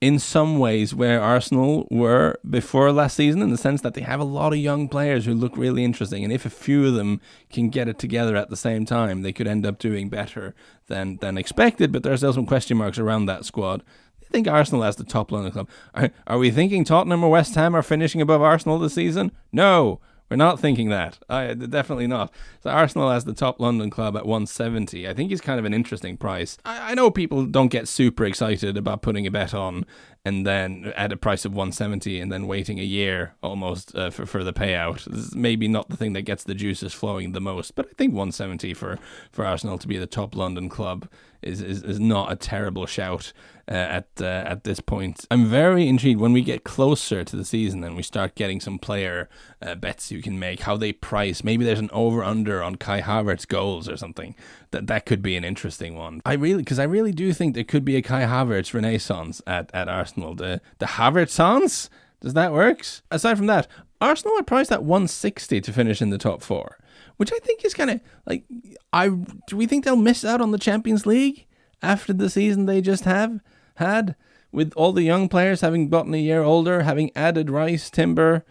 in 0.00 0.18
some 0.18 0.58
ways 0.58 0.94
where 0.94 1.22
Arsenal 1.22 1.86
were 1.90 2.38
before 2.48 2.92
last 2.92 3.16
season 3.16 3.40
in 3.40 3.50
the 3.50 3.56
sense 3.56 3.80
that 3.80 3.94
they 3.94 4.02
have 4.02 4.20
a 4.20 4.24
lot 4.24 4.52
of 4.52 4.58
young 4.58 4.88
players 4.88 5.24
who 5.24 5.32
look 5.32 5.56
really 5.56 5.84
interesting 5.84 6.22
and 6.22 6.32
if 6.32 6.44
a 6.44 6.50
few 6.50 6.86
of 6.86 6.94
them 6.94 7.20
can 7.50 7.70
get 7.70 7.88
it 7.88 7.98
together 7.98 8.36
at 8.36 8.50
the 8.50 8.56
same 8.56 8.84
time 8.84 9.22
they 9.22 9.32
could 9.32 9.46
end 9.46 9.64
up 9.64 9.78
doing 9.78 10.08
better 10.08 10.54
than 10.88 11.16
than 11.18 11.38
expected 11.38 11.92
but 11.92 12.02
there 12.02 12.12
are 12.12 12.16
still 12.16 12.32
some 12.32 12.46
question 12.46 12.76
marks 12.76 12.98
around 12.98 13.24
that 13.24 13.44
squad 13.44 13.82
I 14.22 14.32
think 14.32 14.48
Arsenal 14.48 14.82
has 14.82 14.96
the 14.96 15.04
top 15.04 15.30
London 15.30 15.52
club. 15.52 15.68
Are, 15.94 16.10
are 16.26 16.38
we 16.38 16.50
thinking 16.50 16.82
Tottenham 16.84 17.22
or 17.22 17.30
West 17.30 17.54
Ham 17.54 17.76
are 17.76 17.82
finishing 17.82 18.20
above 18.20 18.42
Arsenal 18.42 18.76
this 18.76 18.94
season? 18.94 19.30
No. 19.52 20.00
We're 20.30 20.36
not 20.36 20.58
thinking 20.58 20.88
that. 20.88 21.18
I 21.28 21.54
definitely 21.54 22.08
not. 22.08 22.32
So 22.60 22.70
Arsenal 22.70 23.10
as 23.10 23.24
the 23.24 23.32
top 23.32 23.60
London 23.60 23.90
club 23.90 24.16
at 24.16 24.26
170. 24.26 25.08
I 25.08 25.14
think 25.14 25.30
is 25.30 25.40
kind 25.40 25.58
of 25.58 25.64
an 25.64 25.72
interesting 25.72 26.16
price. 26.16 26.58
I, 26.64 26.92
I 26.92 26.94
know 26.94 27.10
people 27.10 27.46
don't 27.46 27.68
get 27.68 27.86
super 27.86 28.24
excited 28.24 28.76
about 28.76 29.02
putting 29.02 29.26
a 29.26 29.30
bet 29.30 29.54
on 29.54 29.86
and 30.24 30.44
then 30.44 30.92
at 30.96 31.12
a 31.12 31.16
price 31.16 31.44
of 31.44 31.52
170 31.52 32.20
and 32.20 32.32
then 32.32 32.48
waiting 32.48 32.80
a 32.80 32.82
year 32.82 33.34
almost 33.44 33.94
uh, 33.94 34.10
for, 34.10 34.26
for 34.26 34.42
the 34.42 34.52
payout. 34.52 35.04
This 35.04 35.26
is 35.26 35.34
maybe 35.36 35.68
not 35.68 35.88
the 35.88 35.96
thing 35.96 36.14
that 36.14 36.22
gets 36.22 36.42
the 36.42 36.54
juices 36.54 36.92
flowing 36.92 37.30
the 37.30 37.40
most, 37.40 37.76
but 37.76 37.86
I 37.86 37.92
think 37.96 38.12
170 38.12 38.74
for, 38.74 38.98
for 39.30 39.46
Arsenal 39.46 39.78
to 39.78 39.86
be 39.86 39.96
the 39.96 40.06
top 40.08 40.34
London 40.34 40.68
club 40.68 41.08
is, 41.46 41.60
is, 41.60 41.82
is 41.82 42.00
not 42.00 42.32
a 42.32 42.36
terrible 42.36 42.86
shout 42.86 43.32
uh, 43.68 43.74
at 43.74 44.08
uh, 44.20 44.24
at 44.24 44.64
this 44.64 44.80
point. 44.80 45.24
I'm 45.30 45.46
very 45.46 45.88
intrigued 45.88 46.20
when 46.20 46.32
we 46.32 46.42
get 46.42 46.64
closer 46.64 47.24
to 47.24 47.36
the 47.36 47.44
season 47.44 47.82
and 47.82 47.96
we 47.96 48.02
start 48.02 48.34
getting 48.34 48.60
some 48.60 48.78
player 48.78 49.28
uh, 49.60 49.74
bets 49.74 50.10
you 50.10 50.22
can 50.22 50.38
make, 50.38 50.60
how 50.60 50.76
they 50.76 50.92
price. 50.92 51.42
Maybe 51.42 51.64
there's 51.64 51.80
an 51.80 51.90
over 51.92 52.22
under 52.22 52.62
on 52.62 52.76
Kai 52.76 53.00
Havertz 53.00 53.46
goals 53.46 53.88
or 53.88 53.96
something. 53.96 54.34
That 54.70 54.86
that 54.86 55.06
could 55.06 55.22
be 55.22 55.36
an 55.36 55.44
interesting 55.44 55.96
one. 55.96 56.20
I 56.24 56.34
really 56.34 56.62
because 56.62 56.78
I 56.78 56.84
really 56.84 57.12
do 57.12 57.32
think 57.32 57.54
there 57.54 57.64
could 57.64 57.84
be 57.84 57.96
a 57.96 58.02
Kai 58.02 58.22
Havertz 58.22 58.72
renaissance 58.74 59.42
at, 59.46 59.70
at 59.74 59.88
Arsenal. 59.88 60.34
The 60.34 60.60
the 60.78 60.86
Havertzans 60.86 61.88
does 62.20 62.34
that 62.34 62.52
work? 62.52 62.84
Aside 63.10 63.36
from 63.36 63.46
that, 63.46 63.68
Arsenal 64.00 64.38
are 64.38 64.42
priced 64.42 64.72
at 64.72 64.82
160 64.82 65.60
to 65.60 65.72
finish 65.72 66.00
in 66.00 66.10
the 66.10 66.18
top 66.18 66.42
four 66.42 66.78
which 67.16 67.32
I 67.32 67.38
think 67.38 67.64
is 67.64 67.74
kind 67.74 67.90
of 67.90 68.00
like 68.26 68.44
I 68.92 69.08
do 69.46 69.56
we 69.56 69.66
think 69.66 69.84
they'll 69.84 69.96
miss 69.96 70.24
out 70.24 70.40
on 70.40 70.52
the 70.52 70.58
Champions 70.58 71.06
League 71.06 71.46
after 71.82 72.12
the 72.12 72.30
season 72.30 72.66
they 72.66 72.80
just 72.80 73.04
have 73.04 73.40
had 73.76 74.16
with 74.52 74.72
all 74.74 74.92
the 74.92 75.02
young 75.02 75.28
players 75.28 75.60
having 75.60 75.88
gotten 75.88 76.14
a 76.14 76.18
year 76.18 76.42
older, 76.42 76.82
having 76.82 77.10
added 77.14 77.50
Rice, 77.50 77.90
Timber. 77.90 78.44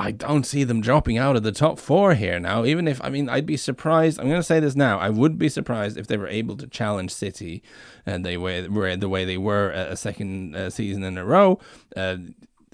I 0.00 0.12
don't 0.12 0.46
see 0.46 0.62
them 0.62 0.80
dropping 0.80 1.18
out 1.18 1.34
of 1.34 1.42
the 1.42 1.50
top 1.50 1.78
four 1.78 2.14
here 2.14 2.38
now. 2.38 2.64
Even 2.64 2.86
if 2.86 3.02
I 3.02 3.08
mean, 3.08 3.28
I'd 3.28 3.46
be 3.46 3.56
surprised. 3.56 4.20
I'm 4.20 4.28
going 4.28 4.40
to 4.40 4.44
say 4.44 4.60
this 4.60 4.76
now. 4.76 4.98
I 4.98 5.10
would 5.10 5.38
be 5.38 5.48
surprised 5.48 5.96
if 5.96 6.06
they 6.06 6.16
were 6.16 6.28
able 6.28 6.56
to 6.58 6.68
challenge 6.68 7.12
City, 7.12 7.62
and 8.06 8.24
they 8.24 8.36
were 8.36 8.96
the 8.96 9.08
way 9.08 9.24
they 9.24 9.38
were 9.38 9.70
a 9.70 9.96
second 9.96 10.54
uh, 10.54 10.70
season 10.70 11.02
in 11.02 11.18
a 11.18 11.24
row. 11.24 11.58
Uh, 11.96 12.18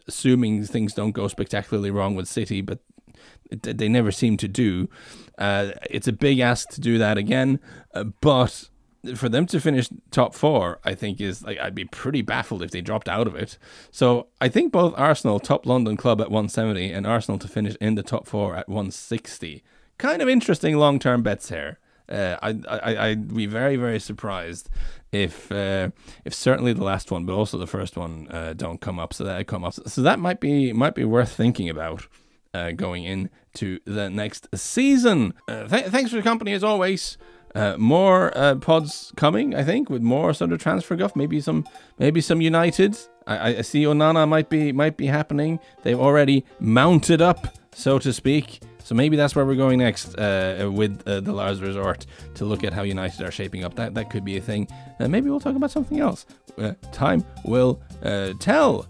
assuming 0.07 0.65
things 0.65 0.93
don't 0.93 1.13
go 1.13 1.29
spectacularly 1.29 1.91
wrong 1.91 2.15
with 2.15 2.29
City, 2.29 2.61
but 2.61 2.81
they 3.63 3.89
never 3.89 4.11
seem 4.11 4.37
to 4.39 4.49
do. 4.49 4.89
Uh, 5.39 5.73
it's 5.91 6.09
a 6.09 6.13
big 6.13 6.41
ask 6.41 6.69
to 6.71 6.81
do 6.81 6.99
that 6.99 7.19
again, 7.19 7.61
uh, 7.95 8.05
but 8.05 8.69
for 9.15 9.29
them 9.29 9.47
to 9.47 9.61
finish 9.61 9.89
top 10.11 10.35
four, 10.35 10.81
I 10.85 10.95
think 10.95 11.21
is 11.21 11.43
like 11.43 11.59
I'd 11.59 11.75
be 11.75 11.85
pretty 11.85 12.23
baffled 12.23 12.63
if 12.63 12.71
they 12.71 12.81
dropped 12.81 13.09
out 13.09 13.27
of 13.27 13.35
it. 13.35 13.59
So 13.91 14.29
I 14.41 14.49
think 14.49 14.73
both 14.73 14.95
Arsenal, 14.97 15.39
top 15.39 15.67
London 15.67 15.97
club 15.97 16.21
at 16.21 16.31
170, 16.31 16.93
and 16.93 17.07
Arsenal 17.07 17.39
to 17.41 17.49
finish 17.49 17.77
in 17.81 17.95
the 17.97 18.03
top 18.03 18.27
four 18.27 18.57
at 18.57 18.69
160. 18.69 19.63
Kind 19.99 20.23
of 20.23 20.29
interesting 20.29 20.77
long 20.77 20.99
term 20.99 21.23
bets 21.23 21.51
here. 21.51 21.79
Uh, 22.09 22.37
I, 22.43 22.51
I, 22.69 23.09
I'd 23.09 23.35
be 23.35 23.47
very, 23.47 23.77
very 23.77 23.99
surprised 23.99 24.69
if, 25.11 25.51
uh, 25.51 25.91
if 26.25 26.35
certainly 26.35 26.75
the 26.75 26.85
last 26.85 27.11
one, 27.11 27.25
but 27.25 27.33
also 27.33 27.57
the 27.57 27.67
first 27.67 27.97
one, 27.97 28.29
uh, 28.31 28.53
don't 28.55 28.81
come 28.81 28.99
up. 28.99 29.15
So 29.15 29.25
that 29.25 29.47
come 29.47 29.65
up. 29.65 29.75
So 29.75 30.03
that 30.03 30.19
might 30.19 30.39
be, 30.39 30.73
might 30.73 30.95
be 30.95 31.05
worth 31.05 31.33
thinking 31.33 31.71
about 31.71 32.07
uh, 32.53 32.73
going 32.73 33.31
into 33.55 33.81
the 33.85 34.11
next 34.11 34.49
season. 34.55 35.35
Uh, 35.49 35.67
th- 35.69 35.87
thanks 35.87 36.11
for 36.11 36.17
the 36.17 36.23
company 36.23 36.53
as 36.53 36.65
always. 36.65 37.17
Uh, 37.55 37.77
more 37.79 38.37
uh, 38.37 38.57
pods 38.57 39.13
coming, 39.17 39.55
I 39.55 39.63
think, 39.63 39.89
with 39.89 40.03
more 40.03 40.35
sort 40.35 40.53
of 40.53 40.59
transfer 40.59 40.97
guff. 40.97 41.15
Maybe 41.15 41.41
some, 41.41 41.65
maybe 41.99 42.21
some 42.21 42.41
United. 42.41 42.99
I, 43.29 43.59
I 43.59 43.61
see 43.63 43.85
Onana 43.85 44.29
might 44.29 44.49
be 44.49 44.73
might 44.73 44.97
be 44.97 45.07
happening. 45.07 45.61
They've 45.83 45.99
already 45.99 46.45
mounted 46.59 47.23
up, 47.23 47.57
so 47.73 47.99
to 48.01 48.13
speak. 48.13 48.61
So 48.83 48.95
maybe 48.95 49.17
that's 49.17 49.35
where 49.37 49.47
we're 49.47 49.55
going 49.55 49.79
next 49.79 50.19
uh, 50.19 50.69
with 50.71 51.01
uh, 51.07 51.21
the 51.21 51.33
Lars 51.33 51.63
Report 51.63 52.05
to 52.35 52.45
look 52.45 52.65
at 52.65 52.73
how 52.75 52.83
United 52.83 53.23
are 53.23 53.31
shaping 53.31 53.65
up. 53.65 53.77
That 53.77 53.95
that 53.95 54.11
could 54.11 54.25
be 54.25 54.37
a 54.37 54.43
thing. 54.43 54.69
Uh, 54.99 55.07
maybe 55.09 55.31
we'll 55.31 55.41
talk 55.41 55.55
about 55.55 55.71
something 55.71 56.01
else. 56.01 56.27
Uh, 56.59 56.73
time 56.91 57.25
will 57.45 57.81
uh, 58.03 58.33
tell. 58.41 58.87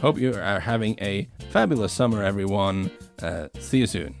Hope 0.00 0.18
you 0.18 0.32
are 0.32 0.60
having 0.60 0.96
a 1.00 1.28
fabulous 1.50 1.92
summer, 1.92 2.22
everyone. 2.22 2.90
Uh, 3.20 3.48
see 3.58 3.78
you 3.78 3.86
soon. 3.86 4.14